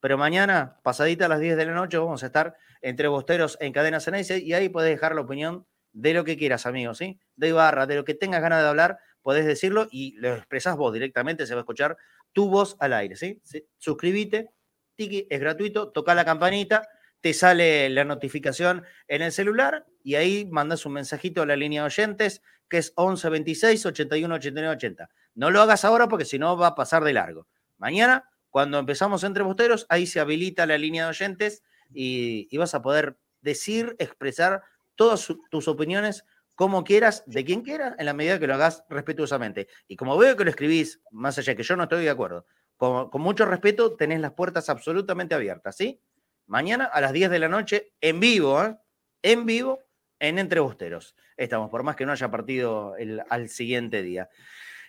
[0.00, 3.72] Pero mañana, pasadita a las 10 de la noche, vamos a estar entre bosteros en
[3.72, 7.18] Cadena Ceneice y ahí podés dejar la opinión de lo que quieras, amigos, ¿sí?
[7.36, 10.92] De barra, de lo que tengas ganas de hablar, podés decirlo y lo expresás vos
[10.92, 11.96] directamente, se va a escuchar
[12.36, 13.40] tu voz al aire, ¿sí?
[13.78, 14.50] Suscríbete,
[14.94, 16.86] tiki, es gratuito, toca la campanita
[17.22, 21.80] te sale la notificación en el celular y ahí mandas un mensajito a la línea
[21.80, 25.08] de oyentes que es 11 26 81 89 80.
[25.34, 27.48] No lo hagas ahora porque si no va a pasar de largo.
[27.78, 32.82] Mañana, cuando empezamos entre bosteros, ahí se habilita la línea de oyentes y, vas a
[32.82, 34.62] poder decir, expresar
[34.94, 36.24] todas tus opiniones
[36.56, 39.68] como quieras, de quien quieras, en la medida que lo hagas respetuosamente.
[39.86, 42.46] Y como veo que lo escribís, más allá que yo no estoy de acuerdo,
[42.76, 46.00] con, con mucho respeto, tenés las puertas absolutamente abiertas, ¿sí?
[46.46, 48.76] mañana a las 10 de la noche, en vivo, ¿eh?
[49.22, 49.80] en vivo,
[50.18, 51.14] en Entre Bosteros.
[51.36, 54.28] Estamos, por más que no haya partido el, al siguiente día.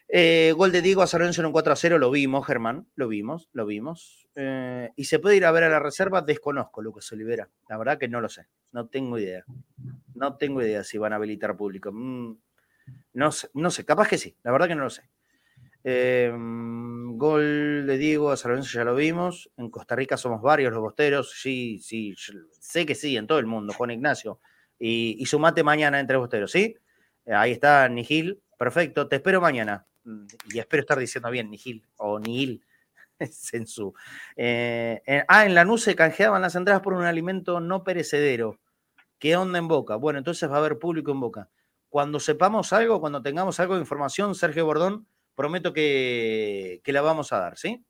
[0.10, 3.08] Eh, gol de Diego a San en un 4 a 0, lo vimos, Germán, lo
[3.08, 4.28] vimos, lo vimos.
[4.36, 7.50] Eh, y se puede ir a ver a la reserva, desconozco, Lucas Olivera.
[7.68, 9.44] La verdad que no lo sé, no tengo idea.
[10.16, 11.92] No tengo idea si van a habilitar público.
[11.92, 12.38] Mm,
[13.14, 15.10] no sé, no sé, capaz que sí, la verdad que no lo sé.
[15.84, 19.50] Em, gol de Diego a San ya lo vimos.
[19.58, 21.32] En Costa Rica somos varios los bosteros.
[21.32, 22.14] Sí, sí,
[22.60, 24.40] sé que sí, en todo el mundo, Juan Ignacio.
[24.80, 26.76] Y, sumate mañana entre bosteros, ¿sí?
[27.26, 28.42] Eh, ahí está Nihil.
[28.58, 29.88] Perfecto, te espero mañana.
[30.08, 32.64] Mm, y espero estar diciendo bien Nihil o Nihil.
[33.54, 33.94] en su.
[34.36, 38.60] Eh, ah, en la NU se canjeaban las entradas por un alimento no perecedero.
[39.20, 39.96] ¿Qué onda en Boca?
[39.96, 41.50] Bueno, entonces va a haber público en Boca.
[41.90, 47.40] Cuando sepamos algo, cuando tengamos algo de información, Sergio Bordón prometo que, la vamos a
[47.40, 47.84] dar, ¿sí?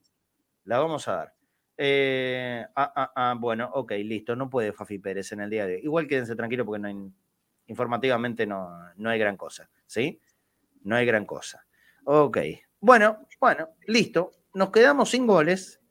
[0.63, 1.33] La vamos a dar.
[1.77, 4.35] Eh, ah, ah, ah, bueno, ok, listo.
[4.35, 5.81] No puede Fafi Pérez en el día de hoy.
[5.83, 7.13] Igual quédense tranquilos porque no
[7.67, 10.21] informativamente no, no hay gran cosa, ¿sí?
[10.83, 11.66] No hay gran cosa.
[12.09, 12.37] Ok.
[12.79, 14.31] Bueno, bueno, listo.
[14.53, 15.81] Nos quedamos sin goles,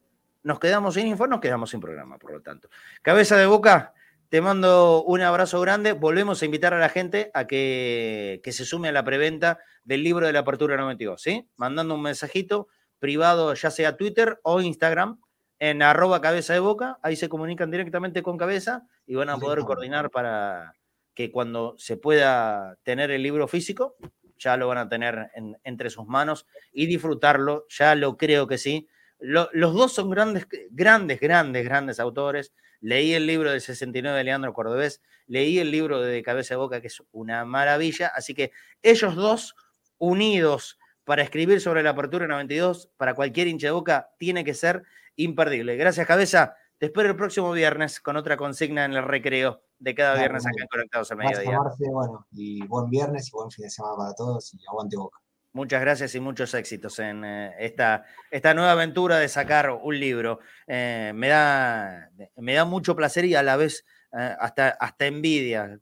[0.44, 2.70] nos quedamos sin info, nos quedamos sin programa, por lo tanto.
[3.02, 3.92] Cabeza de boca,
[4.30, 5.92] te mando un abrazo grande.
[5.92, 10.26] Volvemos a invitar a la gente a que, se sume a la preventa del libro
[10.26, 11.46] de la Apertura 92, ¿sí?
[11.56, 12.68] Mandando un mensajito
[12.98, 15.20] privado, ya sea Twitter o Instagram,
[15.58, 16.98] en arroba cabeza de boca.
[17.02, 20.76] Ahí se comunican directamente con cabeza y van a poder coordinar para
[21.12, 23.96] que cuando se pueda tener el libro físico,
[24.38, 25.30] ya lo van a tener
[25.64, 27.66] entre sus manos y disfrutarlo.
[27.68, 28.88] Ya lo creo que sí.
[29.18, 34.52] los dos son grandes, grandes, grandes, grandes autores Leí el libro del 69 de Leandro
[34.52, 38.12] Cordobés, leí el libro de Cabeza de Boca, que es una maravilla.
[38.14, 38.52] Así que
[38.82, 39.56] ellos dos
[39.98, 44.82] unidos para escribir sobre la apertura 92, para cualquier hincha de boca, tiene que ser
[45.14, 45.76] imperdible.
[45.76, 46.56] Gracias, Cabeza.
[46.78, 50.60] Te espero el próximo viernes con otra consigna en el recreo de cada viernes acá
[50.60, 51.58] en Conectados al Mediodía.
[51.90, 55.18] bueno, y buen viernes y buen fin de semana para todos y aguante boca.
[55.54, 60.40] Muchas gracias y muchos éxitos en eh, esta, esta nueva aventura de sacar un libro.
[60.66, 63.82] Eh, me, da, me da mucho placer y a la vez
[64.12, 65.80] eh, hasta, hasta envidia.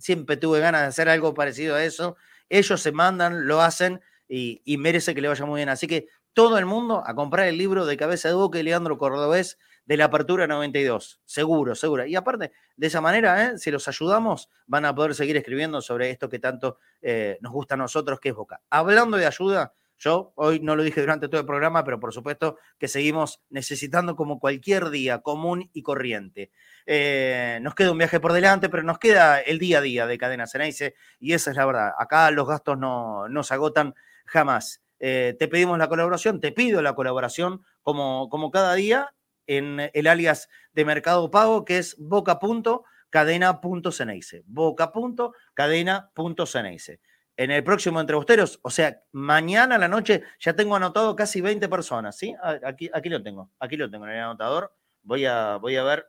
[0.00, 2.16] Siempre tuve ganas de hacer algo parecido a eso.
[2.48, 5.68] Ellos se mandan, lo hacen y, y merece que le vaya muy bien.
[5.68, 8.98] Así que todo el mundo a comprar el libro de Cabeza de Boca y Leandro
[8.98, 11.20] Cordobés de la Apertura 92.
[11.24, 12.04] Seguro, seguro.
[12.04, 13.58] Y aparte, de esa manera, ¿eh?
[13.58, 17.74] si los ayudamos, van a poder seguir escribiendo sobre esto que tanto eh, nos gusta
[17.74, 18.60] a nosotros, que es Boca.
[18.68, 22.58] Hablando de ayuda, yo hoy no lo dije durante todo el programa, pero por supuesto
[22.78, 26.50] que seguimos necesitando como cualquier día común y corriente.
[26.84, 30.18] Eh, nos queda un viaje por delante, pero nos queda el día a día de
[30.18, 31.92] Cadena Ceneice y esa es la verdad.
[31.96, 33.94] Acá los gastos no, no se agotan
[34.26, 34.82] jamás.
[34.98, 39.14] te pedimos la colaboración, te pido la colaboración como, como cada día
[39.46, 44.42] en el alias de Mercado Pago, que es boca.cadena.ceneice.
[44.46, 47.00] Boca.cadena.ceneice.
[47.38, 51.68] En el próximo Entre o sea, mañana a la noche ya tengo anotado casi 20
[51.68, 52.34] personas, ¿sí?
[52.64, 54.74] Aquí, aquí lo tengo, aquí lo tengo en el anotador.
[55.02, 56.06] Voy a, voy a ver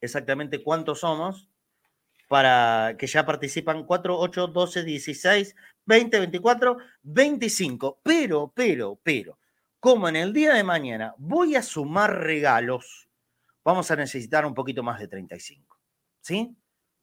[0.00, 1.50] exactamente cuántos somos
[2.28, 5.54] para que ya participan 4, 8, 12, 16,
[5.84, 8.00] 20, 24, 25.
[8.02, 9.38] Pero, pero, pero,
[9.82, 13.08] como en el día de mañana voy a sumar regalos,
[13.64, 15.76] vamos a necesitar un poquito más de 35.
[16.20, 16.56] ¿Sí?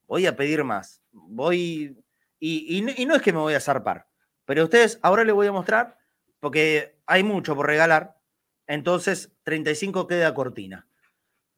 [0.08, 1.04] Voy a pedir más.
[1.12, 2.02] Voy.
[2.40, 4.08] Y, no es que me voy a zarpar,
[4.46, 5.98] pero ustedes ahora les voy a mostrar,
[6.40, 8.18] porque hay mucho por regalar.
[8.66, 10.88] Entonces, 35 queda cortina.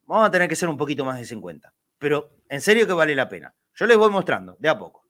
[0.07, 1.71] Vamos a tener que ser un poquito más de 50.
[1.99, 3.53] Pero en serio que vale la pena.
[3.75, 5.07] Yo les voy mostrando, de a poco.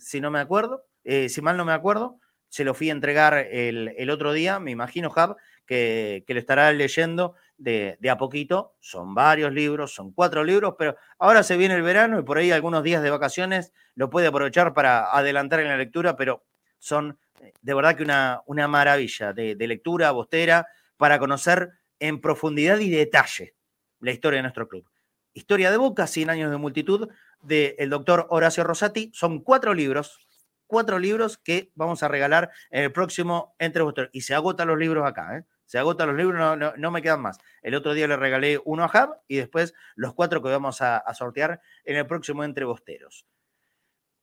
[0.02, 2.20] si no me acuerdo, eh, si mal no me acuerdo,
[2.50, 6.72] se lo fui a entregar el, otro día, me imagino, Hub, que, que lo estará
[6.74, 8.76] leyendo de, a poquito.
[8.80, 12.52] Son varios libros, son cuatro libros, pero ahora se viene el verano y por ahí
[12.52, 16.46] algunos días de vacaciones lo puede aprovechar para adelantar en la lectura, pero
[16.80, 20.68] son eh, de verdad que una, una maravilla de, lectura bostera
[20.98, 23.56] para conocer en profundidad y detalle
[24.00, 24.86] la historia de nuestro club.
[25.34, 27.10] Historia de Boca, 100 años de multitud,
[27.42, 29.12] del doctor Horacio Rosati.
[29.14, 30.28] Son cuatro libros,
[30.66, 34.10] cuatro libros que vamos a regalar en el próximo Entre Vosotros.
[34.14, 35.44] Y se agotan los libros acá, ¿eh?
[35.68, 37.38] Se agotan los libros, no, me quedan más.
[37.62, 41.04] El otro día le regalé uno a Hub y después los cuatro que vamos a,
[41.14, 43.28] sortear en el próximo Entre Bosteros.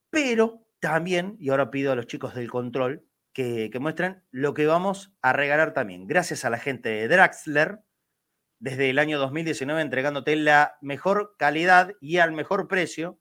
[0.09, 3.05] Pero también, y ahora pido a los chicos del control
[3.35, 6.07] que, que muestren lo que vamos a regalar también.
[6.07, 7.81] Gracias a la gente de Draxler,
[8.59, 13.21] desde el año 2019 entregándote la mejor calidad y al mejor precio.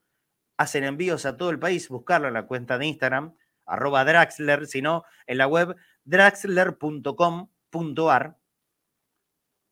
[0.55, 3.35] Hacen envíos a todo el país, buscarlo en la cuenta de Instagram,
[3.65, 5.75] arroba Draxler, sino en la web
[6.05, 8.39] draxler.com .ar,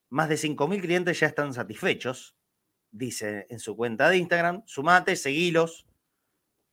[0.10, 2.36] más de 5.000 clientes ya están satisfechos,
[2.92, 4.64] dice en su cuenta de Instagram.
[4.66, 5.88] Sumate, seguilos.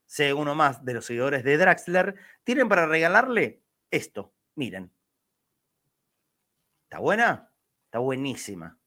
[0.06, 2.16] Sé uno más de los seguidores de Draxler.
[2.44, 4.34] Tienen para regalarle esto.
[4.54, 4.90] Miren.
[6.84, 7.52] ¿Está buena?
[7.84, 8.78] Está buenísima.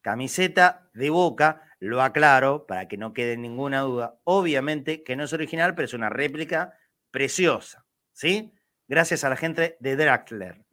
[0.00, 4.18] Camiseta de boca, lo aclaro para que no quede ninguna duda.
[4.24, 6.78] Obviamente que no es original, pero es una réplica
[7.10, 7.86] preciosa.
[8.12, 8.52] ¿Sí?
[8.88, 10.63] Gracias a la gente de Draxler.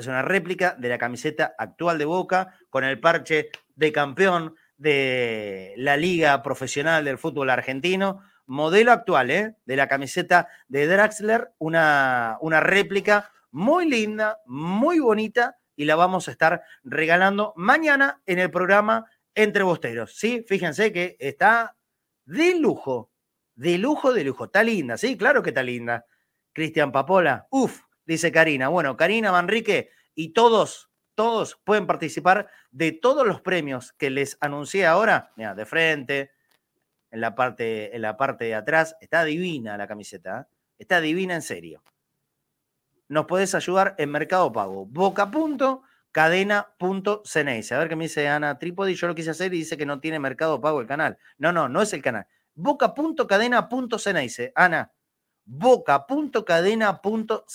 [0.00, 5.74] Es una réplica de la camiseta actual de Boca con el parche de campeón de
[5.76, 8.22] la Liga Profesional del Fútbol Argentino.
[8.46, 9.56] Modelo actual, ¿eh?
[9.66, 16.28] De la camiseta de Draxler, una, una réplica muy linda, muy bonita y la vamos
[16.28, 19.04] a estar regalando mañana en el programa
[19.34, 20.16] Entre Bosteros.
[20.16, 21.76] Sí, fíjense que está
[22.24, 23.10] de lujo,
[23.54, 24.46] de lujo, de lujo.
[24.46, 26.06] Está linda, sí, claro que está linda.
[26.54, 27.82] Cristian Papola, uff,
[28.14, 28.68] dice Karina.
[28.68, 34.86] Bueno, Karina Manrique y todos, todos pueden participar de todos los premios que les anuncié
[34.86, 35.32] ahora.
[35.36, 36.32] Mira, de frente,
[37.10, 38.96] en la parte, en la parte de atrás.
[39.00, 40.40] Está divina la camiseta.
[40.40, 40.54] ¿eh?
[40.78, 41.82] Está divina en serio.
[43.08, 44.86] Nos podés ayudar en Mercado Pago.
[44.86, 45.82] Boca punto,
[46.12, 47.42] cadena punto A
[47.78, 48.94] ver qué me dice Ana Trípodi.
[48.94, 51.18] Yo lo quise hacer y dice que no tiene Mercado Pago el canal.
[51.38, 52.26] No, no, no es el canal.
[52.54, 53.96] Boca punto, cadena punto
[54.54, 54.92] Ana,
[55.44, 57.46] boca punto, cadena punto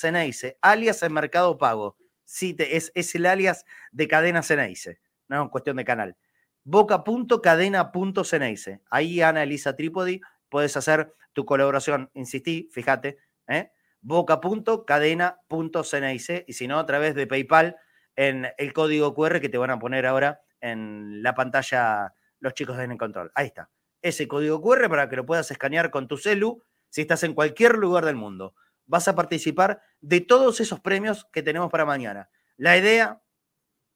[0.61, 1.97] Alias en Mercado Pago.
[2.23, 4.99] Sí, es, es el alias de cadena Ceneice.
[5.27, 6.17] No es cuestión de canal
[6.65, 8.81] boca.cadena.ceneice.
[8.89, 12.09] Ahí, Ana Elisa Trípodi, puedes hacer tu colaboración.
[12.13, 13.71] Insistí, fíjate, ¿eh?
[14.01, 17.77] boca.cadena.ceneice y si no, a través de PayPal
[18.15, 22.77] en el código QR que te van a poner ahora en la pantalla los chicos
[22.77, 23.31] de En Control.
[23.35, 23.69] Ahí está.
[24.01, 26.63] Ese código QR para que lo puedas escanear con tu celu
[26.95, 28.55] si estás en cualquier lugar del mundo.
[28.85, 32.29] Vas a participar de todos esos premios que tenemos para mañana.
[32.55, 33.21] La idea,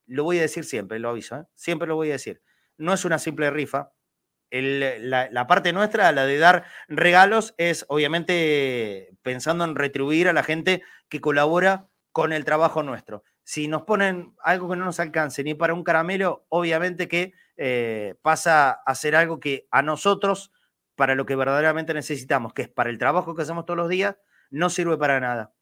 [0.05, 1.45] lo voy a decir siempre, lo aviso, ¿eh?
[1.55, 2.41] siempre lo voy a decir
[2.79, 3.91] no es una simple rifa.
[4.49, 10.81] la, parte nuestra, la de dar regalos, es obviamente pensando en retribuir a la gente
[11.07, 13.23] que colabora con el trabajo nuestro.
[13.43, 18.15] Si nos ponen algo que no nos alcance ni para un caramelo, obviamente que eh,
[18.21, 20.51] pasa a ser algo que a nosotros,
[20.99, 24.17] para lo que verdaderamente necesitamos, que es para el trabajo que hacemos todos los días,
[24.49, 25.53] no sirve para nada.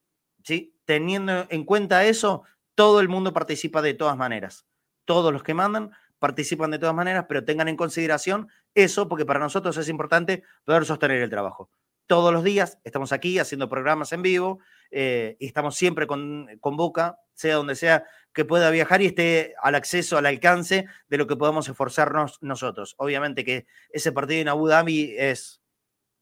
[0.43, 0.76] ¿sí?
[0.84, 2.41] Teniendo en cuenta eso,
[2.73, 4.65] todo el mundo participa de todas maneras.
[5.05, 9.39] Todos los que mandan participan de todas maneras, pero tengan en consideración eso, porque para
[9.39, 11.69] nosotros es importante poder sostener el trabajo.
[12.07, 14.59] Todos los días estamos aquí haciendo programas en vivo
[14.91, 19.55] eh, y estamos siempre con, con Boca, sea donde sea que pueda viajar y esté
[19.61, 22.95] al acceso, al alcance de lo que podamos esforzarnos nosotros.
[22.97, 25.61] Obviamente que ese partido en Abu Dhabi es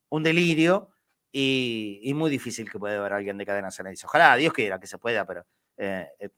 [0.10, 0.90] un delirio
[1.38, 4.98] y, muy difícil que pueda haber alguien de cadena dice Ojalá, Dios quiera que se
[4.98, 5.46] pueda, pero
[5.76, 6.30] eh, eh,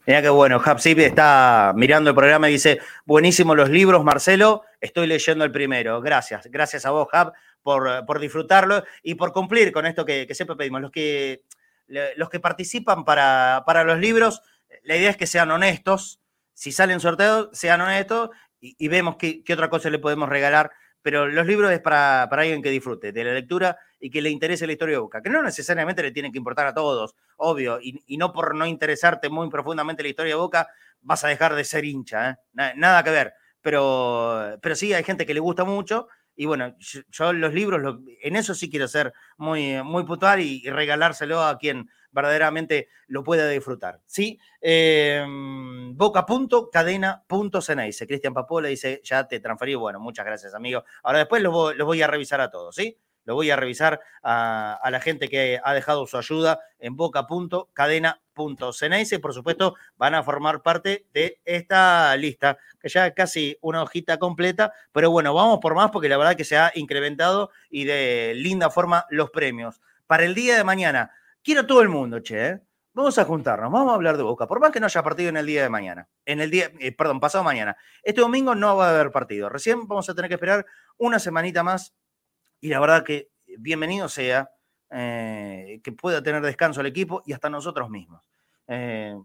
[0.06, 5.08] Mira qué bueno, Hapsip está mirando el programa y dice, buenísimo los libros, Marcelo, estoy
[5.08, 6.02] leyendo el primero.
[6.02, 10.82] Gracias, gracias a vos, Hap, por, disfrutarlo y por cumplir con esto que, siempre pedimos.
[10.82, 11.42] Los que,
[11.88, 14.42] los que participan para, para, los libros,
[14.84, 16.20] la idea es que sean honestos.
[16.54, 20.72] Si salen sorteos, sean honestos y, vemos qué, otra cosa le podemos regalar.
[21.02, 24.30] Pero los libros es para, para, alguien que disfrute de la lectura y que le
[24.30, 27.80] interese la historia de Boca, que no necesariamente le tiene que importar a todos, obvio,
[27.82, 30.68] y, no por no interesarte muy profundamente la historia de Boca,
[31.02, 32.36] vas a dejar de ser hincha, ¿eh?
[32.76, 33.34] nada, que ver.
[33.62, 36.08] Pero, pero sí, hay gente que le gusta mucho
[36.38, 41.42] y bueno, yo, los libros, en eso sí quiero ser muy, muy puntual y, regalárselo
[41.42, 44.02] a quien verdaderamente lo pueda disfrutar.
[44.06, 44.40] ¿sí?
[44.62, 45.26] Eh,
[45.94, 48.06] Boca.cadena.ceneice.
[48.06, 49.74] Cristian Papola dice, ya te transferí.
[49.74, 50.84] Bueno, muchas gracias, amigo.
[51.02, 53.00] Ahora después los los voy a revisar a todos, ¿sí?
[53.28, 59.34] Lo voy a revisar a, la gente que ha dejado su ayuda en boca.cadena.ceneice por
[59.34, 65.12] supuesto van a formar parte de esta lista, que ya casi una hojita completa, pero
[65.12, 69.06] bueno, vamos por más porque la verdad que se ha incrementado y de linda forma
[69.10, 69.82] los premios.
[70.08, 71.12] Para el día de mañana,
[71.44, 72.62] quiero todo el mundo, che, ¿eh?
[72.94, 75.38] Vamos a juntarnos, vamos a hablar de Boca, por más que no haya partido en
[75.38, 77.76] el día de mañana, en el día, eh, perdón, pasado mañana.
[78.02, 79.50] Este domingo no va a haber partido.
[79.50, 80.66] Recién vamos a tener que esperar
[80.98, 81.94] una semanita más
[82.60, 84.52] y la verdad que bienvenido sea
[84.90, 88.22] eh, que pueda tener descanso el equipo y hasta nosotros mismos.
[88.68, 89.16] Eh,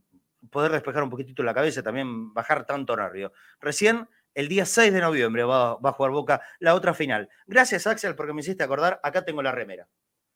[0.50, 3.32] poder despejar un poquitito la cabeza, también bajar tanto nervio.
[3.60, 7.28] Recién el día 6 de noviembre va, a jugar Boca la otra final.
[7.46, 9.00] Gracias, Axel, porque me hiciste acordar.
[9.02, 9.88] Acá tengo la remera.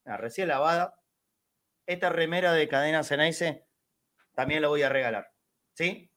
[0.05, 0.95] La recién lavada.
[1.87, 3.67] Esta remera de cadena Ceneice
[4.35, 5.33] también la voy a regalar.
[5.75, 6.11] ¿Sí?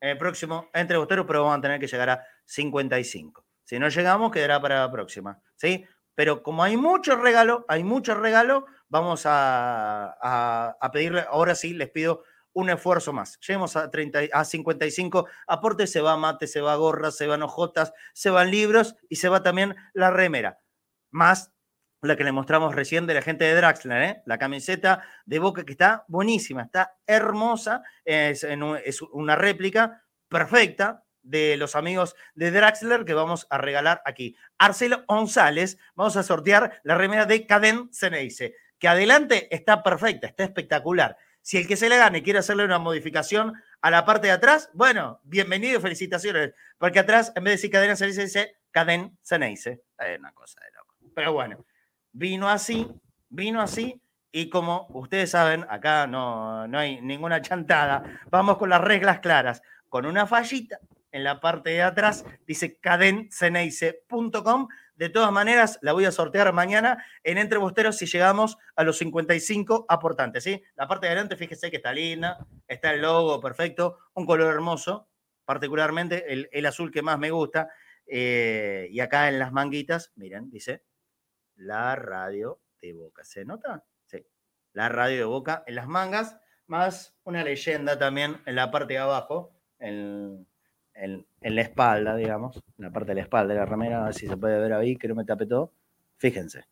[0.00, 3.46] En el próximo, entre ustedes, pero vamos a tener que llegar a 55.
[3.64, 5.40] Si no llegamos, quedará para la próxima.
[5.56, 5.84] ¿Sí?
[6.14, 12.22] Pero como hay mucho regalo, hay mucho regalo, vamos a, pedirle, ahora sí les pido
[12.52, 13.38] un esfuerzo más.
[13.40, 17.92] Lleguemos a, 30, a 55 aportes, se va mate, se va gorra, se van hojotas,
[18.12, 20.60] se van libros y se va también la remera.
[21.10, 21.52] Más
[22.00, 24.22] la que le mostramos recién de la gente de Draxler, ¿eh?
[24.26, 28.44] la camiseta de Boca que está buenísima, está hermosa, es
[29.12, 34.36] una réplica perfecta de los amigos de Draxler que vamos a regalar aquí.
[34.58, 40.44] Arcelo González, vamos a sortear la remera de Caden Ceneice, que adelante está perfecta, está
[40.44, 41.16] espectacular.
[41.42, 44.70] Si el que se le gane quiere hacerle una modificación a la parte de atrás,
[44.72, 49.82] bueno, bienvenido, felicitaciones, porque atrás, en vez de decir cadena se dice caden Ceneice.
[49.98, 50.94] Es una cosa de loco.
[51.14, 51.64] Pero bueno,
[52.12, 52.88] vino así,
[53.28, 54.00] vino así,
[54.32, 59.62] y como ustedes saben, acá no, no hay ninguna chantada, vamos con las reglas claras,
[59.88, 60.80] con una fallita
[61.14, 64.66] en la parte de atrás, dice cadenceneice.com
[64.96, 68.98] de todas maneras, la voy a sortear mañana en Entre Bosteros si llegamos a los
[68.98, 70.42] 55 aportantes.
[70.42, 70.62] ¿sí?
[70.74, 75.08] La parte de adelante, fíjese que está linda, está el logo perfecto, un color hermoso,
[75.44, 77.68] particularmente el, azul que más me gusta.
[78.06, 80.84] Eh, y acá en las manguitas, miren, dice
[81.54, 83.24] la radio de Boca.
[83.24, 83.84] ¿Se nota?
[84.06, 84.26] Sí,
[84.72, 86.36] la radio de Boca en las mangas,
[86.66, 89.54] más una leyenda también en la parte de abajo,
[90.94, 94.14] en, la espalda, digamos, en la parte de la espalda de la remera, a ver
[94.14, 95.72] si se puede ver ahí, que no me todo.
[96.16, 96.64] Fíjense.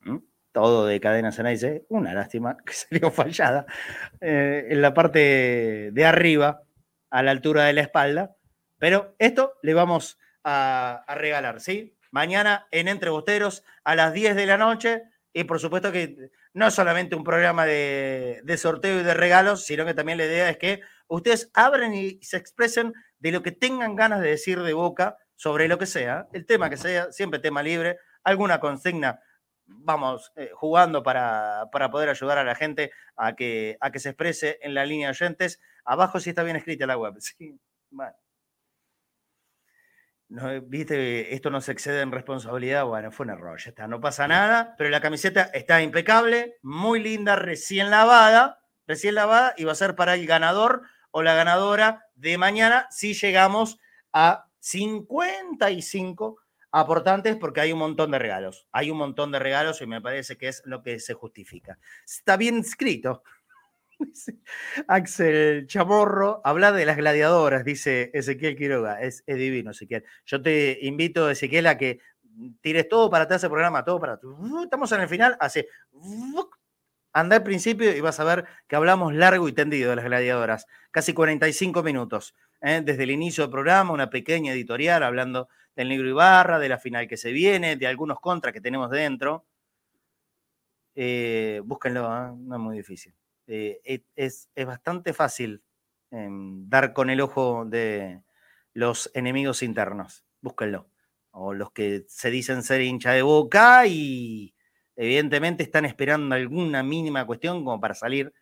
[0.00, 0.18] ¿Mm?
[0.52, 3.66] Todo de cadena dice una lástima que salió fallada.
[4.20, 6.62] Eh, en la parte de arriba,
[7.10, 8.36] a la altura de la espalda.
[8.78, 11.96] Pero esto le vamos a, regalar, ¿sí?
[12.10, 15.02] Mañana en Entre Bosteros a las 10 de la noche.
[15.32, 19.94] Y por supuesto que no solamente un programa de, sorteo y de regalos, sino que
[19.94, 24.20] también la idea es que ustedes abren y se expresen de lo que tengan ganas
[24.20, 27.98] de decir de boca sobre lo que sea, el tema que sea, siempre tema libre,
[28.24, 29.20] alguna consigna,
[29.66, 34.58] vamos eh, jugando para, poder ayudar a la gente a que, a que se exprese
[34.62, 35.60] en la línea de oyentes.
[35.84, 37.14] Abajo sí está bien escrita la web.
[37.20, 37.58] Sí,
[37.90, 38.14] bueno.
[40.30, 42.84] No, Viste, esto no se excede en responsabilidad.
[42.84, 47.02] Bueno, fue un error, ya está, no pasa nada, pero la camiseta está impecable, muy
[47.02, 52.06] linda, recién lavada, recién lavada y va a ser para el ganador o la ganadora
[52.14, 53.80] de mañana si llegamos
[54.12, 56.38] a 55
[56.70, 58.68] aportantes porque hay un montón de regalos.
[58.70, 61.78] Hay un montón de regalos y me parece que es lo que se justifica.
[62.06, 63.24] Está bien escrito.
[64.88, 69.00] Axel Chamorro, habla de las gladiadoras, dice Ezequiel Quiroga.
[69.00, 70.04] Es, divino, Ezequiel.
[70.26, 72.00] Yo te invito, Ezequiel, a que
[72.60, 74.18] tires todo para atrás el programa, todo para
[74.64, 75.68] Estamos en el final, hace
[77.12, 80.66] Anda al principio y vas a ver que hablamos largo y tendido de las gladiadoras,
[80.92, 82.36] casi 45 minutos.
[82.60, 82.82] ¿eh?
[82.84, 87.08] Desde el inicio del programa, una pequeña editorial hablando del negro Ibarra, de la final
[87.08, 89.44] que se viene, de algunos contras que tenemos dentro.
[90.94, 92.32] Eh, búsquenlo, ¿eh?
[92.36, 93.12] no es muy difícil.
[93.50, 95.62] Es, es, bastante fácil
[96.10, 98.22] em, dar con el ojo de
[98.72, 100.24] los enemigos internos.
[100.40, 100.88] Búsquenlo.
[101.32, 104.54] O los que se dicen ser hincha de boca y
[105.02, 108.34] Evidentemente están esperando alguna mínima cuestión como para salir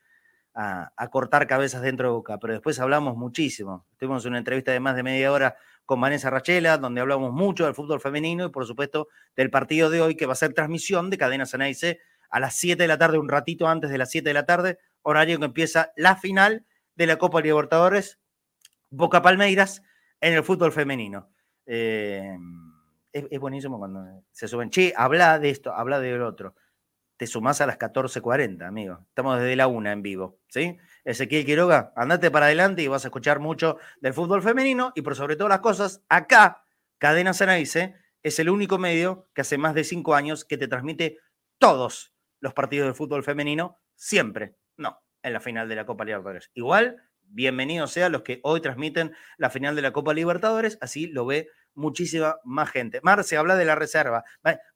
[0.54, 3.86] a, cortar cabezas dentro de Boca, pero después hablamos muchísimo.
[3.96, 5.56] Tuvimos una entrevista de más de media hora
[5.86, 9.06] con Vanessa Rachela, donde hablamos mucho del fútbol femenino y por supuesto
[9.36, 12.82] del partido de hoy que va a ser transmisión de Cadena Ceneice a las 7
[12.82, 15.92] de la tarde, un ratito antes de las 7 de la tarde, horario que empieza
[15.96, 18.18] la final de la Copa Libertadores,
[18.90, 19.82] Boca Palmeiras
[20.20, 21.30] en el fútbol femenino.
[21.66, 22.36] Eh,
[23.12, 24.70] es, buenísimo cuando se suben.
[24.70, 26.54] Che, habla de esto, habla del otro.
[27.16, 29.00] Te sumás a las 14.40, amigo.
[29.08, 30.78] Estamos desde la una en vivo, ¿sí?
[31.04, 35.16] Ezequiel Quiroga, andate para adelante y vas a escuchar mucho del fútbol femenino y por
[35.16, 36.62] sobre todas las cosas, acá,
[36.98, 41.18] Cadena Cenaice es el único medio que hace más de cinco años que te transmite
[41.58, 44.56] todos los partidos de fútbol femenino, siempre.
[44.78, 46.52] No, en la final de la Copa Libertadores.
[46.54, 51.26] Igual, bienvenidos sean los que hoy transmiten la final de la Copa Libertadores, así lo
[51.26, 53.00] ve muchísima más gente.
[53.02, 54.22] Marce, habla de la reserva.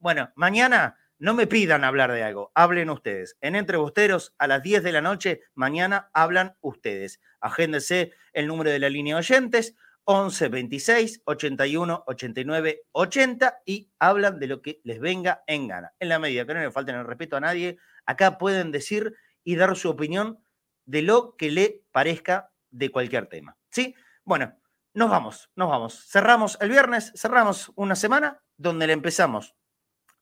[0.00, 3.36] Bueno, mañana no me pidan hablar de algo, hablen ustedes.
[3.40, 7.20] En Entre Bosteros, a las 10 de la noche, mañana hablan ustedes.
[7.40, 14.48] Agéndese el número de la línea oyentes, 11 26 81 89 80 y hablan de
[14.48, 15.92] lo que les venga en gana.
[16.00, 19.14] En la medida que no le falten el respeto a nadie, acá pueden decir
[19.44, 20.38] y dar su opinión
[20.84, 23.56] de lo que le parezca de cualquier tema.
[23.70, 23.94] ¿Sí?
[24.24, 24.56] Bueno,
[24.94, 26.06] nos vamos, nos vamos.
[26.08, 29.54] Cerramos el viernes, cerramos una semana donde le empezamos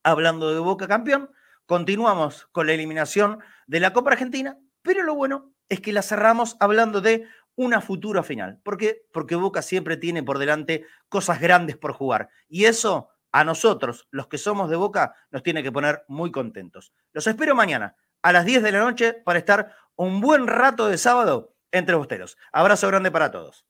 [0.02, 1.30] hablando de Boca campeón,
[1.66, 6.56] continuamos con la eliminación de la Copa Argentina, pero lo bueno es que la cerramos
[6.60, 8.58] hablando de una futura final.
[8.62, 9.02] ¿Por qué?
[9.12, 12.30] Porque Boca siempre tiene por delante cosas grandes por jugar.
[12.48, 16.92] Y eso a nosotros, los que somos de Boca, nos tiene que poner muy contentos.
[17.12, 20.98] Los espero mañana a las 10 de la noche para estar un buen rato de
[20.98, 22.36] sábado entre bosteros.
[22.52, 23.64] Abrazo grande para todos.